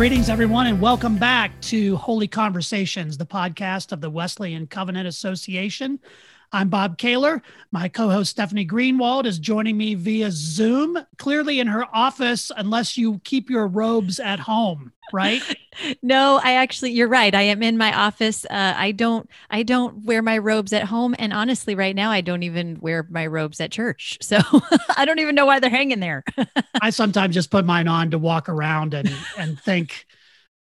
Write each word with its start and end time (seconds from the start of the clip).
Greetings, 0.00 0.30
everyone, 0.30 0.66
and 0.66 0.80
welcome 0.80 1.18
back 1.18 1.60
to 1.60 1.94
Holy 1.96 2.26
Conversations, 2.26 3.18
the 3.18 3.26
podcast 3.26 3.92
of 3.92 4.00
the 4.00 4.08
Wesleyan 4.08 4.66
Covenant 4.66 5.06
Association. 5.06 6.00
I'm 6.52 6.70
Bob 6.70 6.96
Kaylor. 6.96 7.42
My 7.70 7.86
co 7.86 8.08
host 8.08 8.30
Stephanie 8.30 8.66
Greenwald 8.66 9.26
is 9.26 9.38
joining 9.38 9.76
me 9.76 9.94
via 9.94 10.30
Zoom, 10.30 10.96
clearly 11.18 11.60
in 11.60 11.66
her 11.66 11.84
office, 11.94 12.50
unless 12.56 12.96
you 12.96 13.20
keep 13.24 13.50
your 13.50 13.66
robes 13.66 14.18
at 14.18 14.40
home, 14.40 14.90
right? 15.12 15.42
no, 16.02 16.40
I 16.42 16.54
actually, 16.54 16.92
you're 16.92 17.08
right. 17.08 17.34
I 17.34 17.42
am 17.42 17.62
in 17.62 17.78
my 17.78 17.96
office. 17.96 18.44
Uh, 18.44 18.74
I 18.76 18.92
don't, 18.92 19.28
I 19.50 19.62
don't 19.62 20.04
wear 20.04 20.22
my 20.22 20.38
robes 20.38 20.72
at 20.72 20.84
home. 20.84 21.14
And 21.18 21.32
honestly, 21.32 21.74
right 21.74 21.94
now, 21.94 22.10
I 22.10 22.20
don't 22.20 22.42
even 22.42 22.78
wear 22.80 23.06
my 23.10 23.26
robes 23.26 23.60
at 23.60 23.70
church. 23.70 24.18
So 24.30 24.38
I 24.96 25.06
don't 25.06 25.18
even 25.18 25.34
know 25.34 25.44
why 25.44 25.58
they're 25.58 25.70
hanging 25.70 25.98
there. 25.98 26.22
I 26.80 26.90
sometimes 26.90 27.34
just 27.34 27.50
put 27.50 27.64
mine 27.64 27.88
on 27.88 28.12
to 28.12 28.18
walk 28.18 28.48
around 28.48 28.94
and, 28.94 29.12
and 29.36 29.58
think, 29.58 30.06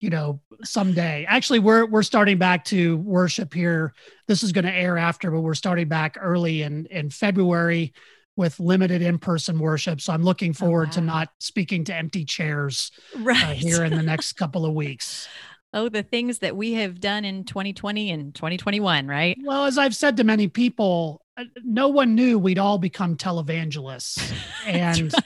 you 0.01 0.11
know 0.11 0.41
someday 0.63 1.25
actually 1.29 1.59
we're 1.59 1.87
we're 1.87 2.03
starting 2.03 2.39
back 2.39 2.65
to 2.65 2.99
worship 2.99 3.53
here 3.53 3.93
this 4.27 4.43
is 4.43 4.53
going 4.53 4.65
to 4.65 4.73
air 4.73 4.97
after 4.97 5.31
but 5.31 5.41
we're 5.41 5.55
starting 5.55 5.89
back 5.89 6.17
early 6.21 6.63
in 6.63 6.87
in 6.87 7.11
february 7.11 7.93
with 8.39 8.59
limited 8.59 9.03
in-person 9.03 9.59
worship 9.59 10.01
so 10.01 10.13
i'm 10.13 10.23
looking 10.23 10.51
oh, 10.51 10.55
forward 10.55 10.87
oh, 10.87 10.91
wow. 10.91 10.93
to 10.93 11.01
not 11.03 11.29
speaking 11.39 11.85
to 11.85 11.95
empty 11.95 12.25
chairs 12.25 12.91
uh, 13.17 13.21
right. 13.21 13.43
uh, 13.43 13.53
here 13.53 13.85
in 13.85 13.95
the 13.95 14.03
next 14.03 14.35
couple 14.35 14.65
of 14.65 14.73
weeks 14.73 15.29
oh 15.75 15.89
the 15.89 16.03
things 16.03 16.39
that 16.39 16.57
we 16.57 16.73
have 16.75 17.01
done 17.01 17.25
in 17.25 17.45
2020 17.45 18.11
and 18.11 18.35
2021 18.35 19.07
right 19.07 19.37
well 19.45 19.65
as 19.65 19.77
i've 19.77 19.95
said 19.95 20.17
to 20.17 20.25
many 20.25 20.49
people 20.49 21.21
uh, 21.37 21.45
no 21.65 21.89
one 21.89 22.15
knew 22.15 22.39
we'd 22.39 22.59
all 22.59 22.79
become 22.79 23.17
televangelists 23.17 24.33
and 24.67 25.13
right. 25.13 25.25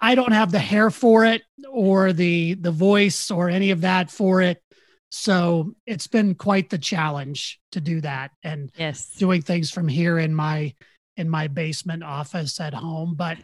I 0.00 0.14
don't 0.14 0.32
have 0.32 0.50
the 0.50 0.58
hair 0.58 0.90
for 0.90 1.24
it 1.24 1.42
or 1.70 2.12
the 2.12 2.54
the 2.54 2.70
voice 2.70 3.30
or 3.30 3.50
any 3.50 3.70
of 3.70 3.82
that 3.82 4.10
for 4.10 4.40
it. 4.40 4.62
So 5.10 5.74
it's 5.86 6.06
been 6.06 6.34
quite 6.34 6.70
the 6.70 6.78
challenge 6.78 7.60
to 7.72 7.80
do 7.80 8.00
that 8.00 8.32
and 8.42 8.70
yes. 8.76 9.10
doing 9.16 9.42
things 9.42 9.70
from 9.70 9.86
here 9.86 10.18
in 10.18 10.34
my 10.34 10.74
in 11.16 11.28
my 11.28 11.48
basement 11.48 12.02
office 12.02 12.60
at 12.60 12.74
home. 12.74 13.14
But 13.14 13.38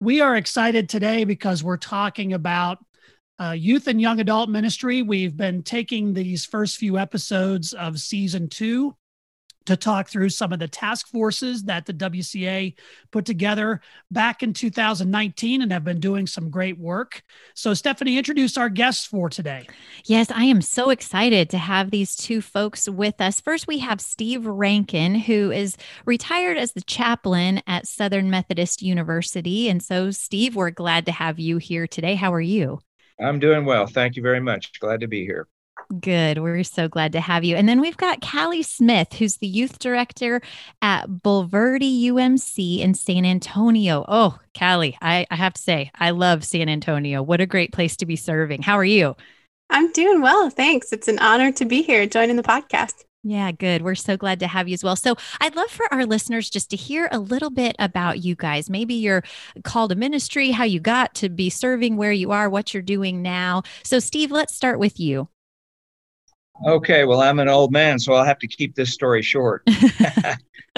we 0.00 0.20
are 0.20 0.36
excited 0.36 0.88
today 0.88 1.24
because 1.24 1.64
we're 1.64 1.76
talking 1.76 2.32
about 2.32 2.78
uh, 3.38 3.52
youth 3.52 3.86
and 3.86 4.00
young 4.00 4.20
adult 4.20 4.48
ministry. 4.48 5.02
We've 5.02 5.36
been 5.36 5.62
taking 5.62 6.12
these 6.12 6.44
first 6.44 6.78
few 6.78 6.98
episodes 6.98 7.72
of 7.72 7.98
season 7.98 8.48
two 8.48 8.96
to 9.66 9.76
talk 9.76 10.08
through 10.08 10.30
some 10.30 10.52
of 10.52 10.58
the 10.58 10.68
task 10.68 11.08
forces 11.08 11.64
that 11.64 11.86
the 11.86 11.92
WCA 11.92 12.74
put 13.10 13.24
together 13.24 13.80
back 14.10 14.42
in 14.42 14.52
2019 14.52 15.62
and 15.62 15.72
have 15.72 15.84
been 15.84 16.00
doing 16.00 16.26
some 16.26 16.50
great 16.50 16.78
work. 16.78 17.22
So, 17.54 17.74
Stephanie, 17.74 18.18
introduce 18.18 18.56
our 18.56 18.68
guests 18.68 19.06
for 19.06 19.28
today. 19.28 19.66
Yes, 20.04 20.30
I 20.30 20.44
am 20.44 20.62
so 20.62 20.90
excited 20.90 21.50
to 21.50 21.58
have 21.58 21.90
these 21.90 22.16
two 22.16 22.40
folks 22.40 22.88
with 22.88 23.20
us. 23.20 23.40
First, 23.40 23.66
we 23.66 23.78
have 23.78 24.00
Steve 24.00 24.46
Rankin, 24.46 25.14
who 25.14 25.50
is 25.50 25.76
retired 26.04 26.56
as 26.56 26.72
the 26.72 26.80
chaplain 26.82 27.62
at 27.66 27.86
Southern 27.86 28.30
Methodist 28.30 28.82
University. 28.82 29.68
And 29.68 29.82
so, 29.82 30.10
Steve, 30.10 30.56
we're 30.56 30.70
glad 30.70 31.06
to 31.06 31.12
have 31.12 31.38
you 31.38 31.58
here 31.58 31.86
today. 31.86 32.14
How 32.14 32.32
are 32.32 32.40
you? 32.40 32.80
I'm 33.20 33.38
doing 33.38 33.64
well. 33.64 33.86
Thank 33.86 34.16
you 34.16 34.22
very 34.22 34.40
much. 34.40 34.78
Glad 34.78 35.00
to 35.00 35.08
be 35.08 35.24
here. 35.24 35.48
Good. 36.00 36.38
We're 36.38 36.64
so 36.64 36.88
glad 36.88 37.12
to 37.12 37.20
have 37.20 37.44
you. 37.44 37.54
And 37.54 37.68
then 37.68 37.80
we've 37.80 37.96
got 37.96 38.20
Callie 38.20 38.62
Smith, 38.62 39.12
who's 39.12 39.36
the 39.36 39.46
youth 39.46 39.78
director 39.78 40.40
at 40.82 41.06
Bulverde 41.06 42.02
UMC 42.06 42.80
in 42.80 42.94
San 42.94 43.24
Antonio. 43.24 44.04
Oh, 44.08 44.38
Callie, 44.58 44.98
I, 45.00 45.26
I 45.30 45.36
have 45.36 45.54
to 45.54 45.62
say, 45.62 45.90
I 45.94 46.10
love 46.10 46.44
San 46.44 46.68
Antonio. 46.68 47.22
What 47.22 47.40
a 47.40 47.46
great 47.46 47.72
place 47.72 47.96
to 47.98 48.06
be 48.06 48.16
serving. 48.16 48.62
How 48.62 48.76
are 48.78 48.84
you? 48.84 49.16
I'm 49.70 49.92
doing 49.92 50.22
well. 50.22 50.50
Thanks. 50.50 50.92
It's 50.92 51.08
an 51.08 51.18
honor 51.20 51.52
to 51.52 51.64
be 51.64 51.82
here 51.82 52.06
joining 52.06 52.36
the 52.36 52.42
podcast. 52.42 53.04
Yeah, 53.22 53.50
good. 53.50 53.82
We're 53.82 53.96
so 53.96 54.16
glad 54.16 54.38
to 54.40 54.46
have 54.46 54.68
you 54.68 54.74
as 54.74 54.84
well. 54.84 54.94
So, 54.94 55.16
I'd 55.40 55.56
love 55.56 55.68
for 55.68 55.92
our 55.92 56.06
listeners 56.06 56.48
just 56.48 56.70
to 56.70 56.76
hear 56.76 57.08
a 57.10 57.18
little 57.18 57.50
bit 57.50 57.74
about 57.80 58.20
you 58.20 58.36
guys. 58.36 58.70
Maybe 58.70 58.94
your 58.94 59.24
call 59.64 59.88
to 59.88 59.96
ministry, 59.96 60.52
how 60.52 60.62
you 60.62 60.78
got 60.78 61.12
to 61.16 61.28
be 61.28 61.50
serving 61.50 61.96
where 61.96 62.12
you 62.12 62.30
are, 62.30 62.48
what 62.48 62.72
you're 62.72 62.84
doing 62.84 63.22
now. 63.22 63.64
So, 63.82 63.98
Steve, 63.98 64.30
let's 64.30 64.54
start 64.54 64.78
with 64.78 65.00
you. 65.00 65.28
Okay, 66.64 67.04
well, 67.04 67.20
I'm 67.20 67.38
an 67.38 67.48
old 67.48 67.72
man, 67.72 67.98
so 67.98 68.14
I'll 68.14 68.24
have 68.24 68.38
to 68.38 68.46
keep 68.46 68.74
this 68.74 68.92
story 68.92 69.22
short. 69.22 69.62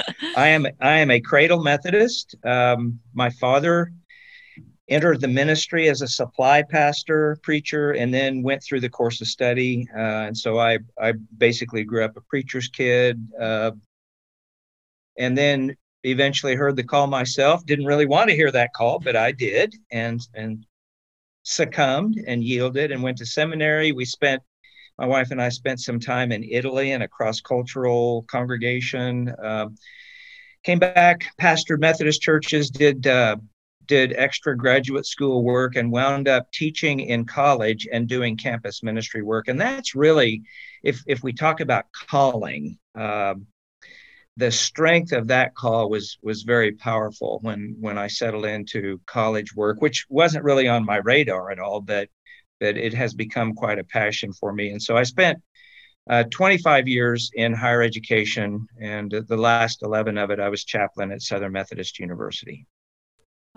I 0.37 0.49
am 0.49 0.67
I 0.81 0.99
am 0.99 1.11
a 1.11 1.21
cradle 1.21 1.63
Methodist. 1.63 2.35
Um, 2.45 3.01
my 3.15 3.31
father 3.31 3.93
entered 4.89 5.21
the 5.21 5.29
ministry 5.29 5.89
as 5.89 6.01
a 6.03 6.09
supply 6.09 6.63
pastor, 6.63 7.37
preacher, 7.43 7.93
and 7.93 8.13
then 8.13 8.43
went 8.43 8.63
through 8.63 8.81
the 8.81 8.89
course 8.89 9.21
of 9.21 9.27
study. 9.27 9.87
Uh, 9.95 10.27
and 10.27 10.37
so 10.37 10.59
I 10.59 10.79
I 11.01 11.13
basically 11.37 11.85
grew 11.85 12.05
up 12.05 12.17
a 12.17 12.23
preacher's 12.23 12.69
kid, 12.69 13.21
uh, 13.41 13.73
and 15.19 15.37
then 15.37 15.77
eventually 16.05 16.55
heard 16.55 16.77
the 16.77 16.85
call 16.85 17.07
myself. 17.07 17.65
Didn't 17.67 17.87
really 17.87 18.07
want 18.07 18.31
to 18.31 18.37
hear 18.37 18.51
that 18.53 18.73
call, 18.73 18.99
but 18.99 19.17
I 19.17 19.33
did, 19.33 19.75
and 19.91 20.21
and 20.35 20.65
succumbed 21.43 22.23
and 22.27 22.45
yielded 22.45 22.93
and 22.93 23.03
went 23.03 23.19
to 23.19 23.27
seminary. 23.27 23.93
We 23.93 24.05
spent 24.05 24.43
my 24.99 25.07
wife 25.07 25.31
and 25.31 25.41
I 25.41 25.49
spent 25.49 25.81
some 25.81 26.01
time 26.01 26.33
in 26.33 26.43
Italy 26.43 26.91
in 26.91 27.03
a 27.03 27.09
cross 27.09 27.41
cultural 27.41 28.25
congregation. 28.29 29.29
Uh, 29.29 29.69
came 30.65 30.81
back, 30.81 31.27
pastored 31.41 31.79
Methodist 31.79 32.21
churches, 32.21 32.71
did 32.71 33.07
uh, 33.07 33.37
did 33.87 34.13
extra 34.17 34.57
graduate 34.57 35.07
school 35.07 35.45
work, 35.45 35.77
and 35.77 35.93
wound 35.93 36.29
up 36.29 36.51
teaching 36.53 37.01
in 37.01 37.25
college 37.25 37.87
and 37.91 38.09
doing 38.09 38.37
campus 38.37 38.83
ministry 38.83 39.23
work. 39.23 39.49
And 39.49 39.61
that's 39.61 39.95
really, 39.95 40.43
if 40.83 41.03
if 41.07 41.23
we 41.23 41.33
talk 41.33 41.61
about 41.61 41.87
calling, 41.93 42.79
uh, 42.99 43.35
the 44.37 44.51
strength 44.51 45.13
of 45.13 45.29
that 45.29 45.55
call 45.55 45.89
was 45.89 46.19
was 46.23 46.43
very 46.43 46.73
powerful 46.73 47.39
when 47.43 47.77
when 47.81 47.99
I 47.99 48.09
settled 48.09 48.47
into 48.47 49.01
college 49.07 49.55
work, 49.55 49.81
which 49.81 50.07
wasn't 50.09 50.45
really 50.45 50.67
on 50.67 50.85
my 50.85 50.97
radar 50.97 51.53
at 51.53 51.61
all, 51.61 51.81
but 51.81 52.09
that 52.61 52.77
it 52.77 52.95
has 52.95 53.15
become 53.15 53.55
quite 53.55 53.79
a 53.79 53.85
passion 53.85 54.33
for 54.33 54.53
me. 54.53 54.71
And 54.71 54.83
so 54.83 54.97
I 54.97 55.03
spent 55.03 55.39
uh, 56.09 56.25
25 56.31 56.89
years 56.89 57.31
in 57.35 57.53
higher 57.53 57.83
education, 57.83 58.67
and 58.81 59.11
the 59.11 59.37
last 59.37 59.83
11 59.83 60.17
of 60.17 60.31
it, 60.31 60.41
I 60.41 60.49
was 60.49 60.65
chaplain 60.65 61.13
at 61.13 61.23
Southern 61.23 61.53
Methodist 61.53 61.99
University. 61.99 62.67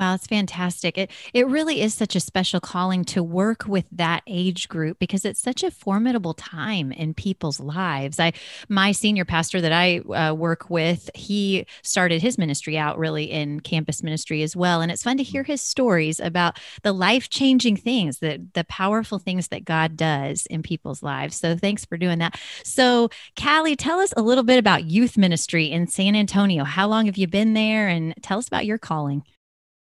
Wow, 0.02 0.16
it's 0.16 0.26
fantastic. 0.26 0.98
It 0.98 1.12
it 1.32 1.46
really 1.46 1.80
is 1.80 1.94
such 1.94 2.16
a 2.16 2.20
special 2.20 2.60
calling 2.60 3.06
to 3.06 3.22
work 3.22 3.68
with 3.68 3.86
that 3.92 4.24
age 4.26 4.68
group 4.68 4.98
because 4.98 5.26
it's 5.26 5.40
such 5.40 5.62
a 5.62 5.70
formidable 5.70 6.34
time 6.34 6.92
in 6.92 7.14
people's 7.14 7.60
lives. 7.60 8.20
I 8.20 8.34
my 8.68 8.94
senior 8.94 9.26
pastor 9.26 9.62
that 9.62 9.72
I 9.72 10.00
uh, 10.00 10.34
work 10.34 10.72
with, 10.72 11.12
he 11.14 11.68
started 11.84 12.20
his 12.20 12.40
ministry 12.40 12.80
out 12.80 12.98
really 12.98 13.26
in 13.26 13.60
campus 13.60 14.02
ministry 14.02 14.42
as 14.42 14.56
well, 14.56 14.82
and 14.82 14.92
it's 14.92 15.04
fun 15.04 15.18
to 15.18 15.24
hear 15.24 15.44
his 15.44 15.62
stories 15.62 16.20
about 16.20 16.58
the 16.82 16.94
life 16.94 17.30
changing 17.30 17.78
things 17.78 18.18
that 18.20 18.56
the 18.56 18.64
powerful 18.64 19.20
things 19.20 19.50
that 19.50 19.66
God 19.66 19.98
does 19.98 20.48
in 20.48 20.64
people's 20.64 21.04
lives. 21.04 21.38
So 21.38 21.56
thanks 21.56 21.86
for 21.86 21.96
doing 21.96 22.18
that. 22.18 22.40
So 22.64 23.10
Callie, 23.40 23.76
tell 23.76 24.00
us 24.00 24.16
a 24.18 24.24
little 24.24 24.44
bit 24.44 24.58
about 24.58 24.86
youth 24.86 25.16
ministry 25.16 25.66
in 25.66 25.86
San 25.86 26.16
Antonio. 26.16 26.64
How 26.64 26.88
long 26.88 27.06
have 27.06 27.18
you 27.18 27.28
been 27.28 27.54
there, 27.54 27.88
and 27.88 28.16
tell 28.24 28.40
us 28.40 28.48
about 28.48 28.66
your 28.66 28.80
calling? 28.80 29.22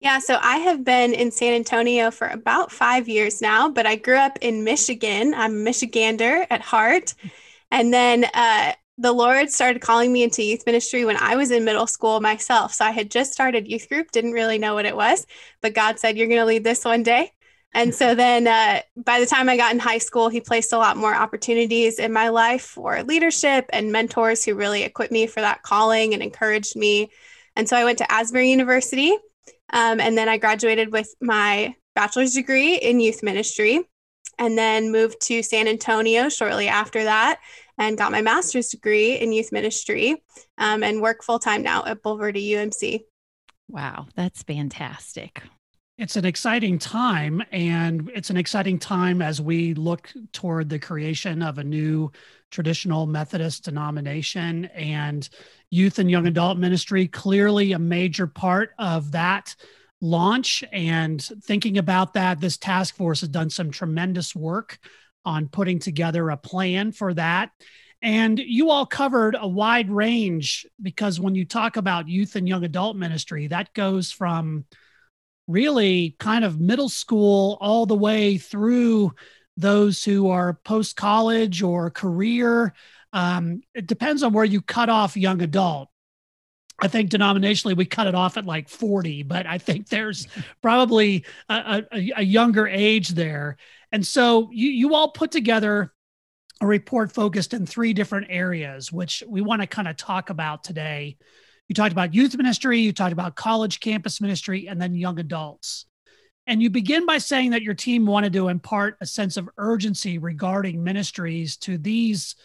Yeah, 0.04 0.20
so 0.20 0.38
I 0.42 0.58
have 0.58 0.84
been 0.84 1.14
in 1.14 1.32
San 1.32 1.54
Antonio 1.54 2.12
for 2.12 2.28
about 2.28 2.74
five 2.74 3.08
years 3.08 3.42
now, 3.42 3.70
but 3.70 3.86
I 3.86 3.96
grew 3.96 4.18
up 4.18 4.38
in 4.42 4.66
Michigan. 4.66 5.34
I'm 5.34 5.66
a 5.66 5.70
Michigander 5.72 6.46
at 6.50 6.60
heart. 6.60 7.14
And 7.72 7.94
then 7.94 8.26
uh, 8.34 8.74
the 8.98 9.14
Lord 9.14 9.50
started 9.50 9.82
calling 9.82 10.12
me 10.12 10.24
into 10.24 10.44
youth 10.44 10.66
ministry 10.66 11.06
when 11.06 11.16
I 11.16 11.38
was 11.38 11.52
in 11.52 11.64
middle 11.64 11.88
school 11.88 12.20
myself. 12.20 12.74
So 12.74 12.84
I 12.84 12.92
had 12.92 13.10
just 13.12 13.32
started 13.32 13.66
youth 13.66 13.88
group, 13.88 14.12
didn't 14.12 14.34
really 14.34 14.58
know 14.58 14.74
what 14.74 14.86
it 14.86 14.98
was, 14.98 15.26
but 15.62 15.74
God 15.74 16.00
said, 16.00 16.18
You're 16.18 16.28
going 16.28 16.42
to 16.42 16.46
lead 16.46 16.66
this 16.66 16.84
one 16.84 17.04
day. 17.04 17.32
And 17.74 17.96
so 17.96 18.14
then 18.14 18.46
uh, 18.46 18.82
by 18.98 19.22
the 19.22 19.26
time 19.26 19.48
I 19.48 19.56
got 19.56 19.72
in 19.72 19.80
high 19.80 20.00
school, 20.00 20.28
he 20.28 20.42
placed 20.42 20.74
a 20.74 20.78
lot 20.78 20.98
more 20.98 21.16
opportunities 21.16 21.98
in 21.98 22.12
my 22.12 22.28
life 22.28 22.64
for 22.64 23.04
leadership 23.04 23.70
and 23.72 23.94
mentors 23.94 24.44
who 24.44 24.54
really 24.54 24.84
equipped 24.84 25.14
me 25.14 25.28
for 25.28 25.40
that 25.40 25.64
calling 25.64 26.14
and 26.14 26.22
encouraged 26.22 26.76
me. 26.76 27.10
And 27.56 27.70
so 27.70 27.78
I 27.78 27.86
went 27.86 28.00
to 28.00 28.12
Asbury 28.12 28.50
University 28.50 29.18
um, 29.74 30.00
and 30.00 30.18
then 30.18 30.30
I 30.30 30.38
graduated 30.38 30.94
with 30.94 31.14
my 31.20 31.76
bachelor's 31.96 32.34
degree 32.34 32.76
in 32.76 33.00
youth 33.00 33.24
ministry 33.24 33.82
and 34.38 34.58
then 34.58 34.92
moved 34.92 35.20
to 35.24 35.44
San 35.44 35.68
Antonio 35.68 36.30
shortly 36.30 36.68
after 36.68 37.04
that 37.04 37.40
and 37.78 37.98
got 37.98 38.12
my 38.12 38.22
master's 38.22 38.70
degree 38.70 39.16
in 39.16 39.32
youth 39.32 39.52
ministry 39.52 40.24
um, 40.58 40.84
and 40.84 41.02
work 41.02 41.24
full 41.24 41.40
time 41.40 41.64
now 41.64 41.84
at 41.86 42.02
Bulverde 42.04 42.48
UMC. 42.52 43.02
Wow, 43.68 44.08
that's 44.16 44.44
fantastic. 44.44 45.42
It's 46.04 46.18
an 46.18 46.26
exciting 46.26 46.80
time, 46.80 47.42
and 47.54 48.12
it's 48.14 48.30
an 48.30 48.36
exciting 48.36 48.78
time 48.78 49.22
as 49.22 49.40
we 49.40 49.74
look 49.74 50.12
toward 50.34 50.68
the 50.68 50.78
creation 50.78 51.42
of 51.42 51.60
a 51.60 51.64
new 51.64 52.12
traditional 52.52 53.06
Methodist 53.06 53.64
denomination. 53.64 54.66
And 54.76 55.30
youth 55.70 56.00
and 56.00 56.12
young 56.12 56.28
adult 56.28 56.58
ministry, 56.58 57.08
clearly 57.08 57.72
a 57.72 57.80
major 57.80 58.28
part 58.28 58.72
of 58.78 59.14
that 59.14 59.56
launch 60.02 60.62
and 60.74 61.24
thinking 61.46 61.78
about 61.78 62.16
that. 62.16 62.42
This 62.42 62.58
task 62.58 62.98
force 62.98 63.22
has 63.22 63.30
done 63.30 63.50
some 63.50 63.72
tremendous 63.72 64.36
work 64.36 64.80
on 65.24 65.48
putting 65.48 65.80
together 65.80 66.32
a 66.32 66.36
plan 66.36 66.92
for 66.92 67.14
that. 67.14 67.52
And 68.02 68.40
you 68.40 68.72
all 68.72 68.86
covered 68.86 69.38
a 69.40 69.48
wide 69.48 69.90
range 69.90 70.66
because 70.82 71.22
when 71.22 71.34
you 71.34 71.46
talk 71.46 71.78
about 71.78 72.10
youth 72.10 72.36
and 72.36 72.46
young 72.46 72.66
adult 72.66 72.98
ministry, 72.98 73.48
that 73.48 73.74
goes 73.74 74.12
from 74.12 74.66
really 75.48 76.16
kind 76.20 76.46
of 76.46 76.60
middle 76.60 76.90
school 76.90 77.58
all 77.62 77.86
the 77.86 77.96
way 77.96 78.38
through 78.38 79.14
those 79.58 80.04
who 80.04 80.30
are 80.30 80.60
post 80.64 80.96
college 80.96 81.62
or 81.62 81.90
career. 81.92 82.74
Um, 83.12 83.62
it 83.76 83.88
depends 83.88 84.24
on 84.24 84.34
where 84.34 84.46
you 84.46 84.62
cut 84.62 84.90
off 84.90 85.16
young 85.18 85.42
adult. 85.42 85.90
I 86.80 86.88
think 86.88 87.12
denominationally 87.12 87.78
we 87.78 87.86
cut 87.86 88.08
it 88.08 88.16
off 88.16 88.36
at 88.38 88.46
like 88.46 88.68
40, 88.68 89.24
but 89.24 89.46
I 89.46 89.58
think 89.58 89.90
there's 89.90 90.28
probably 90.62 91.26
a, 91.50 91.84
a, 91.94 92.12
a 92.18 92.24
younger 92.24 92.68
age 92.68 93.10
there. 93.10 93.58
And 93.92 94.06
so 94.06 94.50
you, 94.52 94.70
you 94.70 94.96
all 94.96 95.12
put 95.12 95.32
together 95.32 95.94
a 96.62 96.68
report 96.68 97.12
focused 97.12 97.54
in 97.54 97.66
three 97.66 97.94
different 97.94 98.28
areas, 98.30 98.92
which 98.92 99.24
we 99.28 99.42
want 99.42 99.62
to 99.62 99.68
kind 99.68 99.88
of 99.88 99.98
talk 99.98 100.30
about 100.30 100.64
today. 100.64 101.18
You 101.70 101.76
talked 101.76 101.92
about 101.92 102.14
youth 102.14 102.36
ministry, 102.36 102.80
you 102.80 102.94
talked 102.94 103.14
about 103.14 103.36
college 103.36 103.80
campus 103.80 104.22
ministry, 104.22 104.68
and 104.68 104.82
then 104.82 104.96
young 104.96 105.20
adults. 105.20 105.86
And 106.46 106.62
you 106.62 106.70
begin 106.70 107.06
by 107.06 107.20
saying 107.20 107.52
that 107.52 107.62
your 107.62 107.74
team 107.74 108.06
wanted 108.06 108.34
to 108.34 108.50
impart 108.50 108.98
a 109.00 109.06
sense 109.06 109.38
of 109.38 109.50
urgency 109.58 110.18
regarding 110.18 110.84
ministries 110.84 111.56
to 111.58 111.78
these 111.78 112.36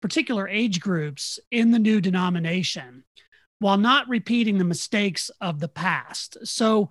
particular 0.00 0.48
age 0.48 0.80
groups 0.80 1.38
in 1.50 1.70
the 1.70 1.78
new 1.78 2.00
denomination 2.00 3.04
while 3.58 3.76
not 3.76 4.08
repeating 4.08 4.58
the 4.58 4.64
mistakes 4.64 5.30
of 5.40 5.60
the 5.60 5.68
past. 5.68 6.36
So, 6.44 6.90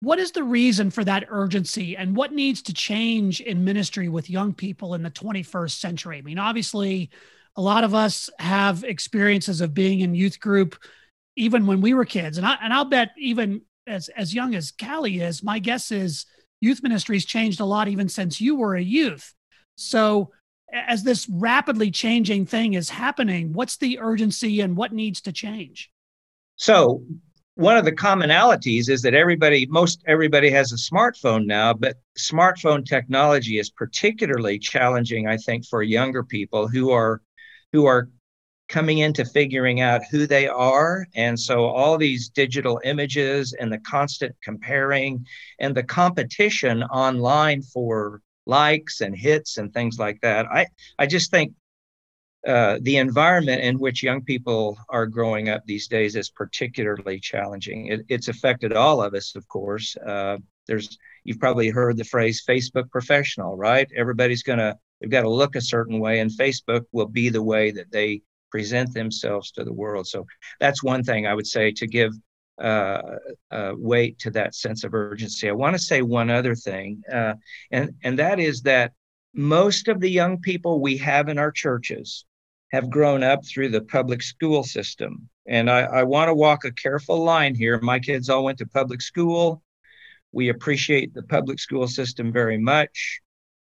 what 0.00 0.18
is 0.18 0.32
the 0.32 0.42
reason 0.42 0.90
for 0.90 1.04
that 1.04 1.26
urgency 1.28 1.96
and 1.96 2.16
what 2.16 2.32
needs 2.32 2.60
to 2.62 2.74
change 2.74 3.40
in 3.40 3.64
ministry 3.64 4.08
with 4.08 4.28
young 4.28 4.52
people 4.52 4.94
in 4.94 5.02
the 5.04 5.10
21st 5.12 5.78
century? 5.78 6.18
I 6.18 6.22
mean, 6.22 6.40
obviously, 6.40 7.10
a 7.54 7.62
lot 7.62 7.84
of 7.84 7.94
us 7.94 8.28
have 8.40 8.82
experiences 8.82 9.60
of 9.60 9.74
being 9.74 10.00
in 10.00 10.16
youth 10.16 10.40
group 10.40 10.76
even 11.36 11.66
when 11.66 11.80
we 11.80 11.94
were 11.94 12.04
kids. 12.04 12.38
And, 12.38 12.46
I, 12.46 12.56
and 12.62 12.72
I'll 12.72 12.84
bet 12.84 13.10
even 13.18 13.62
as, 13.86 14.08
as 14.10 14.34
young 14.34 14.54
as 14.54 14.72
Callie 14.72 15.20
is, 15.20 15.42
my 15.42 15.58
guess 15.58 15.90
is 15.90 16.26
youth 16.60 16.82
ministries 16.82 17.24
changed 17.24 17.60
a 17.60 17.64
lot 17.64 17.88
even 17.88 18.08
since 18.08 18.40
you 18.40 18.56
were 18.56 18.74
a 18.74 18.82
youth. 18.82 19.34
So, 19.76 20.30
as 20.72 21.02
this 21.02 21.28
rapidly 21.28 21.90
changing 21.90 22.46
thing 22.46 22.74
is 22.74 22.88
happening, 22.88 23.52
what's 23.52 23.76
the 23.76 23.98
urgency 24.00 24.60
and 24.60 24.74
what 24.74 24.92
needs 24.92 25.20
to 25.22 25.32
change? 25.32 25.90
So, 26.56 27.02
one 27.56 27.76
of 27.76 27.84
the 27.84 27.92
commonalities 27.92 28.88
is 28.88 29.02
that 29.02 29.12
everybody, 29.14 29.66
most 29.66 30.02
everybody 30.06 30.50
has 30.50 30.72
a 30.72 30.76
smartphone 30.76 31.44
now, 31.44 31.74
but 31.74 31.96
smartphone 32.18 32.84
technology 32.86 33.58
is 33.58 33.68
particularly 33.70 34.58
challenging, 34.58 35.26
I 35.26 35.36
think, 35.36 35.66
for 35.66 35.82
younger 35.82 36.24
people 36.24 36.68
who 36.68 36.90
are 36.90 37.20
who 37.72 37.84
are 37.84 38.08
coming 38.72 38.98
into 38.98 39.24
figuring 39.24 39.82
out 39.82 40.00
who 40.10 40.26
they 40.26 40.48
are. 40.48 41.06
And 41.14 41.38
so 41.38 41.66
all 41.66 41.98
these 41.98 42.30
digital 42.30 42.80
images 42.84 43.52
and 43.52 43.70
the 43.70 43.78
constant 43.78 44.34
comparing 44.42 45.26
and 45.60 45.74
the 45.74 45.82
competition 45.82 46.82
online 46.84 47.60
for 47.62 48.22
likes 48.46 49.02
and 49.02 49.14
hits 49.14 49.58
and 49.58 49.72
things 49.72 49.98
like 49.98 50.18
that. 50.22 50.46
I, 50.46 50.66
I 50.98 51.06
just 51.06 51.30
think 51.30 51.52
uh, 52.48 52.78
the 52.80 52.96
environment 52.96 53.62
in 53.62 53.78
which 53.78 54.02
young 54.02 54.22
people 54.22 54.76
are 54.88 55.06
growing 55.06 55.50
up 55.50 55.62
these 55.66 55.86
days 55.86 56.16
is 56.16 56.30
particularly 56.30 57.20
challenging. 57.20 57.86
It, 57.86 58.00
it's 58.08 58.28
affected 58.28 58.72
all 58.72 59.02
of 59.02 59.14
us, 59.14 59.36
of 59.36 59.46
course. 59.48 59.94
Uh, 59.96 60.38
there's 60.66 60.98
you've 61.24 61.38
probably 61.38 61.68
heard 61.68 61.98
the 61.98 62.04
phrase 62.04 62.42
Facebook 62.48 62.90
professional, 62.90 63.56
right? 63.56 63.88
Everybody's 63.94 64.42
gonna 64.42 64.76
they've 65.00 65.10
got 65.10 65.22
to 65.22 65.30
look 65.30 65.54
a 65.54 65.60
certain 65.60 66.00
way, 66.00 66.18
and 66.20 66.30
Facebook 66.30 66.84
will 66.90 67.06
be 67.06 67.28
the 67.28 67.42
way 67.42 67.70
that 67.70 67.92
they 67.92 68.22
present 68.52 68.92
themselves 68.94 69.50
to 69.52 69.64
the 69.64 69.72
world. 69.72 70.06
So 70.06 70.26
that's 70.60 70.82
one 70.82 71.02
thing 71.02 71.26
I 71.26 71.34
would 71.34 71.46
say 71.46 71.72
to 71.72 71.86
give 71.86 72.12
uh, 72.60 73.00
uh, 73.50 73.72
weight 73.76 74.18
to 74.20 74.30
that 74.30 74.54
sense 74.54 74.84
of 74.84 74.94
urgency. 74.94 75.48
I 75.48 75.52
want 75.52 75.74
to 75.74 75.82
say 75.82 76.02
one 76.02 76.30
other 76.30 76.54
thing, 76.54 77.02
uh, 77.10 77.34
and 77.70 77.94
and 78.04 78.18
that 78.18 78.38
is 78.38 78.62
that 78.62 78.92
most 79.34 79.88
of 79.88 79.98
the 80.00 80.10
young 80.10 80.38
people 80.40 80.80
we 80.80 80.98
have 80.98 81.28
in 81.28 81.38
our 81.38 81.50
churches 81.50 82.26
have 82.70 82.90
grown 82.90 83.22
up 83.22 83.44
through 83.44 83.70
the 83.70 83.80
public 83.80 84.22
school 84.22 84.62
system. 84.62 85.28
And 85.46 85.70
I, 85.70 85.80
I 85.80 86.02
want 86.04 86.28
to 86.28 86.34
walk 86.34 86.64
a 86.64 86.72
careful 86.72 87.24
line 87.24 87.54
here. 87.54 87.80
My 87.80 87.98
kids 87.98 88.28
all 88.28 88.44
went 88.44 88.58
to 88.58 88.66
public 88.66 89.02
school. 89.02 89.62
We 90.30 90.50
appreciate 90.50 91.12
the 91.12 91.22
public 91.22 91.58
school 91.58 91.88
system 91.88 92.32
very 92.32 92.58
much. 92.58 93.20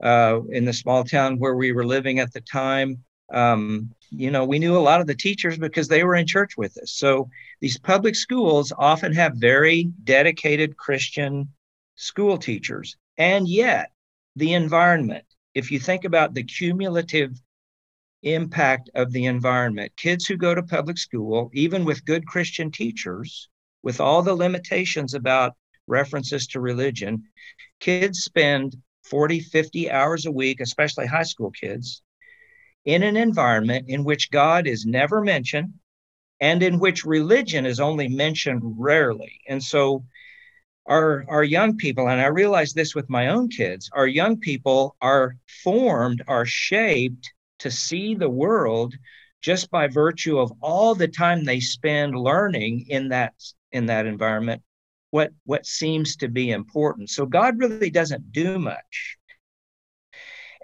Uh, 0.03 0.41
in 0.49 0.65
the 0.65 0.73
small 0.73 1.05
town 1.05 1.39
where 1.39 1.55
we 1.55 1.71
were 1.71 1.85
living 1.85 2.19
at 2.19 2.33
the 2.33 2.41
time, 2.41 3.04
um, 3.33 3.91
you 4.09 4.31
know, 4.31 4.45
we 4.45 4.59
knew 4.59 4.77
a 4.77 4.79
lot 4.79 5.01
of 5.01 5.07
the 5.07 5.15
teachers 5.15 5.57
because 5.57 5.87
they 5.87 6.03
were 6.03 6.15
in 6.15 6.27
church 6.27 6.57
with 6.57 6.77
us. 6.77 6.91
So 6.91 7.29
these 7.59 7.77
public 7.77 8.15
schools 8.15 8.71
often 8.77 9.13
have 9.13 9.35
very 9.35 9.91
dedicated 10.03 10.77
Christian 10.77 11.49
school 11.95 12.37
teachers. 12.37 12.97
And 13.17 13.47
yet, 13.47 13.91
the 14.35 14.53
environment, 14.53 15.25
if 15.53 15.71
you 15.71 15.79
think 15.79 16.03
about 16.05 16.33
the 16.33 16.43
cumulative 16.43 17.31
impact 18.23 18.89
of 18.95 19.11
the 19.11 19.25
environment, 19.25 19.93
kids 19.95 20.25
who 20.25 20.37
go 20.37 20.53
to 20.53 20.63
public 20.63 20.97
school, 20.97 21.49
even 21.53 21.85
with 21.85 22.05
good 22.05 22.27
Christian 22.27 22.71
teachers, 22.71 23.49
with 23.83 24.01
all 24.01 24.21
the 24.21 24.33
limitations 24.35 25.13
about 25.13 25.53
references 25.87 26.47
to 26.47 26.59
religion, 26.59 27.23
kids 27.79 28.19
spend 28.19 28.75
40, 29.03 29.39
50 29.39 29.91
hours 29.91 30.25
a 30.25 30.31
week, 30.31 30.59
especially 30.59 31.05
high 31.05 31.23
school 31.23 31.51
kids, 31.51 32.01
in 32.85 33.03
an 33.03 33.17
environment 33.17 33.89
in 33.89 34.03
which 34.03 34.31
God 34.31 34.67
is 34.67 34.85
never 34.85 35.21
mentioned 35.21 35.73
and 36.39 36.61
in 36.61 36.79
which 36.79 37.05
religion 37.05 37.65
is 37.65 37.79
only 37.79 38.07
mentioned 38.07 38.61
rarely. 38.77 39.41
And 39.47 39.63
so 39.63 40.05
our, 40.85 41.25
our 41.27 41.43
young 41.43 41.77
people, 41.77 42.07
and 42.09 42.21
I 42.21 42.27
realize 42.27 42.73
this 42.73 42.93
with 42.93 43.09
my 43.09 43.29
own 43.29 43.49
kids, 43.49 43.89
our 43.93 44.07
young 44.07 44.39
people 44.39 44.95
are 45.01 45.37
formed, 45.63 46.21
are 46.27 46.45
shaped 46.45 47.31
to 47.59 47.71
see 47.71 48.15
the 48.15 48.29
world 48.29 48.93
just 49.41 49.69
by 49.69 49.87
virtue 49.87 50.39
of 50.39 50.51
all 50.61 50.95
the 50.95 51.07
time 51.07 51.43
they 51.43 51.59
spend 51.59 52.15
learning 52.15 52.85
in 52.89 53.09
that 53.09 53.33
in 53.71 53.85
that 53.85 54.05
environment 54.07 54.61
what 55.11 55.31
what 55.45 55.65
seems 55.65 56.15
to 56.15 56.27
be 56.27 56.51
important 56.51 57.09
so 57.09 57.25
god 57.25 57.59
really 57.59 57.91
doesn't 57.91 58.31
do 58.31 58.57
much 58.57 59.14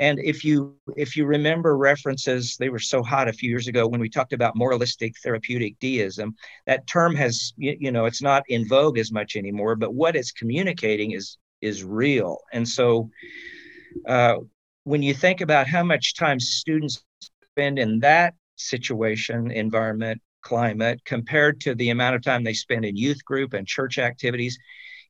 and 0.02 0.20
if 0.20 0.44
you 0.44 0.76
if 0.98 1.16
you 1.16 1.26
remember 1.28 1.78
references, 1.78 2.58
they 2.60 2.70
were 2.70 2.80
so 2.80 3.04
hot 3.04 3.30
a 3.30 3.34
few 3.34 3.50
years 3.50 3.68
ago 3.68 3.88
when 3.88 4.02
we 4.02 4.10
talked 4.10 4.34
about 4.34 4.56
moralistic 4.56 5.14
therapeutic 5.24 5.78
deism. 5.80 6.36
That 6.66 6.88
term 6.88 7.16
has 7.16 7.54
you, 7.56 7.78
you 7.80 7.92
know 7.92 8.06
it's 8.06 8.22
not 8.22 8.44
in 8.50 8.68
vogue 8.68 8.98
as 8.98 9.12
much 9.12 9.36
anymore. 9.36 9.76
But 9.76 9.94
what 9.94 10.16
it's 10.16 10.32
communicating 10.32 11.12
is 11.12 11.38
is 11.62 11.84
real. 11.84 12.40
And 12.52 12.68
so 12.68 13.12
uh, 14.08 14.38
when 14.86 15.04
you 15.04 15.14
think 15.14 15.40
about 15.40 15.68
how 15.68 15.84
much 15.84 16.16
time 16.16 16.40
students 16.40 17.04
spend 17.52 17.78
in 17.78 18.00
that 18.00 18.34
situation, 18.56 19.52
environment, 19.52 20.20
climate, 20.42 21.00
compared 21.06 21.62
to 21.62 21.76
the 21.76 21.92
amount 21.92 22.16
of 22.16 22.24
time 22.24 22.44
they 22.44 22.54
spend 22.54 22.86
in 22.86 22.98
youth 22.98 23.24
group 23.24 23.54
and 23.54 23.68
church 23.68 24.00
activities, 24.00 24.58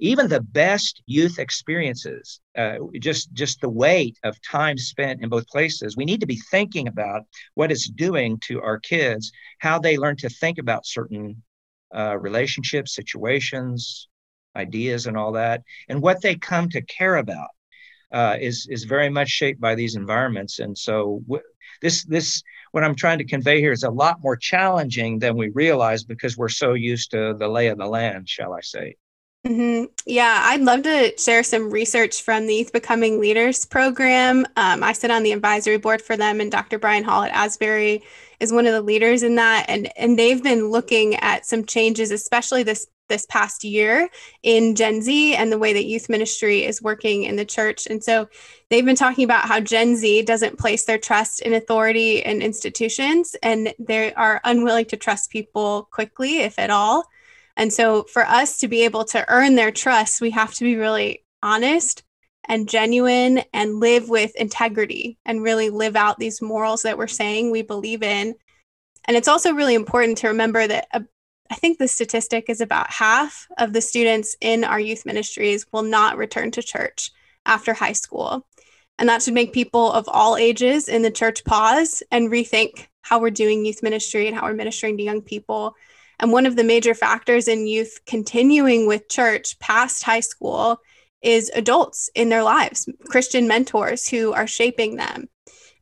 even 0.02 0.28
the 0.28 0.42
best 0.42 1.04
youth 1.06 1.38
experiences, 1.38 2.42
uh, 2.58 2.78
just 3.00 3.32
just 3.34 3.62
the 3.62 3.70
weight 3.70 4.18
of 4.24 4.36
time 4.42 4.78
spent 4.78 5.22
in 5.22 5.30
both 5.30 5.48
places, 5.48 5.96
we 5.96 6.06
need 6.06 6.20
to 6.22 6.26
be 6.26 6.42
thinking 6.50 6.88
about 6.88 7.22
what 7.54 7.72
it's 7.72 7.88
doing 7.90 8.40
to 8.48 8.60
our 8.62 8.80
kids, 8.80 9.32
how 9.60 9.78
they 9.80 9.98
learn 9.98 10.18
to 10.18 10.30
think 10.30 10.58
about 10.58 10.88
certain 10.88 11.44
uh, 11.96 12.18
relationships, 12.18 12.96
situations, 12.96 14.08
ideas, 14.56 15.06
and 15.06 15.16
all 15.16 15.34
that, 15.34 15.62
and 15.88 16.02
what 16.02 16.22
they 16.22 16.36
come 16.36 16.68
to 16.70 16.82
care 16.82 17.18
about. 17.18 17.50
Uh, 18.12 18.36
is 18.42 18.68
is 18.70 18.84
very 18.84 19.10
much 19.10 19.30
shaped 19.30 19.62
by 19.62 19.74
these 19.74 19.96
environments, 19.96 20.60
and 20.60 20.78
so 20.78 21.22
w- 21.28 21.44
this 21.82 22.04
this 22.06 22.44
what 22.72 22.84
I'm 22.84 22.96
trying 22.96 23.20
to 23.20 23.26
convey 23.26 23.60
here 23.62 23.72
is 23.72 23.84
a 23.84 23.90
lot 23.90 24.22
more 24.22 24.36
challenging 24.36 25.20
than 25.20 25.38
we 25.38 25.50
realize 25.50 26.04
because 26.04 26.38
we're 26.38 26.50
so 26.50 26.74
used 26.74 27.12
to 27.12 27.36
the 27.38 27.48
lay 27.48 27.68
of 27.68 27.78
the 27.78 27.86
land, 27.86 28.28
shall 28.28 28.54
I 28.54 28.62
say? 28.62 28.96
Mm-hmm. 29.46 29.86
Yeah, 30.06 30.40
I'd 30.46 30.62
love 30.62 30.84
to 30.84 31.18
share 31.18 31.42
some 31.42 31.72
research 31.72 32.22
from 32.22 32.46
the 32.46 32.54
Youth 32.54 32.72
Becoming 32.72 33.20
Leaders 33.20 33.66
program. 33.66 34.46
Um, 34.56 34.84
I 34.84 34.94
sit 34.94 35.10
on 35.10 35.24
the 35.24 35.32
advisory 35.32 35.78
board 35.78 36.00
for 36.02 36.16
them, 36.16 36.40
and 36.40 36.52
Dr. 36.52 36.78
Brian 36.78 37.04
Hall 37.04 37.24
at 37.24 37.32
Asbury 37.32 38.04
is 38.40 38.54
one 38.54 38.68
of 38.68 38.74
the 38.74 38.82
leaders 38.82 39.24
in 39.24 39.36
that. 39.36 39.66
And 39.68 39.92
and 39.98 40.18
they've 40.18 40.44
been 40.44 40.70
looking 40.70 41.16
at 41.16 41.48
some 41.48 41.66
changes, 41.66 42.12
especially 42.12 42.62
this 42.62 42.86
this 43.10 43.26
past 43.26 43.64
year 43.64 44.10
in 44.44 44.76
Gen 44.76 45.02
Z 45.02 45.36
and 45.36 45.52
the 45.52 45.58
way 45.58 45.74
that 45.74 45.86
youth 45.86 46.08
ministry 46.08 46.64
is 46.64 46.82
working 46.82 47.24
in 47.24 47.36
the 47.36 47.44
church. 47.44 47.88
And 47.88 48.02
so 48.04 48.30
they've 48.70 48.86
been 48.86 48.96
talking 48.96 49.26
about 49.26 49.46
how 49.46 49.60
Gen 49.60 49.96
Z 49.96 50.22
doesn't 50.22 50.60
place 50.60 50.86
their 50.86 51.00
trust 51.00 51.42
in 51.42 51.54
authority 51.54 52.24
and 52.24 52.44
institutions, 52.44 53.36
and 53.42 53.74
they 53.80 54.14
are 54.14 54.40
unwilling 54.44 54.86
to 54.86 54.98
trust 54.98 55.32
people 55.32 55.90
quickly, 55.92 56.42
if 56.42 56.60
at 56.60 56.70
all. 56.70 57.06
And 57.58 57.72
so 57.72 58.04
for 58.04 58.26
us 58.26 58.58
to 58.60 58.68
be 58.68 58.84
able 58.86 59.06
to 59.06 59.26
earn 59.30 59.56
their 59.56 59.72
trust, 59.72 60.22
we 60.22 60.32
have 60.32 60.54
to 60.56 60.64
be 60.64 60.76
really 60.76 61.24
honest 61.44 62.04
and 62.48 62.68
genuine 62.68 63.44
and 63.54 63.80
live 63.80 64.10
with 64.10 64.36
integrity 64.36 65.18
and 65.26 65.44
really 65.44 65.70
live 65.70 65.96
out 65.96 66.18
these 66.18 66.42
morals 66.42 66.84
that 66.84 66.98
we're 66.98 67.08
saying 67.08 67.52
we 67.52 67.62
believe 67.62 68.04
in. 68.04 68.36
And 69.06 69.18
it's 69.18 69.28
also 69.28 69.54
really 69.54 69.76
important 69.76 70.18
to 70.20 70.30
remember 70.30 70.68
that 70.68 70.88
uh, 70.94 71.02
I 71.52 71.56
think 71.56 71.78
the 71.78 71.88
statistic 71.88 72.46
is 72.50 72.62
about 72.62 72.92
half 72.92 73.48
of 73.58 73.74
the 73.74 73.82
students 73.82 74.36
in 74.40 74.64
our 74.64 74.80
youth 74.80 75.06
ministries 75.06 75.66
will 75.72 75.84
not 75.84 76.18
return 76.18 76.52
to 76.52 76.64
church 76.64 77.12
after 77.46 77.74
high 77.74 77.92
school. 77.92 78.48
And 78.98 79.10
that 79.10 79.22
should 79.22 79.34
make 79.34 79.52
people 79.52 79.92
of 79.92 80.08
all 80.08 80.38
ages 80.38 80.88
in 80.88 81.02
the 81.02 81.12
church 81.12 81.44
pause 81.44 82.04
and 82.12 82.30
rethink 82.30 82.88
how 83.02 83.20
we're 83.20 83.32
doing 83.32 83.66
youth 83.66 83.84
ministry 83.84 84.28
and 84.28 84.36
how 84.36 84.44
we're 84.44 84.54
ministering 84.54 84.98
to 84.98 85.04
young 85.04 85.22
people. 85.22 85.76
And 86.22 86.32
one 86.32 86.46
of 86.46 86.56
the 86.56 86.64
major 86.64 86.94
factors 86.94 87.48
in 87.48 87.68
youth 87.68 88.00
continuing 88.06 88.88
with 88.88 89.10
church 89.10 89.60
past 89.60 90.04
high 90.04 90.22
school 90.22 90.80
is 91.22 91.52
adults 91.54 92.10
in 92.16 92.30
their 92.30 92.44
lives, 92.44 92.88
Christian 93.10 93.48
mentors 93.48 94.08
who 94.08 94.32
are 94.32 94.48
shaping 94.48 94.96
them. 94.96 95.28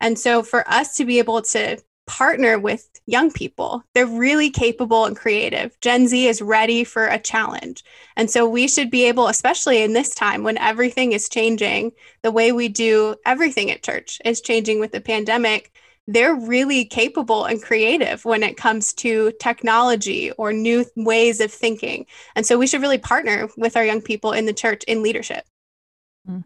And 0.02 0.18
so 0.18 0.42
for 0.42 0.68
us 0.68 0.96
to 0.96 1.06
be 1.06 1.20
able 1.20 1.42
to 1.44 1.78
partner 2.10 2.58
with 2.58 2.90
young 3.06 3.30
people. 3.32 3.84
They're 3.94 4.08
really 4.08 4.50
capable 4.50 5.06
and 5.06 5.16
creative. 5.16 5.80
Gen 5.80 6.08
Z 6.08 6.28
is 6.28 6.42
ready 6.42 6.84
for 6.84 7.06
a 7.06 7.20
challenge. 7.20 7.84
And 8.16 8.32
so 8.32 8.50
we 8.50 8.68
should 8.68 8.90
be 8.90 9.04
able, 9.06 9.28
especially 9.28 9.84
in 9.84 9.94
this 9.94 10.16
time 10.16 10.42
when 10.42 10.58
everything 10.58 11.12
is 11.12 11.30
changing, 11.30 11.92
the 12.24 12.32
way 12.32 12.52
we 12.52 12.68
do 12.68 13.16
everything 13.28 13.70
at 13.70 13.84
church 13.84 14.20
is 14.26 14.42
changing 14.42 14.80
with 14.80 14.92
the 14.92 15.02
pandemic. 15.02 15.72
They're 16.12 16.34
really 16.34 16.86
capable 16.86 17.46
and 17.46 17.62
creative 17.62 18.26
when 18.26 18.42
it 18.42 18.58
comes 18.58 18.94
to 18.94 19.32
technology 19.40 20.32
or 20.32 20.52
new 20.52 20.86
ways 20.96 21.40
of 21.40 21.54
thinking. 21.54 22.08
And 22.36 22.48
so 22.48 22.58
we 22.58 22.66
should 22.66 22.82
really 22.82 22.98
partner 22.98 23.48
with 23.58 23.78
our 23.78 23.86
young 23.86 24.02
people 24.02 24.32
in 24.32 24.48
the 24.48 24.54
church 24.54 24.84
in 24.86 25.04
leadership. 25.04 25.44
Mm. 26.28 26.46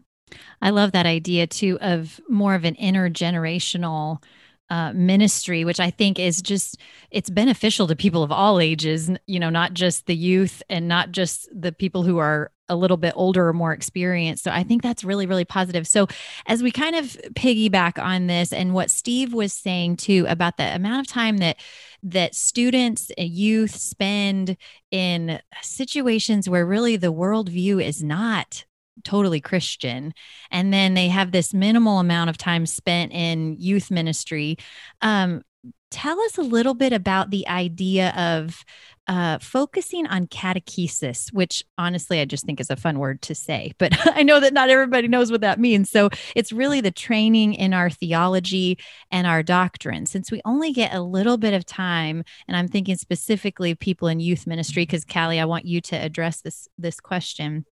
I 0.60 0.68
love 0.68 0.92
that 0.92 1.06
idea 1.06 1.46
too 1.46 1.78
of 1.80 2.20
more 2.28 2.54
of 2.54 2.64
an 2.64 2.74
intergenerational 2.74 4.22
uh, 4.70 4.92
ministry, 4.94 5.64
which 5.64 5.80
I 5.80 5.90
think 5.90 6.18
is 6.18 6.40
just 6.40 6.78
it's 7.10 7.30
beneficial 7.30 7.86
to 7.86 7.96
people 7.96 8.22
of 8.22 8.32
all 8.32 8.60
ages. 8.60 9.10
You 9.26 9.40
know, 9.40 9.50
not 9.50 9.74
just 9.74 10.06
the 10.06 10.16
youth 10.16 10.62
and 10.68 10.88
not 10.88 11.12
just 11.12 11.48
the 11.54 11.72
people 11.72 12.02
who 12.02 12.18
are 12.18 12.50
a 12.68 12.76
little 12.76 12.96
bit 12.96 13.12
older 13.14 13.46
or 13.48 13.52
more 13.52 13.72
experienced. 13.72 14.42
So 14.42 14.50
I 14.50 14.62
think 14.62 14.82
that's 14.82 15.04
really, 15.04 15.26
really 15.26 15.44
positive. 15.44 15.86
So 15.86 16.06
as 16.46 16.62
we 16.62 16.70
kind 16.70 16.96
of 16.96 17.04
piggyback 17.34 18.02
on 18.02 18.26
this 18.26 18.52
and 18.52 18.72
what 18.72 18.90
Steve 18.90 19.34
was 19.34 19.52
saying 19.52 19.96
too 19.96 20.24
about 20.28 20.56
the 20.56 20.74
amount 20.74 21.06
of 21.06 21.12
time 21.12 21.38
that 21.38 21.58
that 22.02 22.34
students, 22.34 23.10
and 23.16 23.28
youth 23.28 23.74
spend 23.74 24.56
in 24.90 25.40
situations 25.62 26.48
where 26.48 26.66
really 26.66 26.96
the 26.96 27.12
worldview 27.12 27.82
is 27.82 28.02
not 28.02 28.64
totally 29.04 29.40
Christian. 29.40 30.14
And 30.50 30.72
then 30.72 30.94
they 30.94 31.08
have 31.08 31.32
this 31.32 31.54
minimal 31.54 31.98
amount 31.98 32.30
of 32.30 32.38
time 32.38 32.66
spent 32.66 33.12
in 33.12 33.56
youth 33.58 33.90
ministry. 33.90 34.56
Um, 35.00 35.42
tell 35.90 36.20
us 36.22 36.38
a 36.38 36.42
little 36.42 36.74
bit 36.74 36.92
about 36.92 37.30
the 37.30 37.46
idea 37.46 38.12
of 38.16 38.64
uh, 39.06 39.38
focusing 39.38 40.06
on 40.06 40.26
catechesis, 40.26 41.32
which 41.32 41.62
honestly 41.76 42.20
I 42.20 42.24
just 42.24 42.44
think 42.44 42.58
is 42.58 42.70
a 42.70 42.76
fun 42.76 42.98
word 42.98 43.22
to 43.22 43.34
say, 43.34 43.72
but 43.78 43.92
I 44.16 44.22
know 44.22 44.40
that 44.40 44.54
not 44.54 44.70
everybody 44.70 45.08
knows 45.08 45.30
what 45.30 45.42
that 45.42 45.60
means. 45.60 45.90
So 45.90 46.10
it's 46.34 46.52
really 46.52 46.80
the 46.80 46.90
training 46.90 47.54
in 47.54 47.74
our 47.74 47.90
theology 47.90 48.78
and 49.10 49.26
our 49.26 49.42
doctrine. 49.42 50.06
Since 50.06 50.32
we 50.32 50.40
only 50.44 50.72
get 50.72 50.94
a 50.94 51.02
little 51.02 51.36
bit 51.36 51.54
of 51.54 51.64
time, 51.64 52.24
and 52.48 52.56
I'm 52.56 52.68
thinking 52.68 52.96
specifically 52.96 53.70
of 53.70 53.78
people 53.78 54.08
in 54.08 54.20
youth 54.20 54.46
ministry, 54.46 54.82
because 54.82 55.04
Callie, 55.04 55.40
I 55.40 55.44
want 55.44 55.66
you 55.66 55.80
to 55.82 55.96
address 55.96 56.40
this 56.40 56.68
this 56.78 56.98
question. 56.98 57.66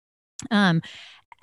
Um, 0.50 0.82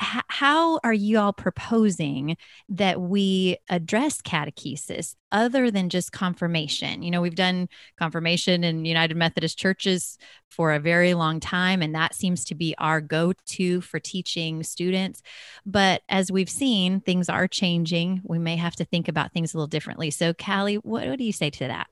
h- 0.02 0.24
how 0.28 0.80
are 0.84 0.94
you 0.94 1.20
all 1.20 1.34
proposing 1.34 2.38
that 2.70 3.00
we 3.00 3.58
address 3.70 4.22
catechesis 4.22 5.16
other 5.32 5.72
than 5.72 5.90
just 5.90 6.12
confirmation? 6.12 7.04
You 7.04 7.12
know, 7.12 7.22
we've 7.22 7.36
done 7.36 7.70
confirmation 7.98 8.64
in 8.64 8.86
United 8.86 9.18
Methodist 9.18 9.58
churches 9.58 10.18
for 10.50 10.74
a 10.74 10.80
very 10.80 11.14
long 11.14 11.40
time, 11.40 11.82
and 11.82 11.96
that 11.96 12.16
seems 12.16 12.46
to 12.46 12.56
be 12.56 12.75
our 12.78 13.02
go 13.02 13.34
to 13.48 13.82
for 13.82 14.00
teaching 14.00 14.64
students. 14.64 15.22
But 15.66 16.02
as 16.10 16.32
we've 16.32 16.50
seen, 16.50 17.02
things 17.02 17.30
are 17.30 17.48
changing. 17.48 18.22
We 18.24 18.40
may 18.40 18.56
have 18.56 18.75
to 18.78 18.86
think 18.86 19.08
about 19.08 19.34
things 19.34 19.54
a 19.54 19.58
little 19.58 19.68
differently. 19.68 20.12
So, 20.12 20.34
Callie, 20.34 20.75
what, 20.75 21.08
what 21.08 21.18
do 21.18 21.25
you 21.25 21.34
say 21.34 21.50
to 21.50 21.68
that? 21.68 21.88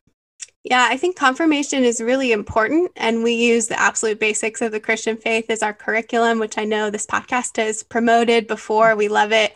Yeah, 0.64 0.88
I 0.90 0.96
think 0.96 1.18
confirmation 1.18 1.84
is 1.84 2.00
really 2.00 2.32
important. 2.32 2.92
And 2.96 3.22
we 3.22 3.34
use 3.34 3.68
the 3.68 3.80
absolute 3.80 4.20
basics 4.20 4.62
of 4.62 4.72
the 4.72 4.80
Christian 4.80 5.18
faith 5.18 5.50
as 5.50 5.62
our 5.62 5.74
curriculum, 5.74 6.40
which 6.40 6.58
I 6.58 6.64
know 6.64 6.90
this 6.90 7.06
podcast 7.06 7.58
has 7.58 7.84
promoted 7.84 8.48
before. 8.48 8.96
We 8.96 9.10
love 9.10 9.34
it. 9.34 9.54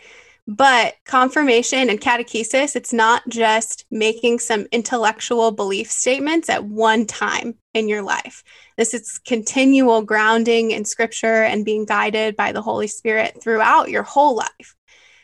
But 0.50 0.96
confirmation 1.06 1.90
and 1.90 2.00
catechesis, 2.00 2.78
it's 2.78 2.94
not 2.94 3.28
just 3.28 3.86
making 3.92 4.40
some 4.40 4.66
intellectual 4.72 5.52
belief 5.52 5.92
statements 5.92 6.50
at 6.50 6.64
one 6.64 7.06
time 7.06 7.56
in 7.74 7.90
your 7.90 8.02
life. 8.02 8.44
This 8.78 8.94
is 8.94 9.20
continual 9.26 10.02
grounding 10.04 10.72
in 10.72 10.86
scripture 10.86 11.44
and 11.44 11.66
being 11.66 11.84
guided 11.84 12.38
by 12.38 12.54
the 12.54 12.62
Holy 12.62 12.88
Spirit 12.88 13.42
throughout 13.42 13.90
your 13.90 14.04
whole 14.04 14.38
life. 14.38 14.76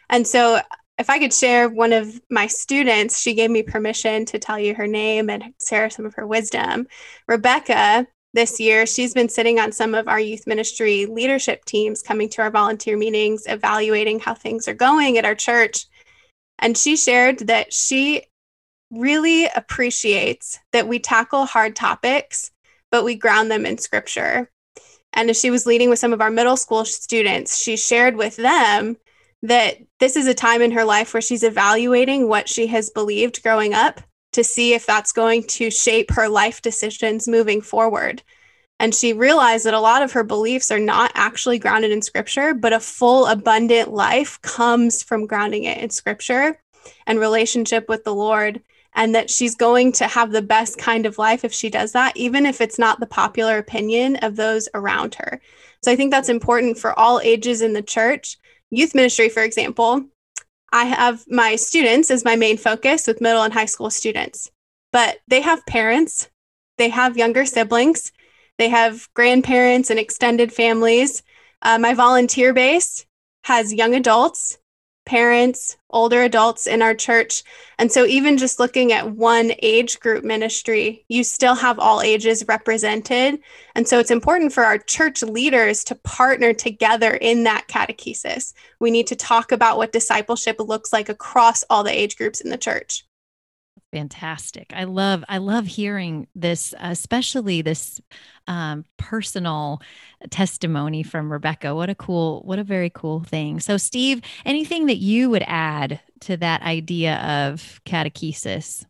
And 0.09 0.27
so 0.27 0.59
if 0.97 1.09
I 1.09 1.19
could 1.19 1.33
share 1.33 1.69
one 1.69 1.91
of 1.91 2.21
my 2.29 2.47
students, 2.47 3.19
she 3.19 3.33
gave 3.33 3.49
me 3.49 3.63
permission 3.63 4.25
to 4.25 4.39
tell 4.39 4.59
you 4.59 4.75
her 4.75 4.87
name 4.87 5.29
and 5.29 5.53
share 5.65 5.89
some 5.89 6.05
of 6.05 6.13
her 6.15 6.27
wisdom. 6.27 6.87
Rebecca, 7.27 8.07
this 8.33 8.59
year, 8.59 8.85
she's 8.85 9.13
been 9.13 9.29
sitting 9.29 9.59
on 9.59 9.71
some 9.71 9.95
of 9.95 10.07
our 10.07 10.19
youth 10.19 10.45
ministry 10.45 11.05
leadership 11.05 11.65
teams, 11.65 12.01
coming 12.01 12.29
to 12.29 12.41
our 12.41 12.51
volunteer 12.51 12.97
meetings, 12.97 13.43
evaluating 13.47 14.19
how 14.19 14.33
things 14.33 14.67
are 14.67 14.73
going 14.73 15.17
at 15.17 15.25
our 15.25 15.35
church. 15.35 15.85
And 16.59 16.77
she 16.77 16.95
shared 16.95 17.39
that 17.47 17.73
she 17.73 18.23
really 18.91 19.47
appreciates 19.55 20.59
that 20.71 20.87
we 20.87 20.99
tackle 20.99 21.45
hard 21.45 21.75
topics, 21.75 22.51
but 22.91 23.03
we 23.03 23.15
ground 23.15 23.49
them 23.49 23.65
in 23.65 23.77
scripture. 23.77 24.49
And 25.13 25.29
as 25.29 25.39
she 25.39 25.51
was 25.51 25.65
leading 25.65 25.89
with 25.89 25.99
some 25.99 26.13
of 26.13 26.21
our 26.21 26.31
middle 26.31 26.57
school 26.57 26.85
students, 26.85 27.61
she 27.61 27.77
shared 27.77 28.15
with 28.15 28.35
them 28.35 28.97
that 29.43 29.77
this 29.99 30.15
is 30.15 30.25
a 30.25 30.33
time 30.33 30.61
in 30.61 30.71
her 30.71 30.85
life 30.85 31.13
where 31.13 31.21
she's 31.21 31.43
evaluating 31.43 32.27
what 32.27 32.49
she 32.49 32.65
has 32.67 32.89
believed 32.89 33.43
growing 33.43 33.73
up 33.73 34.01
to 34.31 34.43
see 34.43 34.73
if 34.73 34.85
that's 34.85 35.11
going 35.11 35.43
to 35.43 35.69
shape 35.69 36.11
her 36.11 36.27
life 36.27 36.61
decisions 36.61 37.27
moving 37.27 37.61
forward. 37.61 38.23
And 38.79 38.95
she 38.95 39.13
realized 39.13 39.65
that 39.65 39.73
a 39.73 39.79
lot 39.79 40.01
of 40.01 40.13
her 40.13 40.23
beliefs 40.23 40.71
are 40.71 40.79
not 40.79 41.11
actually 41.13 41.59
grounded 41.59 41.91
in 41.91 42.01
scripture, 42.01 42.53
but 42.53 42.73
a 42.73 42.79
full, 42.79 43.27
abundant 43.27 43.93
life 43.93 44.41
comes 44.41 45.03
from 45.03 45.27
grounding 45.27 45.65
it 45.65 45.77
in 45.77 45.89
scripture 45.89 46.57
and 47.05 47.19
relationship 47.19 47.87
with 47.87 48.03
the 48.03 48.15
Lord. 48.15 48.61
And 48.95 49.15
that 49.15 49.31
she's 49.31 49.55
going 49.55 49.91
to 49.93 50.05
have 50.05 50.31
the 50.31 50.43
best 50.43 50.77
kind 50.77 51.07
of 51.07 51.17
life 51.17 51.43
if 51.43 51.51
she 51.51 51.71
does 51.71 51.93
that, 51.93 52.15
even 52.15 52.45
if 52.45 52.61
it's 52.61 52.77
not 52.77 52.99
the 52.99 53.07
popular 53.07 53.57
opinion 53.57 54.17
of 54.17 54.35
those 54.35 54.69
around 54.75 55.15
her. 55.15 55.41
So 55.81 55.91
I 55.91 55.95
think 55.95 56.11
that's 56.11 56.29
important 56.29 56.77
for 56.77 56.97
all 56.97 57.19
ages 57.19 57.63
in 57.63 57.73
the 57.73 57.81
church 57.81 58.37
youth 58.75 58.95
ministry, 58.95 59.29
for 59.29 59.43
example, 59.43 60.05
I 60.71 60.85
have 60.85 61.23
my 61.27 61.55
students 61.55 62.09
as 62.09 62.25
my 62.25 62.35
main 62.35 62.57
focus 62.57 63.07
with 63.07 63.21
middle 63.21 63.43
and 63.43 63.53
high 63.53 63.65
school 63.65 63.89
students, 63.89 64.49
but 64.91 65.19
they 65.27 65.41
have 65.41 65.65
parents, 65.67 66.29
they 66.77 66.89
have 66.89 67.17
younger 67.17 67.45
siblings, 67.45 68.11
they 68.57 68.69
have 68.69 69.07
grandparents 69.13 69.89
and 69.89 69.99
extended 69.99 70.51
families. 70.51 71.21
Uh, 71.61 71.77
my 71.77 71.93
volunteer 71.93 72.53
base 72.53 73.05
has 73.43 73.73
young 73.73 73.93
adults 73.93 74.57
parents, 75.05 75.77
older 75.89 76.23
adults 76.23 76.67
in 76.67 76.81
our 76.81 76.93
church. 76.93 77.43
And 77.77 77.91
so, 77.91 78.05
even 78.05 78.37
just 78.37 78.59
looking 78.59 78.91
at 78.91 79.11
one 79.11 79.53
age 79.61 79.99
group 79.99 80.23
ministry, 80.23 81.05
you 81.07 81.23
still 81.23 81.55
have 81.55 81.79
all 81.79 82.01
ages 82.01 82.45
represented. 82.47 83.39
And 83.75 83.87
so, 83.87 83.99
it's 83.99 84.11
important 84.11 84.53
for 84.53 84.63
our 84.63 84.77
church 84.77 85.21
leaders 85.21 85.83
to 85.85 85.95
partner 85.95 86.53
together 86.53 87.13
in 87.15 87.43
that 87.43 87.67
catechesis. 87.67 88.53
We 88.79 88.91
need 88.91 89.07
to 89.07 89.15
talk 89.15 89.51
about 89.51 89.77
what 89.77 89.91
discipleship 89.91 90.57
looks 90.59 90.93
like 90.93 91.09
across 91.09 91.63
all 91.69 91.83
the 91.83 91.97
age 91.97 92.17
groups 92.17 92.41
in 92.41 92.49
the 92.49 92.57
church 92.57 93.05
fantastic. 93.93 94.73
I 94.75 94.85
love 94.85 95.23
i 95.29 95.37
love 95.37 95.67
hearing 95.67 96.27
this 96.35 96.73
especially 96.79 97.61
this 97.61 98.01
um, 98.47 98.83
personal 98.97 99.81
testimony 100.31 101.03
from 101.03 101.31
rebecca. 101.31 101.75
What 101.75 101.89
a 101.89 101.95
cool 101.95 102.41
what 102.43 102.57
a 102.57 102.63
very 102.63 102.89
cool 102.89 103.21
thing. 103.21 103.59
So 103.59 103.77
steve 103.77 104.21
anything 104.45 104.87
that 104.87 104.97
you 104.97 105.29
would 105.29 105.43
add 105.45 105.99
to 106.21 106.37
that 106.37 106.63
idea 106.63 107.17
of 107.17 107.79
catechesis? 107.85 108.85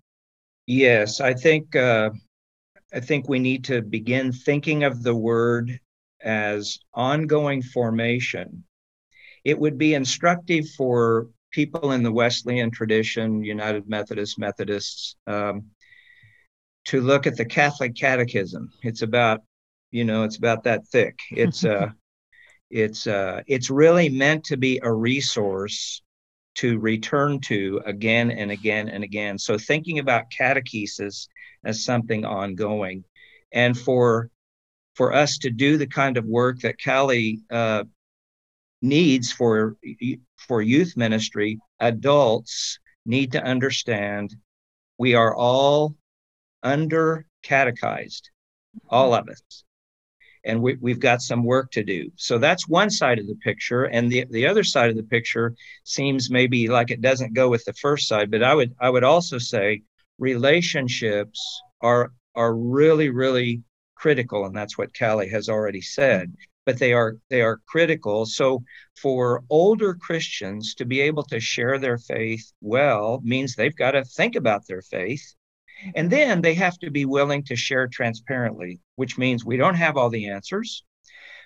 Yes 0.66 1.20
i 1.20 1.34
think 1.34 1.76
uh, 1.76 2.10
i 2.94 3.00
think 3.02 3.28
we 3.28 3.40
need 3.40 3.66
to 3.66 3.82
begin 3.82 4.32
thinking 4.32 4.86
of 4.86 5.04
the 5.04 5.16
word 5.16 5.80
as 6.24 6.80
ongoing 6.94 7.62
formation. 7.62 8.64
It 9.44 9.60
would 9.60 9.78
be 9.78 9.94
instructive 9.94 10.70
for 10.78 11.28
people 11.54 11.94
in 11.94 12.04
the 12.04 12.12
Wesleyan 12.12 12.72
tradition, 12.72 13.44
United 13.44 13.88
Methodist, 13.90 14.40
Methodists, 14.40 15.16
um, 15.28 15.68
to 16.86 17.02
look 17.02 17.28
at 17.28 17.38
the 17.38 17.46
Catholic 17.46 17.96
Catechism. 17.96 18.72
It's 18.84 19.02
about 19.04 19.42
You 19.92 20.06
know, 20.06 20.24
it's 20.24 20.38
about 20.38 20.64
that 20.64 20.88
thick. 20.88 21.20
It's 21.32 21.64
uh, 21.66 21.90
it's 22.72 23.08
uh, 23.08 23.42
it's 23.48 23.70
really 23.70 24.10
meant 24.10 24.46
to 24.46 24.58
be 24.58 24.80
a 24.84 24.92
resource 24.92 26.02
to 26.56 26.80
return 26.80 27.40
to 27.42 27.82
again 27.86 28.32
and 28.32 28.52
again 28.52 28.90
and 28.90 29.04
again. 29.04 29.38
So 29.40 29.58
thinking 29.58 30.00
about 30.00 30.32
catechesis 30.32 31.28
as 31.66 31.86
something 31.86 32.26
ongoing, 32.26 33.06
and 33.52 33.78
for 33.78 34.30
for 34.96 35.14
us 35.14 35.38
to 35.40 35.50
do 35.52 35.78
the 35.78 35.88
kind 35.88 36.18
of 36.18 36.26
work 36.26 36.60
that 36.62 36.76
Callie 36.84 37.42
uh, 37.52 37.84
needs 38.84 39.32
for 39.32 39.78
for 40.38 40.62
youth 40.62 40.96
ministry, 40.96 41.58
adults 41.80 42.78
need 43.06 43.32
to 43.32 43.42
understand 43.42 44.36
we 44.98 45.16
are 45.16 45.36
all 45.36 45.96
under 46.62 47.26
catechized, 47.42 48.30
all 48.90 49.14
of 49.14 49.28
us. 49.30 49.64
And 50.46 50.62
we, 50.62 50.76
we've 50.82 51.00
got 51.00 51.22
some 51.22 51.46
work 51.46 51.72
to 51.72 51.84
do. 51.84 52.12
So 52.18 52.38
that's 52.38 52.68
one 52.68 52.90
side 52.90 53.18
of 53.18 53.28
the 53.28 53.36
picture. 53.36 53.86
And 53.86 54.12
the, 54.12 54.26
the 54.30 54.46
other 54.46 54.64
side 54.64 54.90
of 54.90 54.98
the 54.98 55.04
picture 55.04 55.56
seems 55.86 56.30
maybe 56.30 56.68
like 56.68 56.92
it 56.92 57.00
doesn't 57.00 57.34
go 57.34 57.50
with 57.50 57.64
the 57.64 57.74
first 57.74 58.10
side. 58.10 58.30
But 58.30 58.44
I 58.44 58.54
would 58.54 58.76
I 58.80 58.90
would 58.90 59.06
also 59.06 59.38
say 59.38 59.84
relationships 60.20 61.62
are 61.80 62.12
are 62.36 62.54
really, 62.54 63.10
really 63.10 63.64
critical. 63.96 64.46
And 64.46 64.56
that's 64.56 64.78
what 64.78 64.98
Callie 64.98 65.30
has 65.30 65.48
already 65.48 65.82
said 65.82 66.34
but 66.66 66.80
they 66.80 66.94
are 66.94 67.18
they 67.30 67.42
are 67.42 67.62
critical. 67.68 68.26
So 68.26 68.64
for 69.02 69.44
older 69.50 69.96
christians 69.96 70.76
to 70.76 70.86
be 70.86 71.02
able 71.02 71.24
to 71.24 71.40
share 71.40 71.78
their 71.78 71.98
faith 71.98 72.52
well 72.62 73.22
means 73.24 73.56
they've 73.56 73.76
got 73.76 73.92
to 73.92 74.04
think 74.04 74.36
about 74.36 74.68
their 74.68 74.82
faith. 74.82 75.34
And 75.96 76.10
then 76.10 76.42
they 76.42 76.54
have 76.54 76.78
to 76.80 76.92
be 76.92 77.06
willing 77.06 77.44
to 77.46 77.56
share 77.56 77.88
transparently 77.88 78.80
which 78.96 79.18
means 79.18 79.44
we 79.44 79.58
don't 79.58 79.76
have 79.76 79.98
all 79.98 80.10
the 80.10 80.30
answers. 80.30 80.84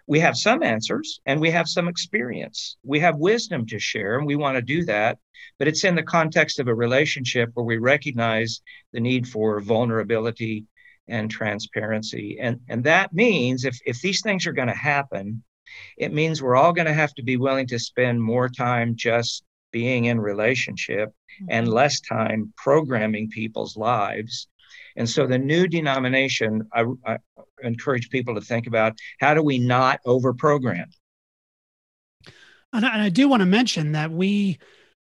We 0.06 0.20
have 0.20 0.38
some 0.38 0.64
answers 0.64 1.20
and 1.26 1.42
we 1.42 1.52
have 1.52 1.68
some 1.68 1.88
experience. 1.88 2.78
We 2.84 3.00
have 3.00 3.18
wisdom 3.18 3.66
to 3.68 3.80
share 3.80 4.18
and 4.18 4.28
we 4.28 4.36
want 4.36 4.56
to 4.56 4.62
do 4.62 4.86
that 4.86 5.18
but 5.60 5.68
it's 5.68 5.84
in 5.84 5.96
the 5.96 6.04
context 6.04 6.60
of 6.60 6.68
a 6.68 6.76
relationship 6.76 7.52
where 7.54 7.66
we 7.66 7.78
recognize 7.78 8.62
the 8.94 9.00
need 9.00 9.28
for 9.28 9.60
vulnerability 9.60 10.66
and 11.08 11.30
transparency. 11.30 12.38
And, 12.40 12.60
and 12.68 12.84
that 12.84 13.14
means 13.14 13.66
if, 13.66 13.80
if 13.86 14.02
these 14.02 14.22
things 14.22 14.46
are 14.46 14.54
going 14.54 14.68
to 14.68 14.74
happen, 14.74 15.44
it 15.98 16.14
means 16.14 16.42
we're 16.42 16.56
all 16.56 16.74
going 16.74 16.88
to 16.88 16.94
have 16.94 17.14
to 17.16 17.24
be 17.24 17.38
willing 17.38 17.68
to 17.68 17.80
spend 17.80 18.22
more 18.22 18.50
time 18.50 18.96
just 18.96 19.44
being 19.72 20.06
in 20.06 20.20
relationship 20.20 21.10
mm-hmm. 21.10 21.46
and 21.50 21.68
less 21.68 22.00
time 22.02 22.54
programming 22.58 23.30
people's 23.30 23.78
lives. 23.78 24.48
And 24.96 25.10
so 25.10 25.28
the 25.28 25.38
new 25.38 25.68
denomination, 25.68 26.68
I, 26.74 26.86
I 27.06 27.18
encourage 27.62 28.10
people 28.10 28.36
to 28.36 28.42
think 28.42 28.68
about 28.68 28.98
how 29.20 29.34
do 29.34 29.44
we 29.44 29.60
not 29.60 30.00
over 30.06 30.34
program? 30.34 30.90
And 32.74 32.86
I, 32.86 32.94
and 32.94 33.02
I 33.02 33.10
do 33.10 33.30
want 33.30 33.42
to 33.42 33.46
mention 33.46 33.94
that 33.94 34.12
we 34.12 34.58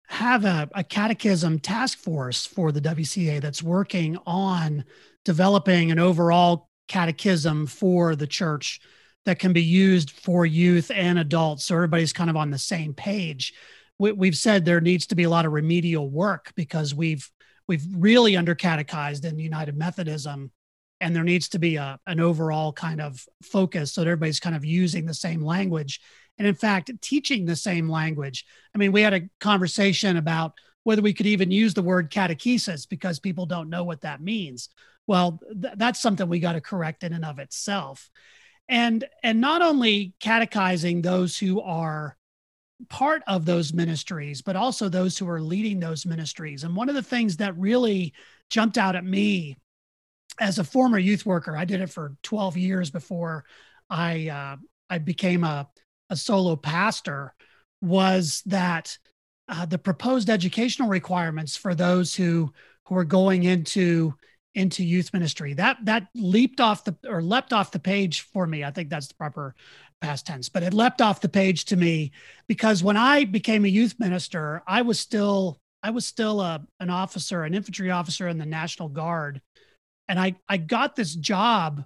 have 0.08 0.44
a, 0.44 0.68
a 0.74 0.84
catechism 0.84 1.58
task 1.58 1.98
force 1.98 2.46
for 2.46 2.72
the 2.72 2.80
WCA 2.80 3.40
that's 3.40 3.62
working 3.62 4.18
on 4.26 4.84
developing 5.24 5.90
an 5.90 5.98
overall 5.98 6.68
catechism 6.88 7.66
for 7.66 8.14
the 8.14 8.26
church 8.26 8.80
that 9.24 9.38
can 9.38 9.52
be 9.52 9.62
used 9.62 10.10
for 10.10 10.44
youth 10.44 10.90
and 10.94 11.18
adults. 11.18 11.64
So 11.64 11.74
everybody's 11.74 12.12
kind 12.12 12.30
of 12.30 12.36
on 12.36 12.50
the 12.50 12.58
same 12.58 12.94
page. 12.94 13.54
We, 13.98 14.26
have 14.26 14.36
said 14.36 14.64
there 14.64 14.80
needs 14.80 15.06
to 15.08 15.14
be 15.14 15.22
a 15.22 15.30
lot 15.30 15.46
of 15.46 15.52
remedial 15.52 16.10
work 16.10 16.52
because 16.56 16.94
we've 16.94 17.30
we've 17.66 17.86
really 17.96 18.36
under 18.36 18.54
catechized 18.54 19.24
in 19.24 19.38
united 19.38 19.76
methodism 19.76 20.50
and 21.00 21.14
there 21.14 21.24
needs 21.24 21.48
to 21.50 21.58
be 21.58 21.76
a, 21.76 21.98
an 22.06 22.20
overall 22.20 22.72
kind 22.72 23.00
of 23.00 23.24
focus 23.42 23.92
so 23.92 24.00
that 24.00 24.08
everybody's 24.08 24.40
kind 24.40 24.56
of 24.56 24.64
using 24.64 25.06
the 25.06 25.14
same 25.14 25.42
language. 25.42 26.00
And 26.38 26.46
in 26.46 26.54
fact 26.54 26.90
teaching 27.00 27.44
the 27.44 27.56
same 27.56 27.88
language. 27.88 28.44
I 28.74 28.78
mean 28.78 28.92
we 28.92 29.02
had 29.02 29.14
a 29.14 29.28
conversation 29.38 30.16
about 30.16 30.54
whether 30.84 31.02
we 31.02 31.12
could 31.12 31.26
even 31.26 31.50
use 31.50 31.74
the 31.74 31.82
word 31.82 32.10
catechesis 32.10 32.88
because 32.88 33.18
people 33.18 33.46
don't 33.46 33.70
know 33.70 33.84
what 33.84 34.02
that 34.02 34.22
means. 34.22 34.68
Well 35.06 35.40
th- 35.60 35.74
that's 35.76 36.00
something 36.00 36.28
we 36.28 36.40
got 36.40 36.52
to 36.52 36.60
correct 36.60 37.02
in 37.04 37.12
and 37.12 37.24
of 37.24 37.38
itself. 37.38 38.10
And 38.68 39.04
and 39.22 39.40
not 39.40 39.60
only 39.60 40.14
catechizing 40.20 41.02
those 41.02 41.36
who 41.36 41.60
are 41.60 42.16
part 42.88 43.22
of 43.26 43.44
those 43.44 43.72
ministries 43.72 44.42
but 44.42 44.56
also 44.56 44.88
those 44.88 45.18
who 45.18 45.28
are 45.28 45.40
leading 45.40 45.80
those 45.80 46.06
ministries. 46.06 46.64
And 46.64 46.76
one 46.76 46.88
of 46.88 46.94
the 46.94 47.02
things 47.02 47.38
that 47.38 47.58
really 47.58 48.14
jumped 48.50 48.78
out 48.78 48.96
at 48.96 49.04
me 49.04 49.58
as 50.40 50.58
a 50.58 50.64
former 50.64 50.98
youth 50.98 51.24
worker 51.24 51.56
i 51.56 51.64
did 51.64 51.80
it 51.80 51.90
for 51.90 52.16
12 52.22 52.56
years 52.56 52.90
before 52.90 53.44
i 53.90 54.28
uh, 54.28 54.56
i 54.90 54.98
became 54.98 55.44
a, 55.44 55.68
a 56.10 56.16
solo 56.16 56.56
pastor 56.56 57.34
was 57.80 58.42
that 58.46 58.98
uh, 59.48 59.66
the 59.66 59.78
proposed 59.78 60.30
educational 60.30 60.88
requirements 60.88 61.56
for 61.56 61.74
those 61.74 62.14
who 62.14 62.52
who 62.86 62.96
are 62.96 63.04
going 63.04 63.44
into 63.44 64.14
into 64.54 64.84
youth 64.84 65.12
ministry. 65.12 65.54
That 65.54 65.78
that 65.84 66.08
leaped 66.14 66.60
off 66.60 66.84
the 66.84 66.96
or 67.06 67.22
leapt 67.22 67.52
off 67.52 67.70
the 67.70 67.78
page 67.78 68.22
for 68.22 68.46
me. 68.46 68.64
I 68.64 68.70
think 68.70 68.88
that's 68.88 69.08
the 69.08 69.14
proper 69.14 69.54
past 70.00 70.26
tense, 70.26 70.48
but 70.48 70.62
it 70.62 70.74
leapt 70.74 71.00
off 71.00 71.20
the 71.20 71.28
page 71.28 71.64
to 71.66 71.76
me 71.76 72.12
because 72.46 72.82
when 72.82 72.96
I 72.96 73.24
became 73.24 73.64
a 73.64 73.68
youth 73.68 73.94
minister, 73.98 74.62
I 74.66 74.82
was 74.82 74.98
still 74.98 75.60
I 75.82 75.90
was 75.90 76.06
still 76.06 76.40
a, 76.40 76.64
an 76.80 76.88
officer, 76.88 77.44
an 77.44 77.54
infantry 77.54 77.90
officer 77.90 78.28
in 78.28 78.38
the 78.38 78.46
National 78.46 78.88
Guard, 78.88 79.40
and 80.08 80.18
I 80.18 80.36
I 80.48 80.56
got 80.56 80.96
this 80.96 81.14
job 81.14 81.84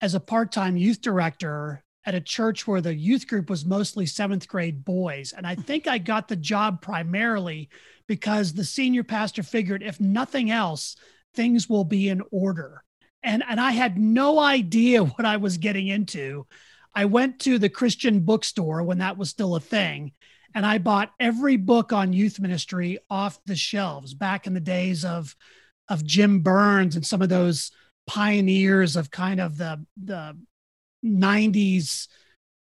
as 0.00 0.14
a 0.14 0.20
part-time 0.20 0.76
youth 0.76 1.00
director 1.00 1.84
at 2.04 2.14
a 2.14 2.20
church 2.20 2.66
where 2.66 2.80
the 2.80 2.94
youth 2.94 3.26
group 3.28 3.48
was 3.48 3.64
mostly 3.64 4.06
seventh 4.06 4.48
grade 4.48 4.84
boys. 4.84 5.32
And 5.32 5.46
I 5.46 5.54
think 5.54 5.86
I 5.86 5.98
got 5.98 6.28
the 6.28 6.36
job 6.36 6.82
primarily 6.82 7.68
because 8.08 8.52
the 8.52 8.64
senior 8.64 9.04
pastor 9.04 9.42
figured, 9.42 9.82
if 9.82 10.00
nothing 10.00 10.50
else, 10.50 10.96
things 11.34 11.68
will 11.68 11.84
be 11.84 12.08
in 12.08 12.22
order. 12.30 12.82
And, 13.22 13.44
and 13.48 13.60
I 13.60 13.70
had 13.70 13.98
no 13.98 14.38
idea 14.38 15.04
what 15.04 15.24
I 15.24 15.36
was 15.36 15.58
getting 15.58 15.88
into. 15.88 16.46
I 16.94 17.06
went 17.06 17.40
to 17.40 17.58
the 17.58 17.70
Christian 17.70 18.20
bookstore 18.20 18.82
when 18.82 18.98
that 18.98 19.16
was 19.16 19.30
still 19.30 19.54
a 19.54 19.60
thing, 19.60 20.12
and 20.54 20.66
I 20.66 20.76
bought 20.76 21.12
every 21.18 21.56
book 21.56 21.92
on 21.92 22.12
youth 22.12 22.38
ministry 22.38 22.98
off 23.08 23.38
the 23.46 23.56
shelves 23.56 24.12
back 24.12 24.46
in 24.46 24.52
the 24.52 24.60
days 24.60 25.04
of, 25.04 25.34
of 25.88 26.04
Jim 26.04 26.40
Burns 26.40 26.94
and 26.94 27.06
some 27.06 27.22
of 27.22 27.30
those 27.30 27.70
pioneers 28.06 28.96
of 28.96 29.10
kind 29.10 29.40
of 29.40 29.56
the, 29.56 29.86
the 30.02 30.36
90s 31.04 32.08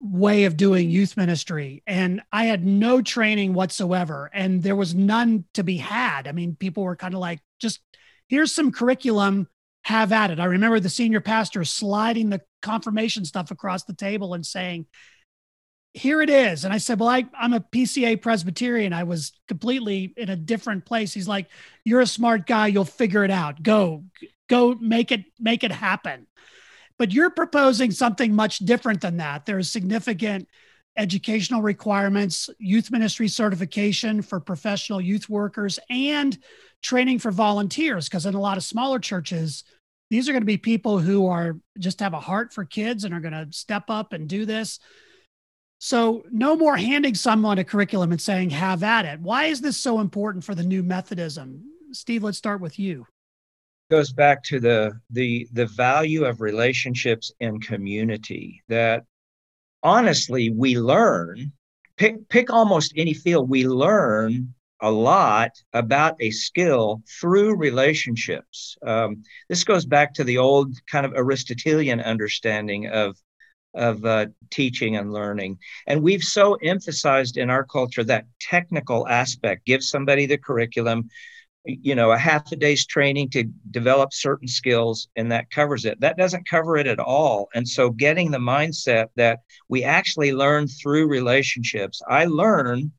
way 0.00 0.44
of 0.44 0.56
doing 0.56 0.90
youth 0.90 1.16
ministry 1.16 1.82
and 1.86 2.20
i 2.30 2.44
had 2.44 2.64
no 2.64 3.00
training 3.00 3.54
whatsoever 3.54 4.30
and 4.34 4.62
there 4.62 4.76
was 4.76 4.94
none 4.94 5.44
to 5.54 5.64
be 5.64 5.78
had. 5.78 6.28
I 6.28 6.32
mean 6.32 6.54
people 6.54 6.82
were 6.82 6.96
kind 6.96 7.14
of 7.14 7.20
like 7.20 7.40
just 7.58 7.80
here's 8.28 8.52
some 8.52 8.72
curriculum 8.72 9.48
have 9.84 10.12
at 10.12 10.30
it. 10.30 10.40
I 10.40 10.46
remember 10.46 10.80
the 10.80 10.88
senior 10.88 11.20
pastor 11.20 11.64
sliding 11.64 12.28
the 12.28 12.42
confirmation 12.60 13.24
stuff 13.24 13.50
across 13.50 13.84
the 13.84 13.94
table 13.94 14.34
and 14.34 14.44
saying 14.44 14.86
here 15.94 16.20
it 16.20 16.28
is. 16.28 16.64
And 16.64 16.74
i 16.74 16.78
said 16.78 17.00
well 17.00 17.08
I, 17.08 17.24
i'm 17.38 17.54
a 17.54 17.60
pca 17.60 18.20
presbyterian. 18.20 18.92
I 18.92 19.04
was 19.04 19.32
completely 19.48 20.12
in 20.16 20.28
a 20.28 20.36
different 20.36 20.84
place. 20.84 21.14
He's 21.14 21.28
like 21.28 21.48
you're 21.84 22.00
a 22.02 22.06
smart 22.06 22.46
guy. 22.46 22.66
You'll 22.66 22.84
figure 22.84 23.24
it 23.24 23.30
out. 23.30 23.62
Go 23.62 24.04
go 24.48 24.74
make 24.74 25.10
it 25.10 25.24
make 25.40 25.64
it 25.64 25.72
happen 25.72 26.26
but 26.98 27.12
you're 27.12 27.30
proposing 27.30 27.90
something 27.90 28.34
much 28.34 28.58
different 28.58 29.00
than 29.00 29.18
that. 29.18 29.46
There's 29.46 29.70
significant 29.70 30.48
educational 30.96 31.60
requirements 31.60 32.48
youth 32.58 32.90
ministry 32.90 33.28
certification 33.28 34.22
for 34.22 34.40
professional 34.40 35.00
youth 35.00 35.28
workers 35.28 35.78
and 35.90 36.38
training 36.82 37.18
for 37.18 37.30
volunteers 37.30 38.08
because 38.08 38.24
in 38.24 38.34
a 38.34 38.40
lot 38.40 38.56
of 38.56 38.64
smaller 38.64 38.98
churches 38.98 39.64
these 40.08 40.28
are 40.28 40.32
going 40.32 40.42
to 40.42 40.46
be 40.46 40.56
people 40.56 40.98
who 40.98 41.26
are 41.26 41.58
just 41.78 42.00
have 42.00 42.14
a 42.14 42.20
heart 42.20 42.52
for 42.52 42.64
kids 42.64 43.04
and 43.04 43.12
are 43.12 43.20
going 43.20 43.32
to 43.32 43.48
step 43.50 43.84
up 43.88 44.12
and 44.12 44.28
do 44.28 44.46
this. 44.46 44.78
So 45.78 46.24
no 46.30 46.56
more 46.56 46.76
handing 46.76 47.14
someone 47.14 47.58
a 47.58 47.64
curriculum 47.64 48.12
and 48.12 48.20
saying 48.20 48.50
have 48.50 48.82
at 48.82 49.04
it. 49.04 49.20
Why 49.20 49.46
is 49.46 49.60
this 49.60 49.76
so 49.76 50.00
important 50.00 50.44
for 50.44 50.54
the 50.54 50.62
new 50.62 50.82
methodism? 50.82 51.64
Steve 51.92 52.22
let's 52.22 52.38
start 52.38 52.60
with 52.60 52.78
you 52.78 53.06
goes 53.90 54.12
back 54.12 54.42
to 54.44 54.60
the 54.60 54.98
the 55.10 55.48
the 55.52 55.66
value 55.66 56.24
of 56.24 56.40
relationships 56.40 57.32
and 57.40 57.64
community 57.64 58.62
that 58.68 59.04
honestly 59.82 60.50
we 60.50 60.78
learn 60.78 61.52
pick 61.96 62.28
pick 62.28 62.50
almost 62.50 62.92
any 62.96 63.14
field 63.14 63.48
we 63.48 63.66
learn 63.66 64.52
a 64.80 64.90
lot 64.90 65.52
about 65.72 66.16
a 66.20 66.30
skill 66.30 67.02
through 67.20 67.56
relationships. 67.56 68.76
Um, 68.86 69.22
this 69.48 69.64
goes 69.64 69.86
back 69.86 70.14
to 70.14 70.24
the 70.24 70.38
old 70.38 70.74
kind 70.90 71.06
of 71.06 71.14
Aristotelian 71.14 72.00
understanding 72.00 72.88
of 72.88 73.16
of 73.74 74.02
uh, 74.06 74.26
teaching 74.50 74.96
and 74.96 75.12
learning. 75.12 75.58
And 75.86 76.02
we've 76.02 76.22
so 76.22 76.54
emphasized 76.54 77.36
in 77.36 77.50
our 77.50 77.62
culture 77.62 78.04
that 78.04 78.24
technical 78.40 79.06
aspect. 79.06 79.66
Give 79.66 79.82
somebody 79.82 80.24
the 80.24 80.38
curriculum, 80.38 81.10
you 81.66 81.94
know 81.94 82.12
a 82.12 82.18
half 82.18 82.50
a 82.52 82.56
day's 82.56 82.86
training 82.86 83.30
to 83.30 83.44
develop 83.70 84.12
certain 84.12 84.48
skills 84.48 85.08
and 85.16 85.30
that 85.32 85.50
covers 85.50 85.84
it. 85.84 86.00
That 86.00 86.16
doesn't 86.16 86.48
cover 86.48 86.76
it 86.76 86.86
at 86.86 86.98
all. 86.98 87.48
And 87.54 87.68
so 87.68 87.90
getting 87.90 88.30
the 88.30 88.38
mindset 88.38 89.08
that 89.16 89.40
we 89.68 89.82
actually 89.84 90.32
learn 90.32 90.68
through 90.68 91.08
relationships. 91.08 92.00
I 92.08 92.26
learn 92.26 92.92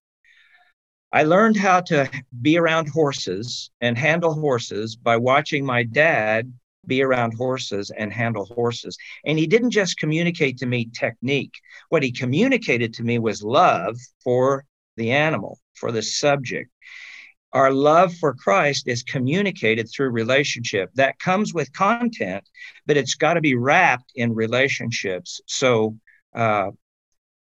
i 1.14 1.24
learned 1.24 1.56
how 1.56 1.80
to 1.80 2.10
be 2.42 2.58
around 2.58 2.90
horses 2.90 3.72
and 3.80 3.98
handle 3.98 4.34
horses 4.34 4.98
by 4.98 5.16
watching 5.16 5.66
my 5.66 5.84
dad 5.84 6.52
be 6.86 7.02
around 7.02 7.34
horses 7.34 7.92
and 7.98 8.12
handle 8.14 8.46
horses. 8.46 8.98
And 9.26 9.38
he 9.38 9.46
didn't 9.46 9.72
just 9.72 9.98
communicate 9.98 10.58
to 10.60 10.66
me 10.66 10.90
technique. 10.94 11.54
What 11.90 12.04
he 12.04 12.12
communicated 12.12 12.94
to 12.96 13.04
me 13.04 13.20
was 13.20 13.44
love 13.44 13.98
for 14.24 14.66
the 14.96 15.12
animal 15.12 15.60
for 15.76 15.92
the 15.92 16.02
subject 16.02 16.72
our 17.58 17.72
love 17.72 18.14
for 18.14 18.36
Christ 18.36 18.88
is 18.88 19.02
communicated 19.02 19.90
through 19.90 20.12
relationship. 20.12 20.92
That 20.94 21.18
comes 21.18 21.56
with 21.56 21.74
content, 21.74 22.48
but 22.86 22.98
it's 22.98 23.16
got 23.16 23.34
to 23.34 23.42
be 23.42 23.56
wrapped 23.56 24.12
in 24.14 24.36
relationships. 24.36 25.42
So, 25.48 25.98
uh, 26.36 26.70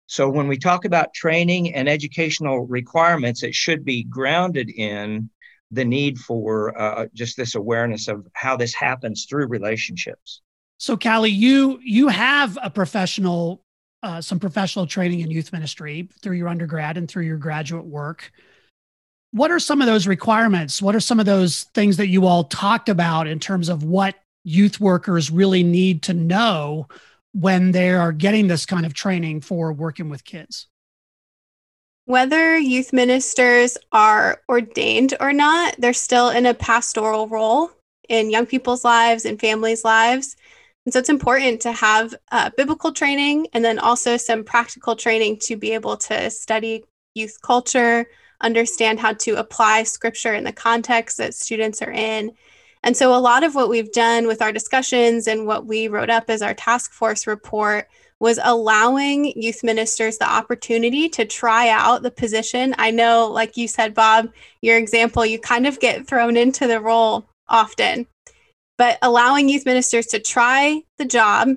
so 0.06 0.30
when 0.30 0.48
we 0.48 0.56
talk 0.56 0.86
about 0.86 1.12
training 1.12 1.74
and 1.74 1.90
educational 1.90 2.66
requirements, 2.66 3.42
it 3.42 3.54
should 3.54 3.84
be 3.84 4.04
grounded 4.04 4.70
in 4.70 5.28
the 5.70 5.84
need 5.84 6.16
for 6.18 6.48
uh, 6.80 7.06
just 7.12 7.36
this 7.36 7.54
awareness 7.54 8.08
of 8.08 8.26
how 8.32 8.56
this 8.56 8.72
happens 8.72 9.26
through 9.28 9.48
relationships. 9.48 10.40
So, 10.78 10.96
Callie, 10.96 11.28
you 11.30 11.80
you 11.82 12.08
have 12.08 12.56
a 12.62 12.70
professional, 12.70 13.62
uh, 14.02 14.22
some 14.22 14.40
professional 14.40 14.86
training 14.86 15.20
in 15.20 15.30
youth 15.30 15.52
ministry 15.52 16.08
through 16.22 16.36
your 16.36 16.48
undergrad 16.48 16.96
and 16.96 17.06
through 17.06 17.24
your 17.24 17.36
graduate 17.36 17.84
work 17.84 18.32
what 19.32 19.50
are 19.50 19.58
some 19.58 19.80
of 19.80 19.86
those 19.86 20.06
requirements? 20.06 20.80
What 20.80 20.94
are 20.94 21.00
some 21.00 21.20
of 21.20 21.26
those 21.26 21.64
things 21.74 21.96
that 21.98 22.08
you 22.08 22.26
all 22.26 22.44
talked 22.44 22.88
about 22.88 23.26
in 23.26 23.38
terms 23.38 23.68
of 23.68 23.84
what 23.84 24.14
youth 24.44 24.80
workers 24.80 25.30
really 25.30 25.62
need 25.62 26.02
to 26.04 26.14
know 26.14 26.88
when 27.32 27.72
they 27.72 27.90
are 27.90 28.12
getting 28.12 28.48
this 28.48 28.64
kind 28.64 28.86
of 28.86 28.94
training 28.94 29.42
for 29.42 29.72
working 29.72 30.08
with 30.08 30.24
kids? 30.24 30.66
Whether 32.06 32.56
youth 32.56 32.94
ministers 32.94 33.76
are 33.92 34.40
ordained 34.48 35.14
or 35.20 35.34
not, 35.34 35.74
they're 35.78 35.92
still 35.92 36.30
in 36.30 36.46
a 36.46 36.54
pastoral 36.54 37.28
role 37.28 37.70
in 38.08 38.30
young 38.30 38.46
people's 38.46 38.82
lives 38.82 39.26
and 39.26 39.38
families' 39.38 39.84
lives. 39.84 40.34
And 40.86 40.92
so 40.94 41.00
it's 41.00 41.10
important 41.10 41.60
to 41.60 41.72
have 41.72 42.14
uh, 42.32 42.48
biblical 42.56 42.92
training 42.92 43.48
and 43.52 43.62
then 43.62 43.78
also 43.78 44.16
some 44.16 44.42
practical 44.42 44.96
training 44.96 45.36
to 45.42 45.56
be 45.56 45.72
able 45.72 45.98
to 45.98 46.30
study 46.30 46.82
youth 47.14 47.36
culture, 47.42 48.06
understand 48.40 49.00
how 49.00 49.12
to 49.14 49.36
apply 49.36 49.82
scripture 49.82 50.34
in 50.34 50.44
the 50.44 50.52
context 50.52 51.16
that 51.18 51.34
students 51.34 51.82
are 51.82 51.92
in. 51.92 52.32
And 52.82 52.96
so, 52.96 53.14
a 53.14 53.18
lot 53.18 53.42
of 53.42 53.54
what 53.54 53.68
we've 53.68 53.92
done 53.92 54.26
with 54.26 54.40
our 54.40 54.52
discussions 54.52 55.26
and 55.26 55.46
what 55.46 55.66
we 55.66 55.88
wrote 55.88 56.10
up 56.10 56.30
as 56.30 56.42
our 56.42 56.54
task 56.54 56.92
force 56.92 57.26
report 57.26 57.88
was 58.20 58.40
allowing 58.42 59.32
youth 59.40 59.62
ministers 59.62 60.18
the 60.18 60.28
opportunity 60.28 61.08
to 61.08 61.24
try 61.24 61.68
out 61.68 62.02
the 62.02 62.10
position. 62.10 62.74
I 62.78 62.90
know, 62.90 63.28
like 63.30 63.56
you 63.56 63.68
said, 63.68 63.94
Bob, 63.94 64.30
your 64.60 64.76
example, 64.76 65.24
you 65.24 65.38
kind 65.38 65.66
of 65.66 65.78
get 65.80 66.06
thrown 66.06 66.36
into 66.36 66.66
the 66.66 66.80
role 66.80 67.28
often, 67.48 68.06
but 68.76 68.98
allowing 69.02 69.48
youth 69.48 69.66
ministers 69.66 70.06
to 70.06 70.18
try 70.18 70.82
the 70.98 71.04
job, 71.04 71.50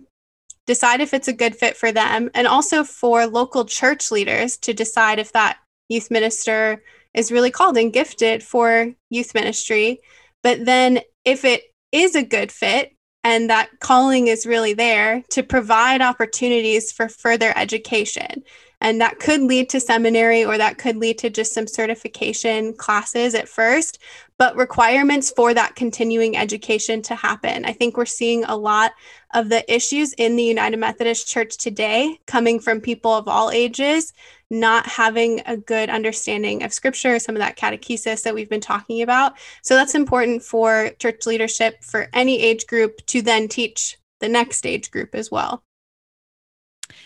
decide 0.67 1.02
if 1.02 1.13
it's 1.13 1.28
a 1.28 1.34
good 1.34 1.56
fit 1.56 1.76
for 1.76 1.91
them, 1.91 2.30
and 2.36 2.48
also 2.48 2.84
for 2.84 3.26
local 3.26 3.65
church 3.65 4.12
leaders 4.12 4.58
to 4.58 4.74
decide 4.74 5.17
if 5.17 5.32
that 5.34 5.58
youth 5.91 6.10
minister 6.10 6.82
is 7.13 7.32
really 7.32 7.51
called 7.51 7.77
and 7.77 7.93
gifted 7.93 8.41
for 8.41 8.93
youth 9.10 9.34
ministry. 9.34 9.99
But 10.43 10.65
then, 10.65 11.01
if 11.25 11.45
it 11.45 11.63
is 11.91 12.15
a 12.15 12.23
good 12.23 12.51
fit 12.51 12.95
and 13.23 13.49
that 13.49 13.69
calling 13.80 14.27
is 14.27 14.45
really 14.45 14.73
there 14.73 15.23
to 15.30 15.43
provide 15.43 16.01
opportunities 16.01 16.91
for 16.91 17.10
further 17.10 17.54
education, 17.56 18.43
and 18.80 18.99
that 18.99 19.19
could 19.19 19.41
lead 19.41 19.69
to 19.69 19.80
seminary 19.80 20.43
or 20.43 20.58
that 20.58 20.80
could 20.80 20.97
lead 20.97 21.19
to 21.19 21.30
just 21.30 21.54
some 21.54 21.67
certification 21.67 22.73
classes 22.73 23.36
at 23.36 23.47
first, 23.47 23.99
but 24.39 24.56
requirements 24.56 25.32
for 25.36 25.54
that 25.54 25.75
continuing 25.75 26.36
education 26.36 27.04
to 27.04 27.13
happen. 27.13 27.63
I 27.63 27.73
think 27.73 27.95
we're 27.95 28.06
seeing 28.08 28.43
a 28.43 28.58
lot 28.58 28.93
of 29.36 29.49
the 29.49 29.71
issues 29.71 30.13
in 30.13 30.36
the 30.36 30.43
United 30.43 30.77
Methodist 30.77 31.27
Church 31.27 31.58
today 31.58 32.17
coming 32.25 32.60
from 32.60 32.82
people 32.82 33.12
of 33.12 33.27
all 33.27 33.51
ages 33.51 34.13
not 34.52 34.86
having 34.86 35.42
a 35.46 35.56
good 35.56 35.90
understanding 35.90 36.62
of 36.62 36.74
scripture, 36.74 37.18
some 37.18 37.36
of 37.36 37.40
that 37.40 37.58
catechesis 37.58 38.22
that 38.24 38.36
we've 38.36 38.50
been 38.50 38.62
talking 38.62 39.02
about. 39.02 39.34
So 39.64 39.76
that's 39.76 39.96
important 39.96 40.44
for 40.44 40.92
church 41.00 41.26
leadership 41.26 41.84
for 41.84 42.10
any 42.14 42.40
age 42.42 42.68
group 42.68 43.04
to 43.08 43.22
then 43.22 43.48
teach 43.48 43.98
the 44.20 44.30
next 44.30 44.66
age 44.66 44.92
group 44.92 45.16
as 45.16 45.32
well. 45.32 45.64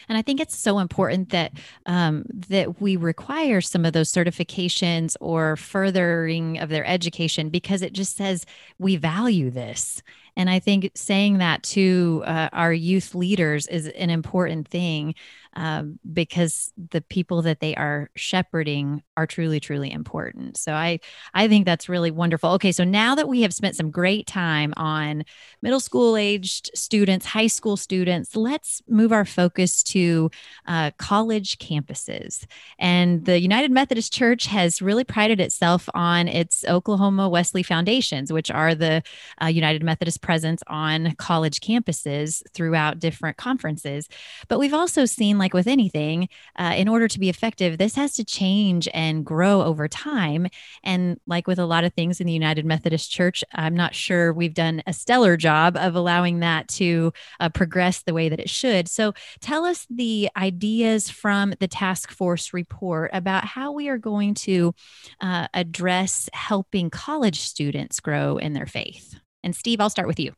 And 0.09 0.17
I 0.17 0.21
think 0.21 0.39
it's 0.39 0.57
so 0.57 0.79
important 0.79 1.29
that 1.29 1.53
um, 1.85 2.25
that 2.49 2.81
we 2.81 2.95
require 2.95 3.61
some 3.61 3.85
of 3.85 3.93
those 3.93 4.11
certifications 4.11 5.15
or 5.19 5.55
furthering 5.55 6.59
of 6.59 6.69
their 6.69 6.85
education 6.85 7.49
because 7.49 7.81
it 7.81 7.93
just 7.93 8.15
says 8.15 8.45
we 8.79 8.95
value 8.95 9.49
this. 9.49 10.01
And 10.37 10.49
I 10.49 10.59
think 10.59 10.91
saying 10.95 11.37
that 11.37 11.63
to 11.63 12.23
uh, 12.25 12.49
our 12.51 12.73
youth 12.73 13.15
leaders 13.15 13.67
is 13.67 13.87
an 13.87 14.09
important 14.09 14.67
thing 14.67 15.15
um, 15.55 15.99
because 16.11 16.71
the 16.91 17.01
people 17.01 17.41
that 17.43 17.59
they 17.59 17.75
are 17.75 18.09
shepherding 18.15 19.03
are 19.17 19.27
truly, 19.27 19.59
truly 19.59 19.91
important. 19.91 20.57
So 20.57 20.73
I, 20.73 20.99
I 21.33 21.47
think 21.47 21.65
that's 21.65 21.87
really 21.89 22.11
wonderful. 22.11 22.51
Okay, 22.51 22.71
so 22.71 22.83
now 22.83 23.15
that 23.15 23.27
we 23.27 23.41
have 23.41 23.53
spent 23.53 23.75
some 23.75 23.91
great 23.91 24.27
time 24.27 24.73
on 24.77 25.23
middle 25.61 25.79
school 25.79 26.17
aged 26.17 26.71
students, 26.73 27.25
high 27.25 27.47
school 27.47 27.77
students, 27.77 28.35
let's 28.35 28.81
move 28.87 29.11
our 29.11 29.25
focus 29.25 29.83
to 29.83 30.29
uh, 30.67 30.91
college 30.97 31.57
campuses. 31.57 32.45
And 32.79 33.25
the 33.25 33.39
United 33.39 33.71
Methodist 33.71 34.11
Church 34.11 34.45
has 34.47 34.81
really 34.81 35.03
prided 35.03 35.39
itself 35.39 35.87
on 35.93 36.27
its 36.27 36.65
Oklahoma 36.65 37.29
Wesley 37.29 37.63
Foundations, 37.63 38.31
which 38.31 38.51
are 38.51 38.75
the 38.75 39.03
uh, 39.41 39.47
United 39.47 39.83
Methodist 39.83 40.21
presence 40.21 40.61
on 40.67 41.15
college 41.15 41.59
campuses 41.59 42.41
throughout 42.53 42.99
different 42.99 43.37
conferences. 43.37 44.09
But 44.47 44.59
we've 44.59 44.73
also 44.73 45.05
seen, 45.05 45.37
like 45.37 45.44
with 45.53 45.67
anything, 45.67 46.29
uh, 46.57 46.73
in 46.75 46.87
order 46.87 47.07
to 47.07 47.19
be 47.19 47.29
effective, 47.29 47.77
this 47.77 47.95
has 47.95 48.13
to 48.13 48.25
change 48.25 48.87
and 48.93 49.25
grow 49.25 49.61
over 49.61 49.87
time. 49.87 50.47
And 50.83 51.19
like 51.27 51.47
with 51.47 51.59
a 51.59 51.65
lot 51.65 51.83
of 51.83 51.93
things 51.93 52.19
in 52.19 52.27
the 52.27 52.33
United 52.33 52.65
Methodist 52.65 53.11
Church, 53.11 53.43
I'm 53.53 53.75
not 53.75 53.95
sure 53.95 54.33
we've 54.33 54.53
done 54.53 54.81
a 54.87 54.93
stellar 54.93 55.37
job 55.37 55.77
of 55.77 55.95
allowing 55.95 56.39
that 56.39 56.67
to 56.69 57.13
uh, 57.39 57.49
progress 57.49 58.03
the 58.03 58.13
way 58.13 58.29
that 58.29 58.39
it 58.39 58.49
should. 58.49 58.87
So 58.87 59.13
tell 59.41 59.65
us 59.65 59.85
the 59.89 60.29
ideas 60.37 61.09
from 61.09 61.53
the 61.59 61.67
task 61.67 62.11
force 62.11 62.53
report 62.53 63.11
about 63.13 63.45
how 63.45 63.71
we 63.71 63.89
are 63.89 63.97
going 63.97 64.33
to 64.35 64.73
uh, 65.21 65.47
address 65.53 66.29
helping 66.33 66.89
college 66.89 67.39
students 67.39 67.99
grow 67.99 68.37
in 68.37 68.53
their 68.53 68.65
faith. 68.65 69.15
And 69.43 69.55
Steve, 69.55 69.79
I'll 69.79 69.89
start 69.89 70.07
with 70.07 70.19
you. 70.19 70.33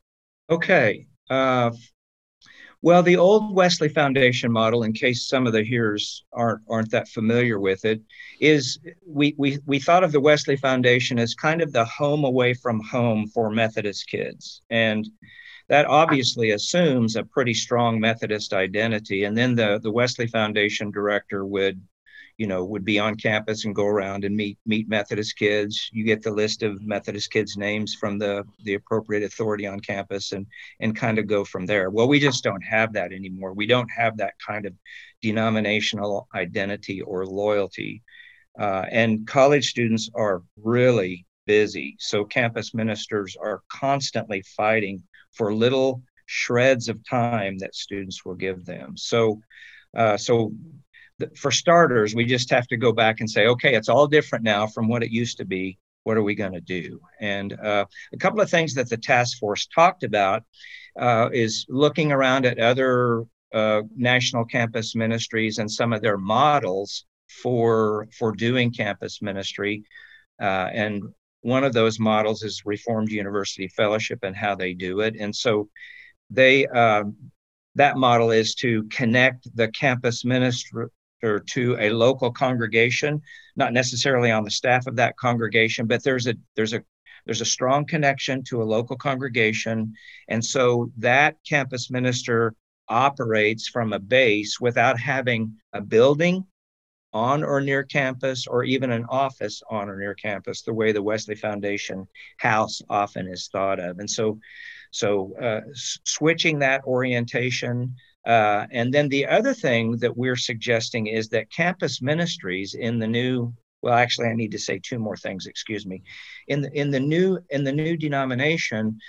Okay. 0.50 1.08
Uh, 1.30 1.72
well, 2.88 3.04
the 3.04 3.18
old 3.18 3.54
Wesley 3.54 3.90
Foundation 3.90 4.50
model, 4.50 4.84
in 4.84 4.94
case 4.94 5.28
some 5.28 5.46
of 5.46 5.52
the 5.52 5.62
hearers 5.62 6.24
aren't 6.32 6.62
aren't 6.70 6.92
that 6.92 7.10
familiar 7.10 7.60
with 7.60 7.84
it, 7.84 8.00
is 8.40 8.80
we 9.06 9.36
we 9.38 9.60
we 9.66 9.78
thought 9.78 10.06
of 10.06 10.14
the 10.14 10.22
Wesley 10.22 10.56
Foundation 10.56 11.20
as 11.20 11.34
kind 11.34 11.62
of 11.62 11.74
the 11.74 11.84
home 11.84 12.24
away 12.24 12.54
from 12.54 12.80
home 12.80 13.28
for 13.28 13.50
Methodist 13.50 14.08
kids, 14.08 14.62
and 14.70 15.06
that 15.68 15.86
obviously 15.86 16.52
assumes 16.52 17.18
a 17.18 17.26
pretty 17.26 17.54
strong 17.54 18.00
Methodist 18.00 18.54
identity. 18.54 19.26
And 19.26 19.38
then 19.38 19.54
the 19.54 19.82
the 19.84 19.92
Wesley 19.92 20.28
Foundation 20.28 20.90
director 20.90 21.46
would 21.46 21.82
you 22.38 22.46
know, 22.46 22.64
would 22.64 22.86
be 22.86 23.00
on 23.00 23.16
campus 23.16 23.66
and 23.66 23.76
go 23.76 23.86
around 23.86 24.24
and 24.24 24.36
meet 24.36 24.60
meet 24.66 24.88
Methodist 24.88 25.38
kids. 25.38 25.90
You 25.92 26.04
get 26.04 26.22
the 26.22 26.32
list 26.32 26.62
of 26.62 26.82
Methodist 26.84 27.32
kids' 27.32 27.58
names 27.58 27.96
from 27.96 28.20
the 28.20 28.44
the 28.64 28.76
appropriate 28.76 29.24
authority 29.24 29.66
on 29.66 29.80
campus, 29.80 30.32
and 30.32 30.46
and 30.80 30.96
kind 30.96 31.18
of 31.18 31.26
go 31.28 31.44
from 31.44 31.66
there. 31.66 31.90
Well, 31.90 32.08
we 32.08 32.20
just 32.20 32.44
don't 32.44 32.62
have 32.62 32.94
that 32.94 33.12
anymore. 33.12 33.54
We 33.54 33.66
don't 33.66 33.90
have 33.90 34.18
that 34.18 34.36
kind 34.46 34.68
of 34.68 34.74
denominational 35.22 36.28
identity 36.36 37.02
or 37.02 37.26
loyalty, 37.26 38.04
uh, 38.60 38.86
and 38.92 39.26
college 39.26 39.70
students 39.70 40.10
are 40.14 40.44
really 40.64 41.26
busy. 41.48 41.96
So 42.00 42.24
campus 42.24 42.74
ministers 42.74 43.36
are 43.36 43.64
constantly 43.72 44.44
fighting 44.56 45.02
for 45.32 45.56
little 45.56 46.04
shreds 46.28 46.88
of 46.88 47.04
time 47.10 47.58
that 47.60 47.74
students 47.74 48.24
will 48.24 48.36
give 48.36 48.64
them. 48.64 48.96
So. 48.96 49.42
Uh, 49.96 50.18
so 50.18 50.52
for 51.36 51.52
starters, 51.52 52.16
we 52.16 52.26
just 52.26 52.50
have 52.52 52.68
to 52.68 52.78
go 52.78 52.92
back 52.92 53.20
and 53.20 53.30
say, 53.30 53.48
okay, 53.48 53.76
it's 53.76 53.90
all 53.90 54.08
different 54.08 54.44
now 54.44 54.68
from 54.68 54.88
what 54.88 55.04
it 55.04 55.12
used 55.12 55.38
to 55.38 55.46
be. 55.46 55.78
What 56.04 56.18
are 56.18 56.24
we 56.24 56.36
going 56.36 56.54
to 56.54 56.62
do? 56.62 57.02
And 57.20 57.54
uh, 57.60 57.86
a 58.14 58.18
couple 58.18 58.40
of 58.40 58.50
things 58.50 58.74
that 58.76 58.90
the 58.90 58.98
task 58.98 59.40
force 59.40 59.68
talked 59.68 60.04
about 60.04 60.44
uh, 60.98 61.30
is 61.34 61.66
looking 61.70 62.12
around 62.12 62.46
at 62.46 62.60
other 62.60 63.26
uh, 63.54 63.82
national 63.96 64.46
campus 64.46 64.96
ministries 64.96 65.58
and 65.58 65.70
some 65.70 65.94
of 65.94 66.02
their 66.02 66.18
models 66.18 67.06
for 67.42 68.08
for 68.18 68.32
doing 68.32 68.72
campus 68.72 69.22
ministry. 69.22 69.84
Uh, 70.42 70.70
and 70.72 71.04
one 71.42 71.64
of 71.64 71.74
those 71.74 72.00
models 72.00 72.44
is 72.44 72.64
Reformed 72.66 73.10
University 73.10 73.68
Fellowship 73.68 74.20
and 74.24 74.36
how 74.36 74.56
they 74.56 74.74
do 74.74 75.02
it. 75.02 75.16
And 75.20 75.36
so 75.36 75.70
they 76.30 76.68
uh, 76.68 77.04
that 77.76 77.98
model 77.98 78.32
is 78.32 78.56
to 78.56 78.84
connect 78.86 79.48
the 79.56 79.68
campus 79.70 80.26
minister 80.26 80.90
to 81.22 81.78
a 81.80 81.90
local 81.90 82.32
congregation, 82.32 83.22
not 83.56 83.74
necessarily 83.74 84.32
on 84.32 84.44
the 84.44 84.52
staff 84.52 84.88
of 84.88 84.96
that 84.98 85.18
congregation, 85.18 85.88
but 85.88 86.04
there's 86.04 86.28
a 86.28 86.36
there's 86.56 86.74
a 86.74 86.84
there's 87.26 87.42
a 87.42 87.46
strong 87.46 87.86
connection 87.86 88.44
to 88.46 88.62
a 88.62 88.66
local 88.66 88.96
congregation, 88.96 89.94
and 90.28 90.44
so 90.44 90.92
that 90.98 91.36
campus 91.48 91.90
minister 91.92 92.54
operates 92.90 93.68
from 93.68 93.94
a 93.94 94.00
base 94.00 94.60
without 94.62 95.00
having 95.00 95.54
a 95.74 95.82
building 95.82 96.46
on 97.14 97.44
or 97.44 97.62
near 97.62 97.84
campus 97.84 98.48
or 98.48 98.64
even 98.64 98.92
an 98.92 99.06
office 99.10 99.62
on 99.70 99.90
or 99.90 99.98
near 99.98 100.14
campus 100.14 100.62
the 100.62 100.74
way 100.74 100.92
the 100.92 101.02
wesley 101.02 101.36
foundation 101.36 102.08
house 102.38 102.82
often 102.90 103.28
is 103.28 103.48
thought 103.52 103.80
of. 103.80 104.00
And 104.00 104.10
so 104.10 104.40
so 104.92 105.34
uh, 105.42 105.62
s- 105.72 106.00
switching 106.06 106.60
that 106.60 106.84
orientation 106.86 107.96
uh, 108.28 108.68
and 108.72 108.94
then 108.94 109.08
the 109.08 109.26
other 109.26 109.54
thing 109.54 109.98
that 109.98 110.16
we're 110.16 110.36
suggesting 110.36 111.08
is 111.08 111.30
that 111.30 111.50
campus 111.50 112.02
ministries 112.02 112.76
in 112.76 113.00
the 113.00 113.08
new 113.08 113.54
well 113.82 113.94
actually 113.94 114.28
i 114.28 114.34
need 114.34 114.52
to 114.52 114.60
say 114.60 114.80
two 114.80 115.00
more 115.00 115.18
things 115.18 115.48
excuse 115.48 115.86
me. 115.86 116.04
In 116.48 116.62
the 116.62 116.72
in 116.78 116.92
the 116.92 117.00
new 117.00 117.40
in 117.50 117.64
the 117.64 117.72
new 117.72 117.96
denomination 117.96 119.00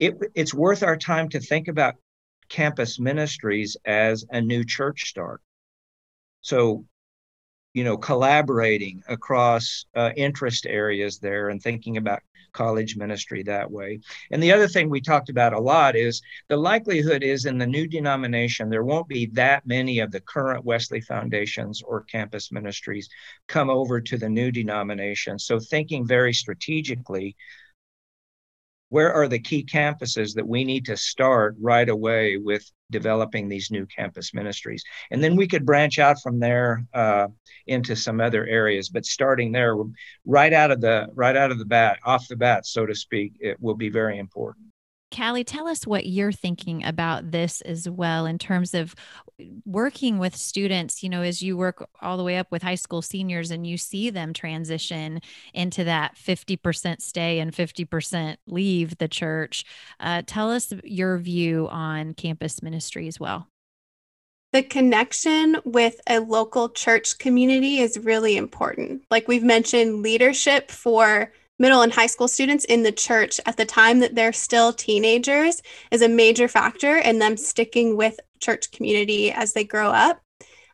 it, 0.00 0.14
it's 0.34 0.52
worth 0.52 0.82
our 0.82 0.96
time 0.96 1.28
to 1.30 1.40
think 1.40 1.68
about 1.68 1.94
campus 2.48 2.98
ministries 2.98 3.76
as 3.84 4.24
a 4.30 4.40
new 4.40 4.64
church 4.64 5.04
start. 5.08 5.40
So 6.40 6.84
you 7.74 7.84
know, 7.84 7.96
collaborating 7.96 9.02
across 9.08 9.84
uh, 9.94 10.10
interest 10.16 10.64
areas 10.66 11.18
there 11.18 11.50
and 11.50 11.62
thinking 11.62 11.96
about 11.96 12.20
college 12.54 12.96
ministry 12.96 13.42
that 13.42 13.70
way. 13.70 14.00
And 14.30 14.42
the 14.42 14.52
other 14.52 14.68
thing 14.68 14.88
we 14.88 15.00
talked 15.00 15.28
about 15.28 15.52
a 15.52 15.58
lot 15.58 15.96
is 15.96 16.22
the 16.48 16.56
likelihood 16.56 17.22
is 17.22 17.44
in 17.44 17.58
the 17.58 17.66
new 17.66 17.86
denomination, 17.86 18.70
there 18.70 18.84
won't 18.84 19.08
be 19.08 19.26
that 19.32 19.66
many 19.66 19.98
of 19.98 20.12
the 20.12 20.20
current 20.20 20.64
Wesley 20.64 21.00
foundations 21.00 21.82
or 21.82 22.04
campus 22.04 22.52
ministries 22.52 23.08
come 23.48 23.68
over 23.68 24.00
to 24.00 24.16
the 24.16 24.28
new 24.28 24.50
denomination. 24.50 25.38
So 25.38 25.58
thinking 25.58 26.06
very 26.06 26.32
strategically 26.32 27.36
where 28.94 29.12
are 29.12 29.26
the 29.26 29.40
key 29.40 29.64
campuses 29.64 30.34
that 30.34 30.46
we 30.46 30.62
need 30.62 30.84
to 30.84 30.96
start 30.96 31.56
right 31.60 31.88
away 31.88 32.36
with 32.36 32.64
developing 32.92 33.48
these 33.48 33.72
new 33.72 33.84
campus 33.86 34.32
ministries? 34.32 34.84
And 35.10 35.20
then 35.20 35.34
we 35.34 35.48
could 35.48 35.66
branch 35.66 35.98
out 35.98 36.20
from 36.22 36.38
there 36.38 36.86
uh, 36.94 37.26
into 37.66 37.96
some 37.96 38.20
other 38.20 38.46
areas 38.46 38.88
but 38.90 39.04
starting 39.04 39.50
there 39.50 39.74
right 40.24 40.52
out 40.52 40.70
of 40.70 40.80
the 40.80 41.08
right 41.14 41.36
out 41.36 41.50
of 41.50 41.58
the 41.58 41.64
bat 41.64 41.98
off 42.04 42.28
the 42.28 42.36
bat 42.36 42.66
so 42.66 42.86
to 42.86 42.94
speak 42.94 43.32
it 43.40 43.56
will 43.60 43.74
be 43.74 43.88
very 43.88 44.18
important 44.18 44.66
Callie, 45.14 45.44
tell 45.44 45.68
us 45.68 45.86
what 45.86 46.06
you're 46.06 46.32
thinking 46.32 46.84
about 46.84 47.30
this 47.30 47.60
as 47.60 47.88
well 47.88 48.26
in 48.26 48.38
terms 48.38 48.74
of 48.74 48.94
working 49.64 50.18
with 50.18 50.34
students, 50.34 51.02
you 51.02 51.08
know, 51.08 51.22
as 51.22 51.42
you 51.42 51.56
work 51.56 51.88
all 52.00 52.16
the 52.16 52.24
way 52.24 52.36
up 52.36 52.50
with 52.50 52.62
high 52.62 52.74
school 52.74 53.02
seniors 53.02 53.50
and 53.50 53.66
you 53.66 53.78
see 53.78 54.10
them 54.10 54.32
transition 54.32 55.20
into 55.52 55.84
that 55.84 56.16
50% 56.16 57.00
stay 57.00 57.38
and 57.38 57.52
50% 57.52 58.36
leave 58.46 58.98
the 58.98 59.08
church. 59.08 59.64
Uh, 60.00 60.22
tell 60.26 60.50
us 60.50 60.72
your 60.82 61.18
view 61.18 61.68
on 61.68 62.14
campus 62.14 62.62
ministry 62.62 63.06
as 63.06 63.20
well. 63.20 63.48
The 64.52 64.62
connection 64.62 65.56
with 65.64 66.00
a 66.08 66.20
local 66.20 66.68
church 66.68 67.18
community 67.18 67.78
is 67.78 67.98
really 67.98 68.36
important. 68.36 69.02
Like 69.10 69.26
we've 69.26 69.42
mentioned, 69.42 70.02
leadership 70.02 70.70
for 70.70 71.32
middle 71.58 71.82
and 71.82 71.92
high 71.92 72.06
school 72.06 72.28
students 72.28 72.64
in 72.64 72.82
the 72.82 72.92
church 72.92 73.40
at 73.46 73.56
the 73.56 73.64
time 73.64 74.00
that 74.00 74.14
they're 74.14 74.32
still 74.32 74.72
teenagers 74.72 75.62
is 75.90 76.02
a 76.02 76.08
major 76.08 76.48
factor 76.48 76.96
in 76.96 77.18
them 77.18 77.36
sticking 77.36 77.96
with 77.96 78.18
church 78.40 78.70
community 78.72 79.30
as 79.30 79.52
they 79.52 79.64
grow 79.64 79.88
up. 79.88 80.20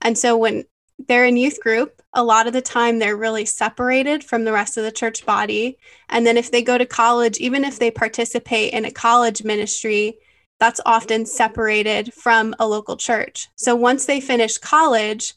And 0.01 0.17
so 0.17 0.37
when 0.37 0.65
they're 1.09 1.27
in 1.27 1.37
youth 1.37 1.61
group, 1.61 2.01
a 2.13 2.25
lot 2.25 2.47
of 2.47 2.53
the 2.53 2.63
time 2.63 2.99
they're 2.99 3.17
really 3.17 3.45
separated 3.45 4.25
from 4.25 4.45
the 4.45 4.53
rest 4.53 4.77
of 4.77 4.85
the 4.85 4.93
church 4.93 5.25
body. 5.25 5.79
And 6.09 6.27
then 6.27 6.37
if 6.37 6.51
they 6.51 6.63
go 6.63 6.77
to 6.77 6.87
college, 6.87 7.39
even 7.39 7.65
if 7.65 7.79
they 7.79 7.91
participate 7.91 8.73
in 8.73 8.85
a 8.85 8.91
college 8.91 9.45
ministry, 9.45 10.19
that's 10.59 10.81
often 10.85 11.25
separated 11.25 12.13
from 12.13 12.55
a 12.59 12.67
local 12.67 12.97
church. 12.97 13.49
So 13.57 13.75
once 13.75 14.05
they 14.07 14.21
finish 14.21 14.59
college, 14.59 15.35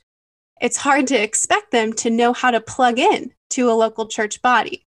it's 0.61 0.77
hard 0.77 1.07
to 1.07 1.15
expect 1.15 1.71
them 1.71 1.93
to 1.93 2.09
know 2.09 2.33
how 2.33 2.51
to 2.51 2.59
plug 2.59 2.99
in 2.99 3.31
to 3.51 3.69
a 3.69 3.73
local 3.73 4.07
church 4.07 4.41
body. 4.41 4.85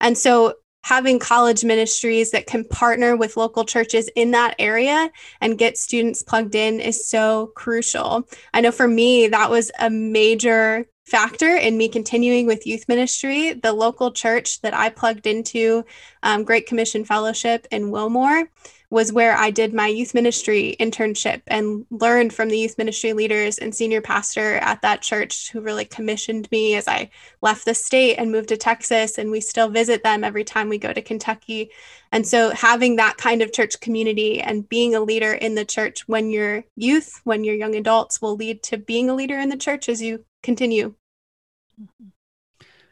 And 0.00 0.16
so 0.16 0.54
having 0.84 1.18
college 1.18 1.64
ministries 1.64 2.30
that 2.30 2.46
can 2.46 2.64
partner 2.64 3.16
with 3.16 3.36
local 3.36 3.64
churches 3.64 4.08
in 4.14 4.30
that 4.30 4.54
area 4.60 5.10
and 5.40 5.58
get 5.58 5.76
students 5.76 6.22
plugged 6.22 6.54
in 6.54 6.78
is 6.78 7.08
so 7.08 7.50
crucial. 7.56 8.22
I 8.54 8.60
know 8.60 8.70
for 8.70 8.86
me, 8.86 9.26
that 9.26 9.50
was 9.50 9.72
a 9.80 9.90
major 9.90 10.86
factor 11.06 11.56
in 11.56 11.76
me 11.76 11.88
continuing 11.88 12.46
with 12.46 12.66
youth 12.66 12.84
ministry. 12.88 13.52
The 13.54 13.72
local 13.72 14.12
church 14.12 14.60
that 14.60 14.74
I 14.74 14.90
plugged 14.90 15.26
into, 15.26 15.84
um, 16.22 16.44
Great 16.44 16.66
Commission 16.66 17.04
Fellowship 17.04 17.66
in 17.72 17.90
Wilmore, 17.90 18.48
was 18.90 19.12
where 19.12 19.36
I 19.36 19.50
did 19.50 19.74
my 19.74 19.88
youth 19.88 20.14
ministry 20.14 20.76
internship 20.78 21.42
and 21.46 21.84
learned 21.90 22.32
from 22.32 22.48
the 22.48 22.58
youth 22.58 22.78
ministry 22.78 23.12
leaders 23.12 23.58
and 23.58 23.74
senior 23.74 24.00
pastor 24.00 24.56
at 24.56 24.82
that 24.82 25.02
church 25.02 25.50
who 25.50 25.60
really 25.60 25.84
commissioned 25.84 26.48
me 26.50 26.76
as 26.76 26.86
I 26.86 27.10
left 27.42 27.64
the 27.64 27.74
state 27.74 28.16
and 28.16 28.30
moved 28.30 28.48
to 28.50 28.56
Texas. 28.56 29.18
And 29.18 29.30
we 29.30 29.40
still 29.40 29.68
visit 29.68 30.02
them 30.02 30.22
every 30.22 30.44
time 30.44 30.68
we 30.68 30.78
go 30.78 30.92
to 30.92 31.02
Kentucky. 31.02 31.70
And 32.12 32.26
so 32.26 32.50
having 32.50 32.96
that 32.96 33.16
kind 33.16 33.42
of 33.42 33.52
church 33.52 33.80
community 33.80 34.40
and 34.40 34.68
being 34.68 34.94
a 34.94 35.00
leader 35.00 35.32
in 35.32 35.56
the 35.56 35.64
church 35.64 36.06
when 36.06 36.30
you're 36.30 36.64
youth, 36.76 37.20
when 37.24 37.42
you're 37.42 37.54
young 37.54 37.74
adults, 37.74 38.22
will 38.22 38.36
lead 38.36 38.62
to 38.64 38.78
being 38.78 39.10
a 39.10 39.14
leader 39.14 39.38
in 39.38 39.48
the 39.48 39.56
church 39.56 39.88
as 39.88 40.00
you 40.00 40.24
continue. 40.42 40.94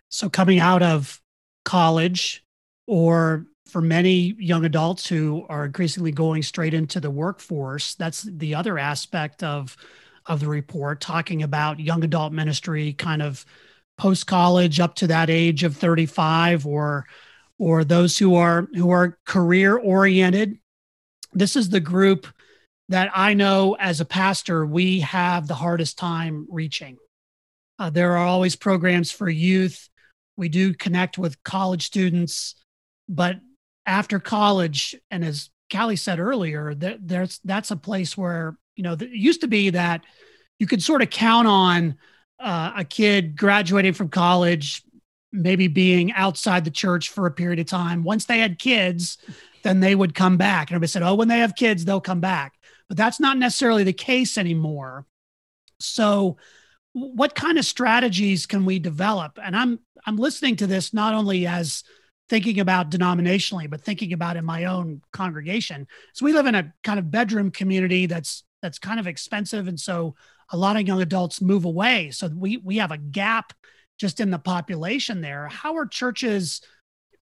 So 0.09 0.29
coming 0.29 0.59
out 0.59 0.83
of 0.83 1.21
college 1.65 2.45
or 2.87 3.47
for 3.67 3.81
many 3.81 4.35
young 4.39 4.65
adults 4.65 5.07
who 5.07 5.47
are 5.49 5.65
increasingly 5.65 6.13
going 6.13 6.43
straight 6.43 6.75
into 6.75 7.01
the 7.01 7.11
workforce, 7.11 7.95
that's 7.95 8.23
the 8.23 8.55
other 8.55 8.79
aspect 8.79 9.43
of 9.43 9.77
of 10.27 10.41
the 10.41 10.49
report, 10.49 11.03
talking 11.03 11.43
about 11.43 11.79
young 11.79 12.03
adult 12.03 12.33
ministry, 12.33 12.95
kind 12.95 13.21
of 13.21 13.45
post 13.99 14.27
college 14.27 14.81
up 14.81 14.95
to 14.95 15.07
that 15.07 15.29
age 15.29 15.65
of 15.65 15.77
35, 15.77 16.67
or 16.67 17.07
or 17.59 17.85
those 17.85 18.19
who 18.19 18.35
are 18.35 18.69
who 18.75 18.91
are 18.91 19.19
career 19.27 19.77
oriented. 19.77 20.59
This 21.33 21.57
is 21.57 21.69
the 21.69 21.81
group 21.81 22.27
that 22.89 23.11
I 23.15 23.35
know 23.35 23.77
as 23.79 24.01
a 24.01 24.05
pastor 24.05 24.67
we 24.67 25.01
have 25.01 25.47
the 25.47 25.55
hardest 25.55 25.99
time 25.99 26.47
reaching. 26.51 26.99
Uh, 27.79 27.91
there 27.91 28.13
are 28.13 28.27
always 28.27 28.57
programs 28.57 29.11
for 29.11 29.29
youth. 29.29 29.89
We 30.37 30.49
do 30.49 30.75
connect 30.75 31.19
with 31.19 31.43
college 31.43 31.87
students, 31.87 32.55
but 33.09 33.37
after 33.87 34.19
college, 34.19 34.95
and 35.11 35.25
as 35.25 35.51
Callie 35.71 35.97
said 35.97 36.19
earlier, 36.19 36.75
that 36.75 37.07
there's 37.07 37.41
that's 37.45 37.71
a 37.71 37.77
place 37.77 38.17
where 38.17 38.57
you 38.77 38.83
know 38.83 38.93
it 38.93 39.11
used 39.11 39.41
to 39.43 39.49
be 39.49 39.71
that 39.71 40.03
you 40.59 40.67
could 40.67 40.83
sort 40.83 41.03
of 41.03 41.11
count 41.11 41.49
on 41.49 41.97
uh, 42.41 42.73
a 42.77 42.85
kid 42.85 43.37
graduating 43.37 43.93
from 43.93 44.09
college, 44.09 44.83
maybe 45.33 45.69
being 45.69 46.13
outside 46.13 46.65
the 46.65 46.71
church 46.71 47.11
for 47.11 47.27
a 47.27 47.31
period 47.31 47.59
of 47.59 47.67
time. 47.67 48.05
Once 48.05 48.25
they 48.25 48.39
had 48.39 48.59
kids, 48.59 49.19
then 49.63 49.81
they 49.81 49.95
would 49.95 50.15
come 50.15 50.37
back. 50.37 50.71
And 50.71 50.77
everybody 50.77 50.91
said, 50.91 51.03
"Oh, 51.03 51.15
when 51.15 51.29
they 51.29 51.39
have 51.39 51.57
kids, 51.57 51.85
they'll 51.85 52.01
come 52.01 52.21
back." 52.21 52.55
But 52.89 52.97
that's 52.97 53.21
not 53.21 53.39
necessarily 53.39 53.85
the 53.85 53.93
case 53.93 54.37
anymore. 54.39 55.07
So, 55.81 56.37
what 56.93 57.35
kind 57.35 57.59
of 57.59 57.65
strategies 57.65 58.47
can 58.47 58.65
we 58.65 58.79
develop? 58.79 59.39
And 59.43 59.57
I'm 59.57 59.81
I'm 60.07 60.17
listening 60.17 60.57
to 60.57 60.67
this 60.67 60.93
not 60.93 61.15
only 61.15 61.47
as 61.47 61.83
thinking 62.29 62.61
about 62.61 62.91
denominationally, 62.91 63.69
but 63.69 63.83
thinking 63.83 64.13
about 64.13 64.37
in 64.37 64.45
my 64.45 64.65
own 64.65 65.03
congregation. 65.13 65.87
So 66.15 66.25
we 66.25 66.33
live 66.33 66.47
in 66.47 66.55
a 66.55 66.73
kind 66.83 66.99
of 66.99 67.11
bedroom 67.11 67.51
community 67.51 68.07
that's 68.07 68.45
that's 68.63 68.79
kind 68.79 68.99
of 68.99 69.07
expensive, 69.07 69.69
and 69.69 69.79
so 69.79 70.15
a 70.51 70.57
lot 70.57 70.77
of 70.77 70.87
young 70.87 71.03
adults 71.03 71.43
move 71.43 71.65
away. 71.65 72.11
So 72.11 72.29
we 72.29 72.57
we 72.59 72.79
have 72.79 72.91
a 72.91 72.99
gap 72.99 73.53
just 73.99 74.21
in 74.21 74.31
the 74.31 74.39
population 74.39 75.21
there. 75.21 75.49
How 75.49 75.77
are 75.77 75.87
churches 75.87 76.61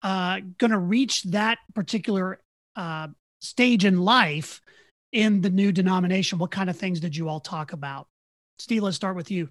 uh, 0.03 0.39
going 0.57 0.71
to 0.71 0.79
reach 0.79 1.23
that 1.23 1.57
particular 1.73 2.39
uh, 2.75 3.07
stage 3.41 3.85
in 3.85 4.01
life 4.01 4.62
in 5.12 5.41
the 5.41 5.49
new 5.49 5.71
denomination? 5.71 6.39
What 6.39 6.51
kind 6.51 6.69
of 6.69 6.77
things 6.77 6.99
did 6.99 7.15
you 7.15 7.29
all 7.29 7.39
talk 7.39 7.73
about? 7.73 8.07
Steve, 8.59 8.83
let's 8.83 8.95
start 8.95 9.15
with 9.15 9.31
you. 9.31 9.49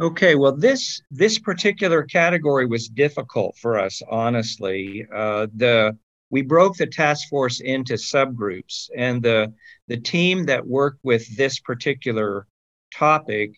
Okay, 0.00 0.36
well, 0.36 0.54
this 0.56 1.02
this 1.10 1.40
particular 1.40 2.04
category 2.04 2.66
was 2.66 2.88
difficult 2.88 3.56
for 3.56 3.78
us, 3.80 4.00
honestly. 4.08 5.04
Uh, 5.12 5.48
the 5.56 5.98
we 6.30 6.42
broke 6.42 6.76
the 6.76 6.86
task 6.86 7.28
force 7.28 7.60
into 7.60 7.94
subgroups, 7.94 8.90
and 8.96 9.20
the 9.22 9.52
the 9.88 9.96
team 9.96 10.44
that 10.44 10.66
worked 10.66 11.00
with 11.02 11.36
this 11.36 11.58
particular 11.58 12.46
topic 12.94 13.52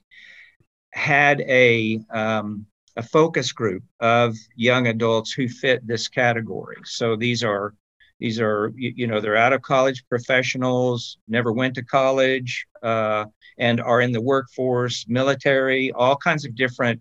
had 0.93 1.43
a 1.43 2.01
um, 2.11 2.65
a 2.97 3.03
focus 3.03 3.53
group 3.53 3.83
of 4.01 4.35
young 4.57 4.87
adults 4.87 5.33
who 5.33 5.47
fit 5.47 5.87
this 5.87 6.09
category. 6.09 6.77
So 6.85 7.17
these 7.17 7.45
are 7.45 7.75
these 8.21 8.39
are 8.39 8.73
you, 8.77 9.07
know 9.07 9.21
they're 9.21 9.37
out 9.37 9.53
of 9.53 9.63
college 9.63 10.05
professionals, 10.09 11.19
never 11.27 11.53
went 11.53 11.75
to 11.75 11.83
college, 11.83 12.67
uh, 12.83 13.25
and 13.59 13.81
are 13.81 14.01
in 14.01 14.13
the 14.13 14.21
workforce, 14.21 15.07
military, 15.09 15.91
all 15.93 16.17
kinds 16.17 16.45
of 16.45 16.55
different 16.55 17.01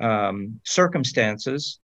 um, 0.00 0.60
circumstances, 0.64 1.78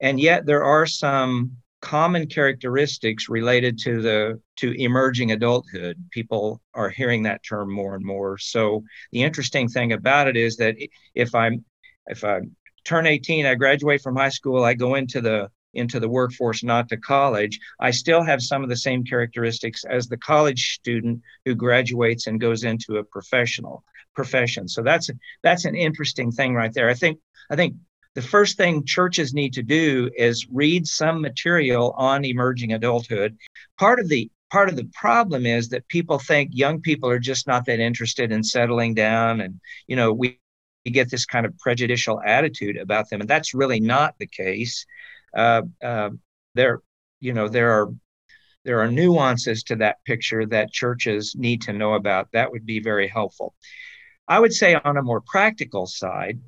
and 0.00 0.20
yet 0.20 0.46
there 0.46 0.64
are 0.64 0.86
some 0.86 1.56
common 1.80 2.26
characteristics 2.26 3.28
related 3.28 3.78
to 3.78 4.00
the 4.00 4.40
to 4.56 4.72
emerging 4.80 5.32
adulthood. 5.32 6.02
People 6.12 6.62
are 6.72 6.88
hearing 6.88 7.24
that 7.24 7.42
term 7.46 7.70
more 7.70 7.94
and 7.94 8.04
more. 8.04 8.38
So 8.38 8.84
the 9.12 9.22
interesting 9.22 9.68
thing 9.68 9.92
about 9.92 10.26
it 10.26 10.36
is 10.36 10.56
that 10.56 10.76
if 11.14 11.34
i'm 11.34 11.64
if 12.06 12.24
i 12.24 12.40
turn 12.84 13.06
18 13.06 13.44
i 13.44 13.54
graduate 13.54 14.00
from 14.00 14.16
high 14.16 14.30
school 14.30 14.64
i 14.64 14.72
go 14.72 14.94
into 14.94 15.20
the 15.20 15.50
into 15.74 16.00
the 16.00 16.08
workforce 16.08 16.62
not 16.62 16.88
to 16.88 16.96
college 16.96 17.58
i 17.80 17.90
still 17.90 18.22
have 18.22 18.42
some 18.42 18.62
of 18.62 18.68
the 18.68 18.76
same 18.76 19.04
characteristics 19.04 19.84
as 19.84 20.08
the 20.08 20.16
college 20.16 20.74
student 20.74 21.20
who 21.44 21.54
graduates 21.54 22.26
and 22.26 22.40
goes 22.40 22.64
into 22.64 22.96
a 22.96 23.04
professional 23.04 23.84
profession. 24.14 24.68
So 24.68 24.82
that's 24.82 25.10
that's 25.42 25.64
an 25.64 25.74
interesting 25.74 26.30
thing 26.30 26.54
right 26.54 26.72
there. 26.72 26.88
I 26.88 26.94
think 26.94 27.18
i 27.50 27.56
think 27.56 27.74
the 28.14 28.22
first 28.22 28.56
thing 28.56 28.84
churches 28.84 29.34
need 29.34 29.54
to 29.54 29.62
do 29.62 30.08
is 30.16 30.46
read 30.50 30.86
some 30.86 31.20
material 31.20 31.94
on 31.98 32.24
emerging 32.24 32.72
adulthood. 32.72 33.36
Part 33.78 33.98
of 33.98 34.08
the 34.08 34.30
part 34.50 34.68
of 34.68 34.76
the 34.76 34.88
problem 34.94 35.46
is 35.46 35.68
that 35.70 35.88
people 35.88 36.18
think 36.18 36.50
young 36.52 36.80
people 36.80 37.08
are 37.10 37.18
just 37.18 37.46
not 37.46 37.66
that 37.66 37.80
interested 37.80 38.30
in 38.30 38.44
settling 38.44 38.94
down 38.94 39.40
and 39.40 39.60
you 39.88 39.96
know 39.96 40.12
we, 40.12 40.38
we 40.84 40.92
get 40.92 41.10
this 41.10 41.26
kind 41.26 41.44
of 41.44 41.58
prejudicial 41.58 42.20
attitude 42.24 42.76
about 42.76 43.10
them 43.10 43.20
and 43.20 43.28
that's 43.28 43.52
really 43.52 43.80
not 43.80 44.14
the 44.18 44.26
case 44.26 44.86
uh, 45.36 45.62
uh, 45.82 46.10
there 46.54 46.80
you 47.20 47.32
know 47.32 47.48
there 47.48 47.72
are 47.72 47.88
there 48.64 48.80
are 48.80 48.90
nuances 48.90 49.62
to 49.64 49.76
that 49.76 50.02
picture 50.04 50.46
that 50.46 50.72
churches 50.72 51.34
need 51.36 51.62
to 51.62 51.72
know 51.72 51.94
about 51.94 52.28
that 52.32 52.50
would 52.50 52.66
be 52.66 52.80
very 52.80 53.08
helpful 53.08 53.54
i 54.28 54.38
would 54.38 54.52
say 54.52 54.74
on 54.74 54.96
a 54.96 55.02
more 55.02 55.20
practical 55.20 55.86
side 55.86 56.38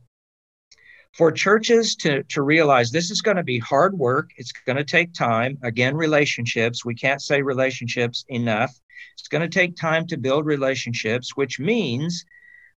for 1.17 1.33
churches 1.33 1.97
to, 1.97 2.23
to 2.25 2.43
realize 2.43 2.91
this 2.91 3.11
is 3.11 3.23
going 3.23 3.39
to 3.39 3.43
be 3.43 3.59
hard 3.59 3.99
work. 3.99 4.31
It's 4.37 4.53
going 4.53 4.77
to 4.77 4.85
take 4.85 5.15
time. 5.15 5.57
Again, 5.63 5.97
relationships. 5.97 6.85
We 6.85 6.95
can't 6.95 7.23
say 7.23 7.41
relationships 7.41 8.25
enough. 8.29 8.79
It's 9.19 9.29
going 9.29 9.43
to 9.43 9.49
take 9.49 9.77
time 9.77 10.07
to 10.09 10.19
build 10.19 10.45
relationships, 10.45 11.35
which 11.35 11.59
means 11.59 12.27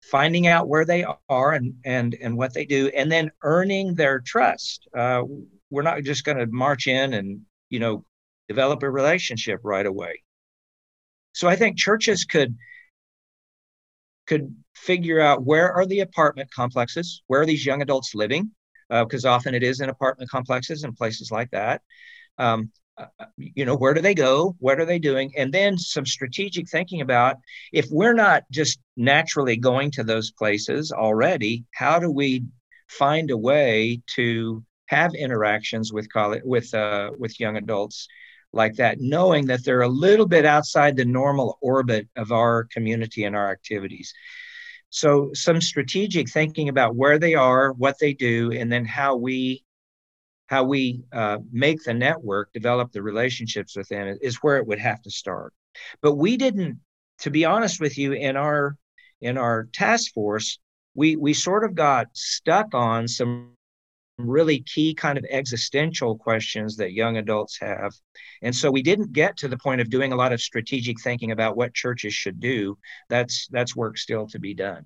finding 0.01 0.47
out 0.47 0.69
where 0.69 0.85
they 0.85 1.05
are 1.27 1.51
and, 1.51 1.73
and, 1.83 2.15
and 2.21 2.37
what 2.37 2.53
they 2.53 2.65
do, 2.65 2.87
and 2.95 3.11
then 3.11 3.29
earning 3.43 3.95
their 3.95 4.21
trust. 4.21 4.87
Uh, 4.97 5.23
we're 5.69 5.83
not 5.83 6.03
just 6.03 6.23
going 6.23 6.37
to 6.37 6.47
march 6.47 6.87
in 6.87 7.13
and, 7.13 7.41
you 7.69 7.79
know, 7.79 8.05
develop 8.47 8.83
a 8.83 8.89
relationship 8.89 9.59
right 9.63 9.85
away. 9.85 10.23
So 11.33 11.47
I 11.47 11.55
think 11.55 11.77
churches 11.77 12.25
could 12.25 12.55
could 14.27 14.55
figure 14.75 15.19
out 15.19 15.43
where 15.43 15.71
are 15.73 15.85
the 15.85 16.01
apartment 16.01 16.51
complexes, 16.53 17.23
where 17.27 17.41
are 17.41 17.45
these 17.45 17.65
young 17.65 17.81
adults 17.81 18.13
living, 18.13 18.51
because 18.89 19.25
uh, 19.25 19.31
often 19.31 19.55
it 19.55 19.63
is 19.63 19.81
in 19.81 19.89
apartment 19.89 20.29
complexes 20.29 20.83
and 20.83 20.95
places 20.95 21.31
like 21.31 21.49
that. 21.51 21.81
Um, 22.37 22.71
uh, 22.97 23.25
you 23.37 23.65
know, 23.65 23.75
where 23.75 23.93
do 23.93 24.01
they 24.01 24.13
go? 24.13 24.55
What 24.59 24.79
are 24.79 24.85
they 24.85 24.99
doing? 24.99 25.31
And 25.37 25.51
then 25.51 25.77
some 25.77 26.05
strategic 26.05 26.69
thinking 26.69 27.01
about 27.01 27.37
if 27.71 27.87
we're 27.89 28.13
not 28.13 28.43
just 28.51 28.79
naturally 28.97 29.57
going 29.57 29.91
to 29.91 30.03
those 30.03 30.31
places 30.31 30.91
already, 30.91 31.65
how 31.73 31.99
do 31.99 32.11
we 32.11 32.43
find 32.87 33.31
a 33.31 33.37
way 33.37 34.01
to 34.15 34.63
have 34.89 35.13
interactions 35.13 35.93
with 35.93 36.11
college, 36.11 36.41
with 36.43 36.73
uh, 36.73 37.11
with 37.17 37.39
young 37.39 37.57
adults 37.57 38.07
like 38.51 38.73
that, 38.75 38.97
knowing 38.99 39.45
that 39.45 39.63
they're 39.63 39.81
a 39.81 39.87
little 39.87 40.25
bit 40.25 40.45
outside 40.45 40.95
the 40.95 41.05
normal 41.05 41.59
orbit 41.61 42.07
of 42.15 42.31
our 42.31 42.63
community 42.63 43.23
and 43.23 43.35
our 43.35 43.51
activities. 43.51 44.11
So, 44.89 45.29
some 45.33 45.61
strategic 45.61 46.27
thinking 46.27 46.69
about 46.69 46.95
where 46.95 47.19
they 47.19 47.35
are, 47.35 47.71
what 47.73 47.99
they 47.99 48.13
do, 48.13 48.51
and 48.51 48.71
then 48.71 48.83
how 48.83 49.15
we 49.15 49.63
how 50.47 50.63
we 50.63 51.03
uh, 51.13 51.37
make 51.51 51.83
the 51.83 51.93
network 51.93 52.51
develop 52.51 52.91
the 52.91 53.03
relationships 53.03 53.77
with 53.77 53.87
them 53.89 54.17
is 54.23 54.37
where 54.37 54.57
it 54.57 54.65
would 54.65 54.79
have 54.79 54.99
to 55.03 55.11
start. 55.11 55.53
But 56.01 56.15
we 56.15 56.35
didn't, 56.37 56.79
to 57.19 57.29
be 57.29 57.45
honest 57.45 57.79
with 57.79 57.95
you, 57.99 58.13
in 58.13 58.35
our 58.35 58.75
in 59.21 59.37
our 59.37 59.65
task 59.71 60.11
force, 60.13 60.57
we 60.95 61.15
we 61.15 61.35
sort 61.35 61.63
of 61.63 61.75
got 61.75 62.07
stuck 62.13 62.73
on 62.73 63.07
some 63.07 63.51
really 64.27 64.59
key 64.61 64.93
kind 64.93 65.17
of 65.17 65.25
existential 65.29 66.17
questions 66.17 66.75
that 66.77 66.93
young 66.93 67.17
adults 67.17 67.57
have. 67.59 67.93
And 68.41 68.55
so 68.55 68.69
we 68.69 68.81
didn't 68.81 69.13
get 69.13 69.37
to 69.37 69.47
the 69.47 69.57
point 69.57 69.81
of 69.81 69.89
doing 69.89 70.13
a 70.13 70.15
lot 70.15 70.33
of 70.33 70.41
strategic 70.41 70.99
thinking 71.01 71.31
about 71.31 71.57
what 71.57 71.73
churches 71.73 72.13
should 72.13 72.39
do. 72.39 72.77
That's 73.09 73.47
that's 73.47 73.75
work 73.75 73.97
still 73.97 74.27
to 74.27 74.39
be 74.39 74.53
done. 74.53 74.85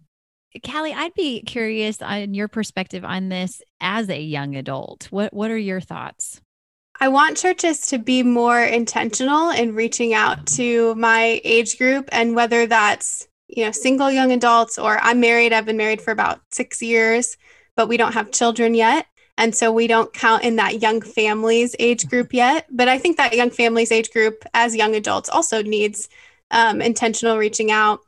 Caleigh, 0.62 0.93
I'd 0.93 1.15
be 1.15 1.41
curious 1.41 2.02
on 2.02 2.36
your 2.36 2.48
perspective 2.48 3.04
on 3.04 3.30
this 3.30 3.62
as 3.82 4.08
a 4.10 4.22
young 4.22 4.56
adult. 4.56 5.08
What 5.10 5.34
what 5.34 5.50
are 5.50 5.58
your 5.58 5.82
thoughts? 5.82 6.41
I 7.00 7.08
want 7.08 7.38
churches 7.38 7.82
to 7.88 7.98
be 7.98 8.22
more 8.22 8.62
intentional 8.62 9.50
in 9.50 9.74
reaching 9.74 10.13
out 10.13 10.46
to 10.48 10.93
my 10.96 11.41
age 11.43 11.80
group 11.80 12.08
and 12.12 12.36
whether 12.36 12.67
that's, 12.67 13.28
you 13.48 13.65
know, 13.65 13.72
single 13.72 14.12
young 14.12 14.32
adults 14.32 14.78
or 14.78 15.00
I'm 15.00 15.19
married, 15.19 15.54
I've 15.54 15.65
been 15.65 15.76
married 15.76 16.02
for 16.02 16.12
about 16.12 16.41
6 16.52 16.84
years, 16.84 17.36
but 17.76 17.88
we 17.88 17.98
don't 17.98 18.13
have 18.13 18.32
children 18.32 18.76
yet. 18.76 19.08
And 19.38 19.56
so 19.56 19.72
we 19.72 19.88
don't 19.88 20.13
count 20.13 20.43
in 20.43 20.58
that 20.58 20.82
young 20.82 21.02
families 21.02 21.76
age 21.80 22.08
group 22.08 22.34
yet. 22.34 22.67
But 22.69 22.88
I 22.88 22.98
think 23.00 23.17
that 23.17 23.36
young 23.36 23.50
families 23.50 23.91
age 23.91 24.12
group, 24.12 24.43
as 24.54 24.76
young 24.76 24.96
adults, 24.96 25.30
also 25.30 25.63
needs 25.63 26.08
um, 26.52 26.82
intentional 26.82 27.38
reaching 27.38 27.72
out 27.72 28.02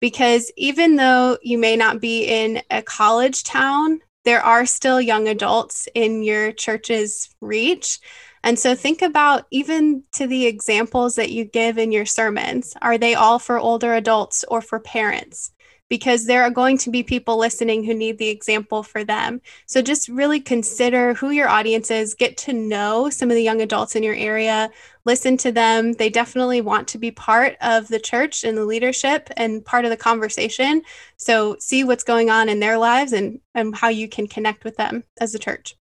because 0.00 0.52
even 0.56 0.96
though 0.96 1.38
you 1.42 1.58
may 1.58 1.76
not 1.76 2.00
be 2.00 2.24
in 2.24 2.62
a 2.70 2.82
college 2.82 3.42
town, 3.42 4.00
there 4.24 4.40
are 4.40 4.66
still 4.66 5.00
young 5.00 5.26
adults 5.28 5.88
in 5.94 6.22
your 6.22 6.52
church's 6.52 7.34
reach. 7.40 7.98
And 8.44 8.58
so 8.58 8.74
think 8.74 9.02
about 9.02 9.46
even 9.50 10.04
to 10.12 10.26
the 10.26 10.46
examples 10.46 11.16
that 11.16 11.30
you 11.30 11.44
give 11.44 11.78
in 11.78 11.90
your 11.90 12.06
sermons. 12.06 12.74
Are 12.80 12.98
they 12.98 13.14
all 13.14 13.38
for 13.38 13.58
older 13.58 13.94
adults 13.94 14.44
or 14.48 14.60
for 14.60 14.78
parents? 14.78 15.50
Because 15.88 16.26
there 16.26 16.42
are 16.42 16.50
going 16.50 16.76
to 16.78 16.90
be 16.90 17.02
people 17.02 17.38
listening 17.38 17.84
who 17.84 17.94
need 17.94 18.18
the 18.18 18.28
example 18.28 18.82
for 18.82 19.04
them. 19.04 19.40
So 19.66 19.80
just 19.80 20.08
really 20.08 20.40
consider 20.40 21.14
who 21.14 21.30
your 21.30 21.48
audience 21.48 21.90
is, 21.90 22.14
get 22.14 22.36
to 22.38 22.52
know 22.52 23.10
some 23.10 23.30
of 23.30 23.34
the 23.34 23.42
young 23.42 23.62
adults 23.62 23.96
in 23.96 24.02
your 24.02 24.14
area, 24.14 24.70
listen 25.04 25.38
to 25.38 25.50
them. 25.50 25.94
They 25.94 26.10
definitely 26.10 26.60
want 26.60 26.88
to 26.88 26.98
be 26.98 27.10
part 27.10 27.56
of 27.62 27.88
the 27.88 27.98
church 27.98 28.44
and 28.44 28.58
the 28.58 28.66
leadership 28.66 29.30
and 29.36 29.64
part 29.64 29.84
of 29.84 29.90
the 29.90 29.96
conversation. 29.96 30.82
So 31.16 31.56
see 31.58 31.82
what's 31.84 32.04
going 32.04 32.28
on 32.28 32.50
in 32.50 32.60
their 32.60 32.76
lives 32.76 33.12
and, 33.12 33.40
and 33.54 33.74
how 33.74 33.88
you 33.88 34.08
can 34.08 34.26
connect 34.26 34.64
with 34.64 34.76
them 34.76 35.04
as 35.20 35.34
a 35.34 35.38
church. 35.38 35.76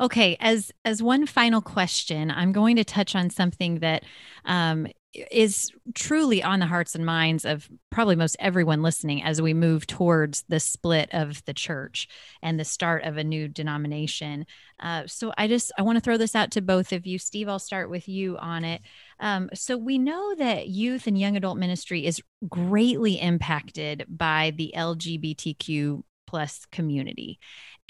Okay, 0.00 0.36
as 0.40 0.72
as 0.84 1.00
one 1.02 1.26
final 1.26 1.60
question, 1.60 2.30
I'm 2.32 2.50
going 2.50 2.74
to 2.76 2.84
touch 2.84 3.14
on 3.14 3.30
something 3.30 3.78
that 3.78 4.02
um, 4.44 4.88
is 5.14 5.70
truly 5.94 6.42
on 6.42 6.58
the 6.58 6.66
hearts 6.66 6.94
and 6.94 7.04
minds 7.04 7.44
of 7.44 7.68
probably 7.90 8.16
most 8.16 8.36
everyone 8.38 8.82
listening 8.82 9.22
as 9.22 9.42
we 9.42 9.52
move 9.52 9.86
towards 9.86 10.44
the 10.48 10.60
split 10.60 11.10
of 11.12 11.44
the 11.44 11.52
church 11.52 12.08
and 12.42 12.58
the 12.58 12.64
start 12.64 13.04
of 13.04 13.16
a 13.16 13.24
new 13.24 13.46
denomination. 13.46 14.46
Uh, 14.80 15.02
so 15.06 15.32
I 15.36 15.48
just 15.48 15.70
I 15.78 15.82
want 15.82 15.96
to 15.96 16.00
throw 16.00 16.16
this 16.16 16.34
out 16.34 16.50
to 16.52 16.62
both 16.62 16.92
of 16.92 17.06
you. 17.06 17.18
Steve, 17.18 17.48
I'll 17.48 17.58
start 17.58 17.90
with 17.90 18.08
you 18.08 18.38
on 18.38 18.64
it. 18.64 18.80
Um, 19.20 19.50
so 19.54 19.76
we 19.76 19.98
know 19.98 20.34
that 20.36 20.68
youth 20.68 21.06
and 21.06 21.18
young 21.18 21.36
adult 21.36 21.58
ministry 21.58 22.06
is 22.06 22.22
greatly 22.48 23.20
impacted 23.20 24.06
by 24.08 24.52
the 24.56 24.72
LGBTQ 24.76 26.02
plus 26.26 26.64
community. 26.72 27.38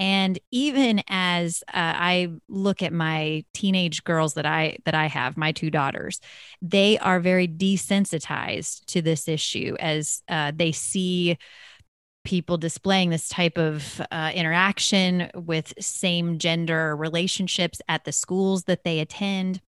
And 0.03 0.37
even 0.51 1.01
as 1.09 1.63
uh, 1.69 1.75
I 1.75 2.27
look 2.49 2.83
at 2.83 2.93
my 2.93 3.45
teenage 3.55 4.03
girls 4.03 4.35
that 4.35 4.45
I 4.45 4.79
that 4.85 4.97
I 4.97 5.07
have, 5.07 5.37
my 5.37 5.53
two 5.53 5.71
daughters, 5.71 6.21
they 6.61 6.99
are 6.99 7.21
very 7.21 7.47
desensitized 7.47 8.85
to 8.87 9.01
this 9.01 9.29
issue 9.29 9.77
as 9.79 10.25
uh, 10.29 10.51
they 10.57 10.73
see 10.73 11.39
people 12.25 12.57
displaying 12.57 13.11
this 13.11 13.29
type 13.29 13.57
of 13.57 14.03
uh, 14.11 14.33
interaction 14.35 15.31
with 15.37 15.73
same 15.79 16.39
gender 16.39 16.97
relationships 16.97 17.81
at 17.89 18.05
the 18.05 18.11
schools 18.11 18.65
that 18.65 18.83
they 18.83 18.99
attend 18.99 19.61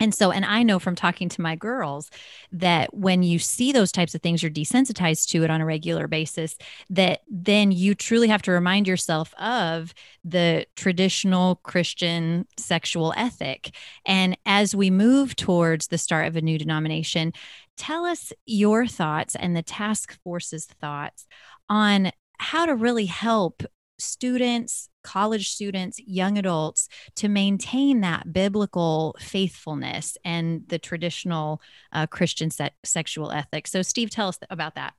and 0.00 0.14
so, 0.14 0.30
and 0.30 0.44
I 0.44 0.62
know 0.62 0.78
from 0.78 0.94
talking 0.94 1.28
to 1.30 1.40
my 1.40 1.56
girls 1.56 2.10
that 2.52 2.94
when 2.94 3.22
you 3.22 3.38
see 3.38 3.72
those 3.72 3.92
types 3.92 4.14
of 4.14 4.22
things, 4.22 4.42
you're 4.42 4.50
desensitized 4.50 5.28
to 5.28 5.44
it 5.44 5.50
on 5.50 5.60
a 5.60 5.66
regular 5.66 6.06
basis, 6.06 6.56
that 6.90 7.22
then 7.28 7.72
you 7.72 7.94
truly 7.94 8.28
have 8.28 8.42
to 8.42 8.52
remind 8.52 8.86
yourself 8.86 9.34
of 9.34 9.92
the 10.24 10.66
traditional 10.76 11.56
Christian 11.56 12.46
sexual 12.56 13.12
ethic. 13.16 13.74
And 14.06 14.36
as 14.46 14.74
we 14.74 14.90
move 14.90 15.36
towards 15.36 15.88
the 15.88 15.98
start 15.98 16.26
of 16.28 16.36
a 16.36 16.42
new 16.42 16.58
denomination, 16.58 17.32
tell 17.76 18.04
us 18.04 18.32
your 18.46 18.86
thoughts 18.86 19.34
and 19.34 19.56
the 19.56 19.62
task 19.62 20.18
force's 20.22 20.66
thoughts 20.66 21.26
on 21.68 22.12
how 22.38 22.66
to 22.66 22.74
really 22.74 23.06
help 23.06 23.62
students, 23.98 24.88
college 25.02 25.50
students, 25.50 25.98
young 26.00 26.38
adults 26.38 26.88
to 27.16 27.28
maintain 27.28 28.00
that 28.00 28.32
biblical 28.32 29.16
faithfulness 29.18 30.16
and 30.24 30.62
the 30.68 30.78
traditional 30.78 31.60
uh, 31.92 32.06
Christian 32.06 32.50
se- 32.50 32.70
sexual 32.84 33.32
ethics? 33.32 33.70
So, 33.72 33.82
Steve, 33.82 34.10
tell 34.10 34.28
us 34.28 34.38
about 34.50 34.74
that. 34.76 34.94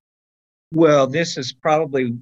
Well, 0.74 1.08
this 1.08 1.38
is 1.38 1.54
probably 1.54 2.18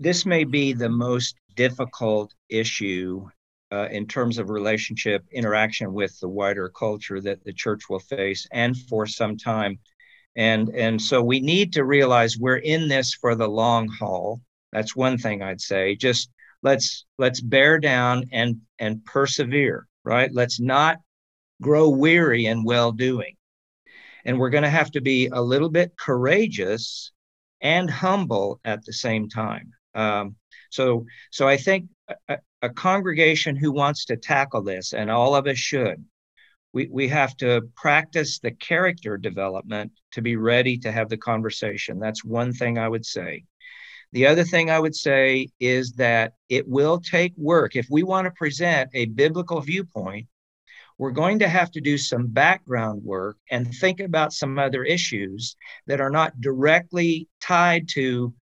this 0.00 0.26
may 0.26 0.44
be 0.44 0.72
the 0.72 0.88
most 0.88 1.36
difficult 1.54 2.34
issue 2.48 3.28
uh, 3.72 3.88
in 3.90 4.06
terms 4.06 4.38
of 4.38 4.50
relationship 4.50 5.24
interaction 5.32 5.92
with 5.92 6.18
the 6.20 6.28
wider 6.28 6.68
culture 6.68 7.20
that 7.20 7.44
the 7.44 7.52
church 7.52 7.88
will 7.88 8.00
face 8.00 8.46
and 8.52 8.76
for 8.76 9.06
some 9.06 9.36
time 9.36 9.78
and 10.36 10.68
and 10.70 11.00
so 11.00 11.22
we 11.22 11.40
need 11.40 11.72
to 11.72 11.84
realize 11.84 12.38
we're 12.38 12.56
in 12.56 12.88
this 12.88 13.14
for 13.14 13.34
the 13.34 13.48
long 13.48 13.88
haul 13.88 14.40
that's 14.72 14.96
one 14.96 15.18
thing 15.18 15.42
i'd 15.42 15.60
say 15.60 15.94
just 15.94 16.30
let's 16.62 17.04
let's 17.18 17.40
bear 17.40 17.78
down 17.78 18.24
and 18.32 18.60
and 18.78 19.04
persevere 19.04 19.86
right 20.04 20.30
let's 20.32 20.60
not 20.60 20.98
grow 21.60 21.88
weary 21.88 22.46
in 22.46 22.64
well 22.64 22.92
doing 22.92 23.34
and 24.24 24.38
we're 24.38 24.50
going 24.50 24.62
to 24.62 24.70
have 24.70 24.90
to 24.90 25.00
be 25.00 25.28
a 25.28 25.40
little 25.40 25.70
bit 25.70 25.92
courageous 25.98 27.12
and 27.60 27.90
humble 27.90 28.60
at 28.64 28.84
the 28.84 28.92
same 28.92 29.28
time 29.28 29.70
um, 29.94 30.34
so 30.70 31.04
so 31.30 31.46
i 31.48 31.56
think 31.56 31.88
a, 32.28 32.38
a 32.62 32.70
congregation 32.70 33.56
who 33.56 33.72
wants 33.72 34.04
to 34.06 34.16
tackle 34.16 34.62
this 34.62 34.92
and 34.92 35.10
all 35.10 35.34
of 35.34 35.46
us 35.46 35.58
should 35.58 36.04
we, 36.72 36.88
we 36.90 37.08
have 37.08 37.36
to 37.38 37.62
practice 37.76 38.38
the 38.38 38.50
character 38.50 39.16
development 39.16 39.92
to 40.12 40.22
be 40.22 40.36
ready 40.36 40.78
to 40.78 40.90
have 40.90 41.08
the 41.08 41.16
conversation. 41.16 41.98
That's 41.98 42.24
one 42.24 42.52
thing 42.52 42.78
I 42.78 42.88
would 42.88 43.04
say. 43.04 43.44
The 44.12 44.26
other 44.26 44.44
thing 44.44 44.70
I 44.70 44.78
would 44.78 44.94
say 44.94 45.48
is 45.58 45.92
that 45.94 46.34
it 46.48 46.68
will 46.68 47.00
take 47.00 47.32
work. 47.36 47.76
If 47.76 47.86
we 47.90 48.02
want 48.02 48.26
to 48.26 48.30
present 48.32 48.90
a 48.92 49.06
biblical 49.06 49.60
viewpoint, 49.60 50.26
we're 50.98 51.12
going 51.12 51.38
to 51.40 51.48
have 51.48 51.70
to 51.72 51.80
do 51.80 51.96
some 51.96 52.26
background 52.28 53.02
work 53.02 53.38
and 53.50 53.74
think 53.74 54.00
about 54.00 54.32
some 54.32 54.58
other 54.58 54.84
issues 54.84 55.56
that 55.86 56.00
are 56.00 56.10
not 56.10 56.40
directly 56.40 57.28
tied 57.40 57.88
to 57.94 58.34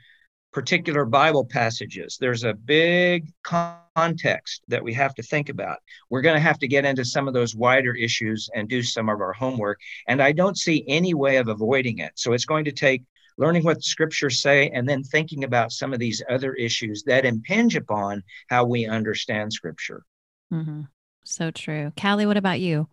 particular 0.51 1.05
Bible 1.05 1.45
passages. 1.45 2.17
There's 2.19 2.43
a 2.43 2.53
big 2.53 3.31
context 3.43 4.63
that 4.67 4.83
we 4.83 4.93
have 4.93 5.13
to 5.15 5.23
think 5.23 5.49
about. 5.49 5.77
We're 6.09 6.21
going 6.21 6.35
to 6.35 6.41
have 6.41 6.59
to 6.59 6.67
get 6.67 6.85
into 6.85 7.05
some 7.05 7.27
of 7.27 7.35
those 7.35 7.55
wider 7.55 7.93
issues 7.93 8.49
and 8.55 8.67
do 8.67 8.81
some 8.81 9.09
of 9.09 9.21
our 9.21 9.33
homework. 9.33 9.79
And 10.07 10.21
I 10.21 10.31
don't 10.31 10.57
see 10.57 10.83
any 10.87 11.13
way 11.13 11.37
of 11.37 11.47
avoiding 11.47 11.99
it. 11.99 12.13
So 12.15 12.33
it's 12.33 12.45
going 12.45 12.65
to 12.65 12.71
take 12.71 13.03
learning 13.39 13.63
what 13.63 13.77
the 13.77 13.83
scriptures 13.83 14.41
say 14.41 14.69
and 14.69 14.87
then 14.87 15.01
thinking 15.01 15.45
about 15.45 15.71
some 15.71 15.93
of 15.93 15.99
these 15.99 16.21
other 16.29 16.53
issues 16.53 17.03
that 17.03 17.25
impinge 17.25 17.75
upon 17.75 18.21
how 18.49 18.65
we 18.65 18.85
understand 18.85 19.51
scripture. 19.51 20.03
Mm-hmm. 20.53 20.81
So 21.23 21.49
true. 21.49 21.91
Caleigh, 21.95 22.27
what 22.27 22.37
about 22.37 22.59
you? 22.59 22.87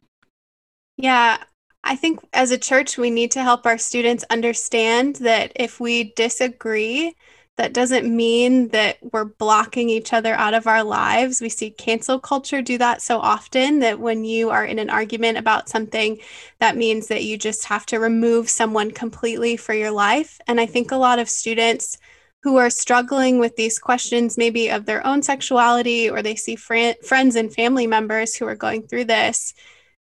Yeah, 0.96 1.38
I 1.84 1.96
think 1.96 2.20
as 2.32 2.50
a 2.52 2.58
church, 2.58 2.96
we 2.96 3.10
need 3.10 3.32
to 3.32 3.42
help 3.42 3.66
our 3.66 3.78
students 3.78 4.24
understand 4.30 5.16
that 5.16 5.52
if 5.56 5.80
we 5.80 6.12
disagree, 6.14 7.14
that 7.56 7.72
doesn't 7.72 8.14
mean 8.14 8.68
that 8.68 8.98
we're 9.12 9.24
blocking 9.24 9.88
each 9.88 10.12
other 10.12 10.34
out 10.34 10.52
of 10.52 10.66
our 10.66 10.84
lives. 10.84 11.40
We 11.40 11.48
see 11.48 11.70
cancel 11.70 12.20
culture 12.20 12.60
do 12.60 12.76
that 12.78 13.00
so 13.00 13.18
often 13.18 13.78
that 13.78 13.98
when 13.98 14.24
you 14.24 14.50
are 14.50 14.64
in 14.64 14.78
an 14.78 14.90
argument 14.90 15.38
about 15.38 15.68
something, 15.68 16.18
that 16.60 16.76
means 16.76 17.06
that 17.08 17.24
you 17.24 17.38
just 17.38 17.64
have 17.64 17.86
to 17.86 17.98
remove 17.98 18.50
someone 18.50 18.90
completely 18.90 19.56
for 19.56 19.72
your 19.72 19.90
life. 19.90 20.38
And 20.46 20.60
I 20.60 20.66
think 20.66 20.90
a 20.90 20.96
lot 20.96 21.18
of 21.18 21.30
students 21.30 21.96
who 22.42 22.56
are 22.56 22.70
struggling 22.70 23.38
with 23.38 23.56
these 23.56 23.78
questions, 23.78 24.36
maybe 24.36 24.68
of 24.68 24.84
their 24.84 25.04
own 25.06 25.22
sexuality, 25.22 26.10
or 26.10 26.22
they 26.22 26.36
see 26.36 26.56
fr- 26.56 26.92
friends 27.02 27.36
and 27.36 27.52
family 27.52 27.86
members 27.86 28.36
who 28.36 28.46
are 28.46 28.54
going 28.54 28.86
through 28.86 29.06
this, 29.06 29.54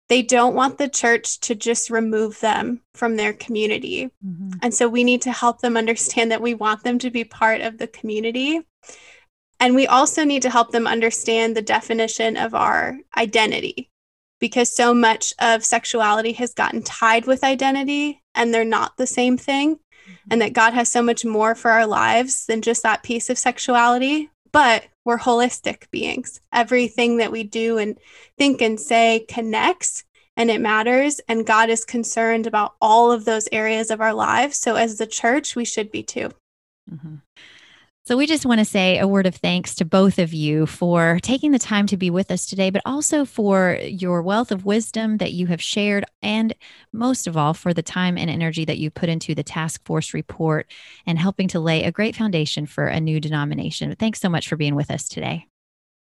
they 0.08 0.22
don't 0.22 0.56
want 0.56 0.78
the 0.78 0.88
church 0.88 1.40
to 1.42 1.56
just 1.56 1.90
remove 1.90 2.40
them 2.40 2.82
from 2.94 3.16
their 3.16 3.34
community. 3.34 4.12
Mm-hmm. 4.26 4.52
And 4.62 4.74
so 4.74 4.88
we 4.88 5.04
need 5.04 5.22
to 5.24 5.32
help 5.32 5.62
them 5.62 5.76
understand 5.76 6.32
that 6.32 6.42
we 6.42 6.54
want 6.54 6.84
them 6.84 7.00
to 7.00 7.10
be 7.10 7.24
part 7.24 7.62
of 7.62 7.78
the 7.78 7.88
community. 7.88 8.62
And 9.60 9.74
we 9.74 9.88
also 9.88 10.24
need 10.24 10.44
to 10.44 10.50
help 10.50 10.72
them 10.72 10.86
understand 10.86 11.56
the 11.56 11.62
definition 11.62 12.38
of 12.38 12.54
our 12.54 12.98
identity 13.18 13.90
because 14.40 14.76
so 14.76 14.94
much 14.94 15.34
of 15.40 15.64
sexuality 15.64 16.34
has 16.34 16.54
gotten 16.54 16.84
tied 16.84 17.26
with 17.26 17.44
identity 17.44 18.22
and 18.36 18.54
they're 18.54 18.66
not 18.66 18.98
the 18.98 19.08
same 19.08 19.38
thing. 19.38 19.76
Mm-hmm. 19.76 20.28
And 20.30 20.42
that 20.42 20.54
God 20.54 20.74
has 20.74 20.92
so 20.92 21.02
much 21.02 21.26
more 21.26 21.56
for 21.56 21.72
our 21.72 21.88
lives 21.88 22.46
than 22.46 22.62
just 22.62 22.84
that 22.84 23.02
piece 23.02 23.32
of 23.32 23.40
sexuality. 23.40 24.30
But 24.56 24.86
we're 25.04 25.20
holistic 25.20 25.92
beings. 25.92 26.40
Everything 26.54 27.18
that 27.18 27.30
we 27.30 27.44
do 27.44 27.78
and 27.78 27.98
think 28.38 28.62
and 28.62 28.80
say 28.80 29.26
connects 29.28 30.06
and 30.38 30.50
it 30.50 30.62
matters. 30.62 31.20
And 31.28 31.46
God 31.46 31.70
is 31.70 31.84
concerned 31.84 32.48
about 32.48 32.76
all 32.80 33.12
of 33.12 33.26
those 33.26 33.50
areas 33.52 33.92
of 33.92 34.00
our 34.00 34.14
lives. 34.14 34.58
So, 34.58 34.76
as 34.76 34.98
the 34.98 35.08
church, 35.08 35.58
we 35.58 35.66
should 35.66 35.92
be 35.92 36.04
too. 36.04 36.32
Mm-hmm. 36.90 37.16
So, 38.08 38.16
we 38.18 38.28
just 38.28 38.46
want 38.46 38.60
to 38.60 38.66
say 38.66 39.00
a 39.00 39.08
word 39.08 39.26
of 39.26 39.34
thanks 39.34 39.74
to 39.76 39.84
both 39.84 40.20
of 40.20 40.32
you 40.32 40.68
for 40.68 41.20
taking 41.24 41.52
the 41.52 41.58
time 41.58 41.88
to 41.88 41.98
be 41.98 42.12
with 42.12 42.30
us 42.30 42.46
today, 42.46 42.70
but 42.70 42.84
also 42.86 43.26
for 43.26 43.80
your 43.82 44.22
wealth 44.22 44.52
of 44.52 44.64
wisdom 44.64 45.18
that 45.18 45.34
you 45.34 45.48
have 45.48 45.60
shared, 45.60 46.06
and 46.22 46.54
most 46.94 47.26
of 47.26 47.36
all, 47.36 47.56
for 47.56 47.74
the 47.74 47.82
time 47.82 48.16
and 48.16 48.30
energy 48.30 48.64
that 48.64 48.78
you 48.78 48.92
put 48.92 49.10
into 49.10 49.34
the 49.34 49.42
task 49.42 49.84
force 49.86 50.14
report 50.14 50.72
and 51.08 51.18
helping 51.18 51.48
to 51.48 51.60
lay 51.60 51.84
a 51.84 51.92
great 51.92 52.16
foundation 52.16 52.68
for 52.68 52.86
a 52.86 53.00
new 53.00 53.20
denomination. 53.20 53.96
Thanks 53.96 54.22
so 54.22 54.30
much 54.30 54.48
for 54.48 54.56
being 54.56 54.76
with 54.76 54.92
us 54.92 55.10
today. 55.10 55.48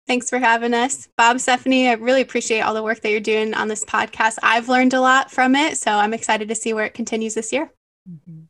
Thanks 0.08 0.30
for 0.30 0.40
having 0.40 0.74
us. 0.74 1.08
Bob, 1.18 1.40
Stephanie, 1.40 1.88
I 1.88 1.94
really 1.94 2.22
appreciate 2.22 2.62
all 2.62 2.74
the 2.74 2.84
work 2.84 3.00
that 3.00 3.12
you're 3.12 3.22
doing 3.22 3.54
on 3.54 3.70
this 3.70 3.86
podcast. 3.86 4.40
I've 4.44 4.68
learned 4.68 4.94
a 4.94 5.00
lot 5.00 5.32
from 5.32 5.56
it, 5.56 5.78
so 5.78 5.92
I'm 5.94 6.14
excited 6.14 6.50
to 6.50 6.56
see 6.56 6.74
where 6.74 6.86
it 6.86 6.94
continues 6.94 7.34
this 7.34 7.54
year. 7.54 7.72
Mm-hmm. 8.10 8.44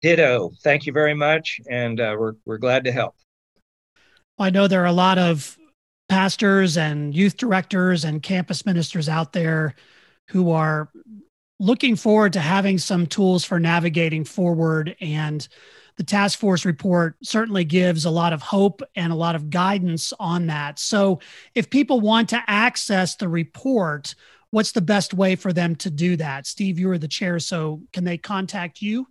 Ditto. 0.00 0.52
Thank 0.62 0.86
you 0.86 0.92
very 0.92 1.14
much, 1.14 1.60
and 1.68 2.00
uh, 2.00 2.16
we're 2.18 2.34
we're 2.44 2.58
glad 2.58 2.84
to 2.84 2.92
help. 2.92 3.16
I 4.38 4.50
know 4.50 4.68
there 4.68 4.82
are 4.82 4.86
a 4.86 4.92
lot 4.92 5.18
of 5.18 5.58
pastors 6.08 6.76
and 6.76 7.14
youth 7.14 7.36
directors 7.36 8.04
and 8.04 8.22
campus 8.22 8.64
ministers 8.64 9.08
out 9.08 9.32
there 9.32 9.74
who 10.28 10.50
are 10.52 10.90
looking 11.60 11.96
forward 11.96 12.32
to 12.32 12.40
having 12.40 12.78
some 12.78 13.06
tools 13.06 13.44
for 13.44 13.58
navigating 13.58 14.24
forward 14.24 14.96
and 15.00 15.48
the 15.96 16.04
task 16.04 16.38
force 16.38 16.64
report 16.64 17.16
certainly 17.24 17.64
gives 17.64 18.04
a 18.04 18.10
lot 18.10 18.32
of 18.32 18.40
hope 18.40 18.82
and 18.94 19.12
a 19.12 19.16
lot 19.16 19.34
of 19.34 19.50
guidance 19.50 20.12
on 20.20 20.46
that. 20.46 20.78
So, 20.78 21.18
if 21.56 21.68
people 21.68 22.00
want 22.00 22.28
to 22.28 22.42
access 22.46 23.16
the 23.16 23.28
report, 23.28 24.14
what's 24.50 24.70
the 24.70 24.80
best 24.80 25.12
way 25.12 25.34
for 25.34 25.52
them 25.52 25.74
to 25.76 25.90
do 25.90 26.16
that? 26.16 26.46
Steve, 26.46 26.78
you 26.78 26.88
are 26.90 26.98
the 26.98 27.08
chair, 27.08 27.40
so 27.40 27.82
can 27.92 28.04
they 28.04 28.16
contact 28.16 28.80
you? 28.80 29.08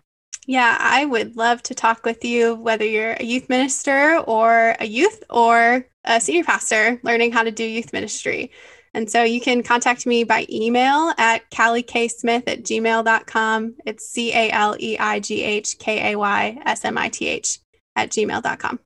Yeah, 0.46 0.78
I 0.80 1.04
would 1.04 1.36
love 1.36 1.62
to 1.64 1.74
talk 1.74 2.04
with 2.04 2.24
you, 2.24 2.54
whether 2.54 2.84
you're 2.84 3.12
a 3.12 3.22
youth 3.22 3.48
minister 3.50 4.16
or 4.18 4.74
a 4.80 4.86
youth 4.86 5.22
or 5.28 5.86
a 6.04 6.20
senior 6.20 6.44
pastor 6.44 6.98
learning 7.02 7.32
how 7.32 7.42
to 7.42 7.50
do 7.50 7.64
youth 7.64 7.92
ministry. 7.92 8.50
And 8.94 9.10
so 9.10 9.22
you 9.22 9.40
can 9.40 9.62
contact 9.62 10.06
me 10.06 10.24
by 10.24 10.46
email 10.50 11.12
at 11.18 11.48
caleighkaysmith 11.50 12.48
at 12.48 12.62
gmail.com. 12.62 13.76
It's 13.84 14.08
C 14.08 14.32
A 14.32 14.50
L 14.50 14.74
E 14.80 14.96
I 14.98 15.20
G 15.20 15.42
H 15.42 15.78
K 15.78 16.12
A 16.12 16.18
Y 16.18 16.58
S 16.64 16.84
M 16.84 16.96
I 16.96 17.10
T 17.10 17.28
H 17.28 17.58
at 17.94 18.10
gmail.com. 18.10 18.80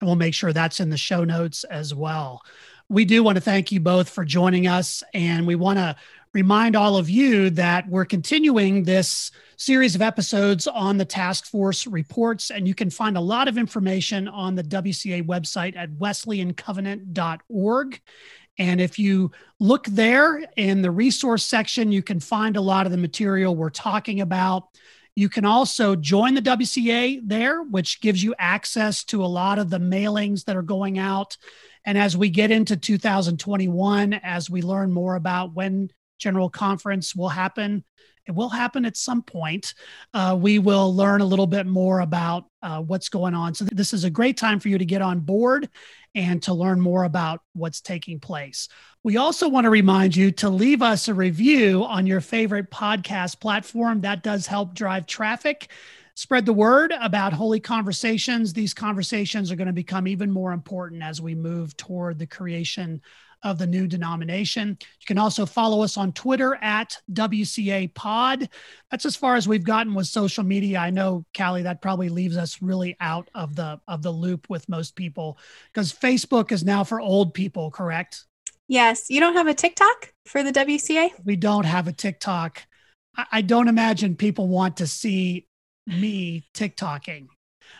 And 0.00 0.08
we'll 0.08 0.16
make 0.16 0.34
sure 0.34 0.52
that's 0.52 0.80
in 0.80 0.90
the 0.90 0.96
show 0.96 1.24
notes 1.24 1.64
as 1.64 1.94
well. 1.94 2.42
We 2.90 3.04
do 3.04 3.22
want 3.22 3.36
to 3.36 3.40
thank 3.40 3.70
you 3.70 3.78
both 3.78 4.10
for 4.10 4.24
joining 4.24 4.66
us. 4.66 5.04
And 5.14 5.46
we 5.46 5.54
want 5.54 5.78
to 5.78 5.94
remind 6.34 6.74
all 6.74 6.96
of 6.96 7.08
you 7.08 7.50
that 7.50 7.88
we're 7.88 8.04
continuing 8.04 8.82
this 8.82 9.30
series 9.56 9.94
of 9.94 10.02
episodes 10.02 10.66
on 10.66 10.98
the 10.98 11.04
task 11.04 11.46
force 11.46 11.86
reports. 11.86 12.50
And 12.50 12.66
you 12.66 12.74
can 12.74 12.90
find 12.90 13.16
a 13.16 13.20
lot 13.20 13.46
of 13.46 13.56
information 13.56 14.26
on 14.26 14.56
the 14.56 14.64
WCA 14.64 15.24
website 15.24 15.76
at 15.76 15.92
wesleyancovenant.org. 15.92 18.00
And 18.58 18.80
if 18.80 18.98
you 18.98 19.30
look 19.60 19.86
there 19.86 20.42
in 20.56 20.82
the 20.82 20.90
resource 20.90 21.44
section, 21.44 21.92
you 21.92 22.02
can 22.02 22.18
find 22.18 22.56
a 22.56 22.60
lot 22.60 22.86
of 22.86 22.92
the 22.92 22.98
material 22.98 23.54
we're 23.54 23.70
talking 23.70 24.20
about. 24.20 24.64
You 25.14 25.28
can 25.28 25.44
also 25.44 25.94
join 25.94 26.34
the 26.34 26.42
WCA 26.42 27.20
there, 27.24 27.62
which 27.62 28.00
gives 28.00 28.20
you 28.22 28.34
access 28.38 29.04
to 29.04 29.24
a 29.24 29.26
lot 29.26 29.60
of 29.60 29.70
the 29.70 29.78
mailings 29.78 30.44
that 30.46 30.56
are 30.56 30.62
going 30.62 30.98
out. 30.98 31.36
And 31.84 31.96
as 31.96 32.16
we 32.16 32.30
get 32.30 32.50
into 32.50 32.76
2021, 32.76 34.14
as 34.14 34.50
we 34.50 34.62
learn 34.62 34.92
more 34.92 35.16
about 35.16 35.54
when 35.54 35.90
General 36.18 36.50
Conference 36.50 37.14
will 37.16 37.28
happen, 37.28 37.84
it 38.26 38.32
will 38.32 38.48
happen 38.48 38.84
at 38.84 38.96
some 38.96 39.22
point. 39.22 39.74
Uh, 40.14 40.36
we 40.38 40.58
will 40.58 40.94
learn 40.94 41.20
a 41.20 41.24
little 41.24 41.46
bit 41.46 41.66
more 41.66 42.00
about 42.00 42.44
uh, 42.62 42.80
what's 42.80 43.08
going 43.08 43.34
on. 43.34 43.54
So, 43.54 43.64
this 43.64 43.92
is 43.92 44.04
a 44.04 44.10
great 44.10 44.36
time 44.36 44.60
for 44.60 44.68
you 44.68 44.78
to 44.78 44.84
get 44.84 45.02
on 45.02 45.20
board 45.20 45.68
and 46.14 46.42
to 46.42 46.54
learn 46.54 46.80
more 46.80 47.04
about 47.04 47.40
what's 47.54 47.80
taking 47.80 48.20
place. 48.20 48.68
We 49.02 49.16
also 49.16 49.48
want 49.48 49.64
to 49.64 49.70
remind 49.70 50.14
you 50.14 50.30
to 50.32 50.50
leave 50.50 50.82
us 50.82 51.08
a 51.08 51.14
review 51.14 51.84
on 51.84 52.06
your 52.06 52.20
favorite 52.20 52.70
podcast 52.70 53.40
platform. 53.40 54.02
That 54.02 54.22
does 54.22 54.46
help 54.46 54.74
drive 54.74 55.06
traffic. 55.06 55.70
Spread 56.14 56.46
the 56.46 56.52
word 56.52 56.92
about 57.00 57.32
holy 57.32 57.60
conversations. 57.60 58.52
These 58.52 58.74
conversations 58.74 59.50
are 59.50 59.56
going 59.56 59.66
to 59.66 59.72
become 59.72 60.06
even 60.06 60.30
more 60.30 60.52
important 60.52 61.02
as 61.02 61.20
we 61.20 61.34
move 61.34 61.76
toward 61.76 62.18
the 62.18 62.26
creation 62.26 63.00
of 63.42 63.58
the 63.58 63.66
new 63.66 63.86
denomination. 63.86 64.68
You 64.80 65.06
can 65.06 65.18
also 65.18 65.46
follow 65.46 65.82
us 65.82 65.96
on 65.96 66.12
Twitter 66.12 66.58
at 66.60 66.98
WCA 67.12 67.92
Pod. 67.94 68.48
That's 68.90 69.06
as 69.06 69.16
far 69.16 69.36
as 69.36 69.48
we've 69.48 69.64
gotten 69.64 69.94
with 69.94 70.06
social 70.06 70.44
media. 70.44 70.78
I 70.78 70.90
know, 70.90 71.24
Caleigh, 71.32 71.62
that 71.62 71.80
probably 71.80 72.08
leaves 72.08 72.36
us 72.36 72.60
really 72.60 72.96
out 73.00 73.28
of 73.34 73.56
the 73.56 73.80
of 73.88 74.02
the 74.02 74.10
loop 74.10 74.48
with 74.50 74.68
most 74.68 74.94
people 74.94 75.38
because 75.72 75.92
Facebook 75.92 76.52
is 76.52 76.64
now 76.64 76.84
for 76.84 77.00
old 77.00 77.34
people, 77.34 77.70
correct? 77.70 78.24
Yes. 78.68 79.06
You 79.08 79.20
don't 79.20 79.34
have 79.34 79.48
a 79.48 79.54
TikTok 79.54 80.12
for 80.26 80.42
the 80.42 80.52
WCA? 80.52 81.10
We 81.24 81.36
don't 81.36 81.64
have 81.64 81.88
a 81.88 81.92
TikTok. 81.92 82.62
I 83.32 83.42
don't 83.42 83.66
imagine 83.66 84.14
people 84.14 84.46
want 84.46 84.76
to 84.76 84.86
see 84.86 85.48
me 85.86 86.44
TikToking. 86.54 87.28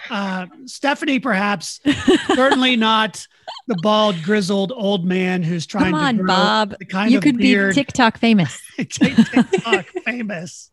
Uh, 0.09 0.47
Stephanie, 0.67 1.19
perhaps, 1.19 1.81
certainly 2.35 2.77
not 2.77 3.27
the 3.67 3.77
bald, 3.83 4.23
grizzled 4.23 4.73
old 4.75 5.05
man 5.05 5.43
who's 5.43 5.67
trying 5.67 5.93
Come 5.93 5.95
on, 5.95 6.17
to 6.17 6.23
grow 6.23 6.27
Bob. 6.29 6.75
the 6.79 6.87
kind 6.87 7.11
you 7.11 7.19
of 7.19 7.25
could 7.25 7.37
beard. 7.39 7.71
be 7.71 7.75
TikTok 7.75 8.19
famous. 8.19 8.59
TikTok 8.79 9.87
famous. 10.05 10.71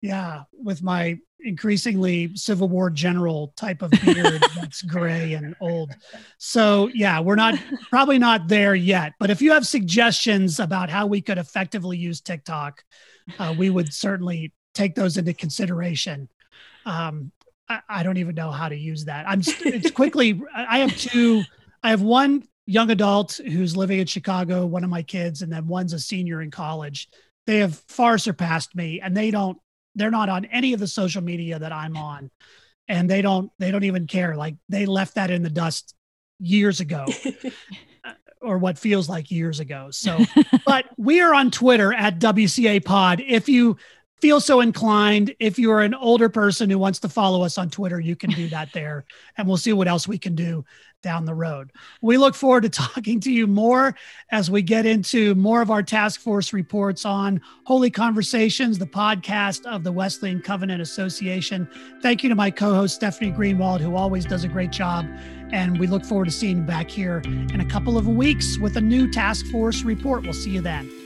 Yeah, 0.00 0.42
with 0.52 0.82
my 0.82 1.18
increasingly 1.40 2.34
Civil 2.34 2.68
War 2.68 2.90
general 2.90 3.52
type 3.56 3.82
of 3.82 3.90
beard 3.90 4.42
that's 4.56 4.82
gray 4.82 5.34
and 5.34 5.54
old. 5.60 5.92
So, 6.38 6.88
yeah, 6.94 7.20
we're 7.20 7.36
not 7.36 7.54
probably 7.90 8.18
not 8.18 8.48
there 8.48 8.74
yet. 8.74 9.12
But 9.20 9.30
if 9.30 9.40
you 9.40 9.52
have 9.52 9.66
suggestions 9.66 10.58
about 10.60 10.90
how 10.90 11.06
we 11.06 11.20
could 11.20 11.38
effectively 11.38 11.98
use 11.98 12.20
TikTok, 12.20 12.82
uh, 13.38 13.54
we 13.56 13.70
would 13.70 13.92
certainly 13.92 14.52
take 14.74 14.94
those 14.94 15.16
into 15.16 15.34
consideration. 15.34 16.28
Um, 16.86 17.32
I, 17.68 17.80
I 17.88 18.02
don't 18.02 18.16
even 18.16 18.34
know 18.34 18.50
how 18.50 18.68
to 18.68 18.76
use 18.76 19.04
that. 19.04 19.28
I'm 19.28 19.40
it's 19.44 19.90
quickly. 19.90 20.40
I 20.54 20.78
have 20.78 20.96
two. 20.96 21.42
I 21.82 21.90
have 21.90 22.00
one 22.00 22.44
young 22.66 22.90
adult 22.90 23.34
who's 23.44 23.76
living 23.76 23.98
in 23.98 24.06
Chicago, 24.06 24.64
one 24.64 24.84
of 24.84 24.90
my 24.90 25.02
kids, 25.02 25.42
and 25.42 25.52
then 25.52 25.66
one's 25.66 25.92
a 25.92 25.98
senior 25.98 26.40
in 26.40 26.50
college. 26.50 27.08
They 27.46 27.58
have 27.58 27.76
far 27.88 28.18
surpassed 28.18 28.74
me, 28.74 29.00
and 29.00 29.16
they 29.16 29.30
don't. 29.30 29.58
They're 29.94 30.10
not 30.10 30.28
on 30.28 30.44
any 30.46 30.72
of 30.72 30.80
the 30.80 30.86
social 30.86 31.22
media 31.22 31.58
that 31.58 31.72
I'm 31.72 31.96
on, 31.96 32.30
and 32.88 33.10
they 33.10 33.20
don't. 33.20 33.50
They 33.58 33.70
don't 33.70 33.84
even 33.84 34.06
care. 34.06 34.36
Like 34.36 34.56
they 34.68 34.86
left 34.86 35.16
that 35.16 35.30
in 35.30 35.42
the 35.42 35.50
dust 35.50 35.94
years 36.38 36.80
ago. 36.80 37.06
or 38.42 38.58
what 38.58 38.78
feels 38.78 39.08
like 39.08 39.30
years 39.30 39.60
ago. 39.60 39.88
So, 39.90 40.18
but 40.66 40.86
we 40.96 41.20
are 41.20 41.34
on 41.34 41.50
Twitter 41.50 41.92
at 41.92 42.20
WCA 42.20 42.84
Pod. 42.84 43.20
If 43.26 43.48
you 43.48 43.76
feel 44.20 44.40
so 44.40 44.60
inclined, 44.60 45.34
if 45.38 45.58
you're 45.58 45.80
an 45.80 45.94
older 45.94 46.28
person 46.28 46.70
who 46.70 46.78
wants 46.78 46.98
to 47.00 47.08
follow 47.08 47.42
us 47.42 47.58
on 47.58 47.70
Twitter, 47.70 48.00
you 48.00 48.16
can 48.16 48.30
do 48.30 48.48
that 48.50 48.72
there, 48.72 49.04
and 49.36 49.46
we'll 49.46 49.56
see 49.56 49.72
what 49.72 49.88
else 49.88 50.08
we 50.08 50.18
can 50.18 50.34
do 50.34 50.64
down 51.02 51.24
the 51.24 51.34
road. 51.34 51.70
We 52.00 52.16
look 52.16 52.34
forward 52.34 52.62
to 52.64 52.68
talking 52.70 53.20
to 53.20 53.30
you 53.30 53.46
more 53.46 53.94
as 54.32 54.50
we 54.50 54.62
get 54.62 54.86
into 54.86 55.34
more 55.36 55.62
of 55.62 55.70
our 55.70 55.82
task 55.82 56.20
force 56.20 56.52
reports 56.52 57.04
on 57.04 57.40
Holy 57.64 57.90
Conversations, 57.90 58.78
the 58.78 58.86
podcast 58.86 59.66
of 59.66 59.84
the 59.84 59.92
Wesleyan 59.92 60.40
Covenant 60.40 60.82
Association. 60.82 61.68
Thank 62.02 62.22
you 62.22 62.28
to 62.28 62.34
my 62.34 62.50
co 62.50 62.74
host, 62.74 62.96
Stephanie 62.96 63.32
Greenwald, 63.32 63.80
who 63.80 63.94
always 63.94 64.24
does 64.24 64.44
a 64.44 64.48
great 64.48 64.72
job. 64.72 65.06
And 65.52 65.78
we 65.78 65.86
look 65.86 66.04
forward 66.04 66.24
to 66.24 66.32
seeing 66.32 66.58
you 66.58 66.62
back 66.64 66.90
here 66.90 67.22
in 67.24 67.60
a 67.60 67.66
couple 67.66 67.96
of 67.96 68.08
weeks 68.08 68.58
with 68.58 68.76
a 68.76 68.80
new 68.80 69.08
task 69.08 69.46
force 69.46 69.84
report. 69.84 70.24
We'll 70.24 70.32
see 70.32 70.50
you 70.50 70.60
then. 70.60 71.05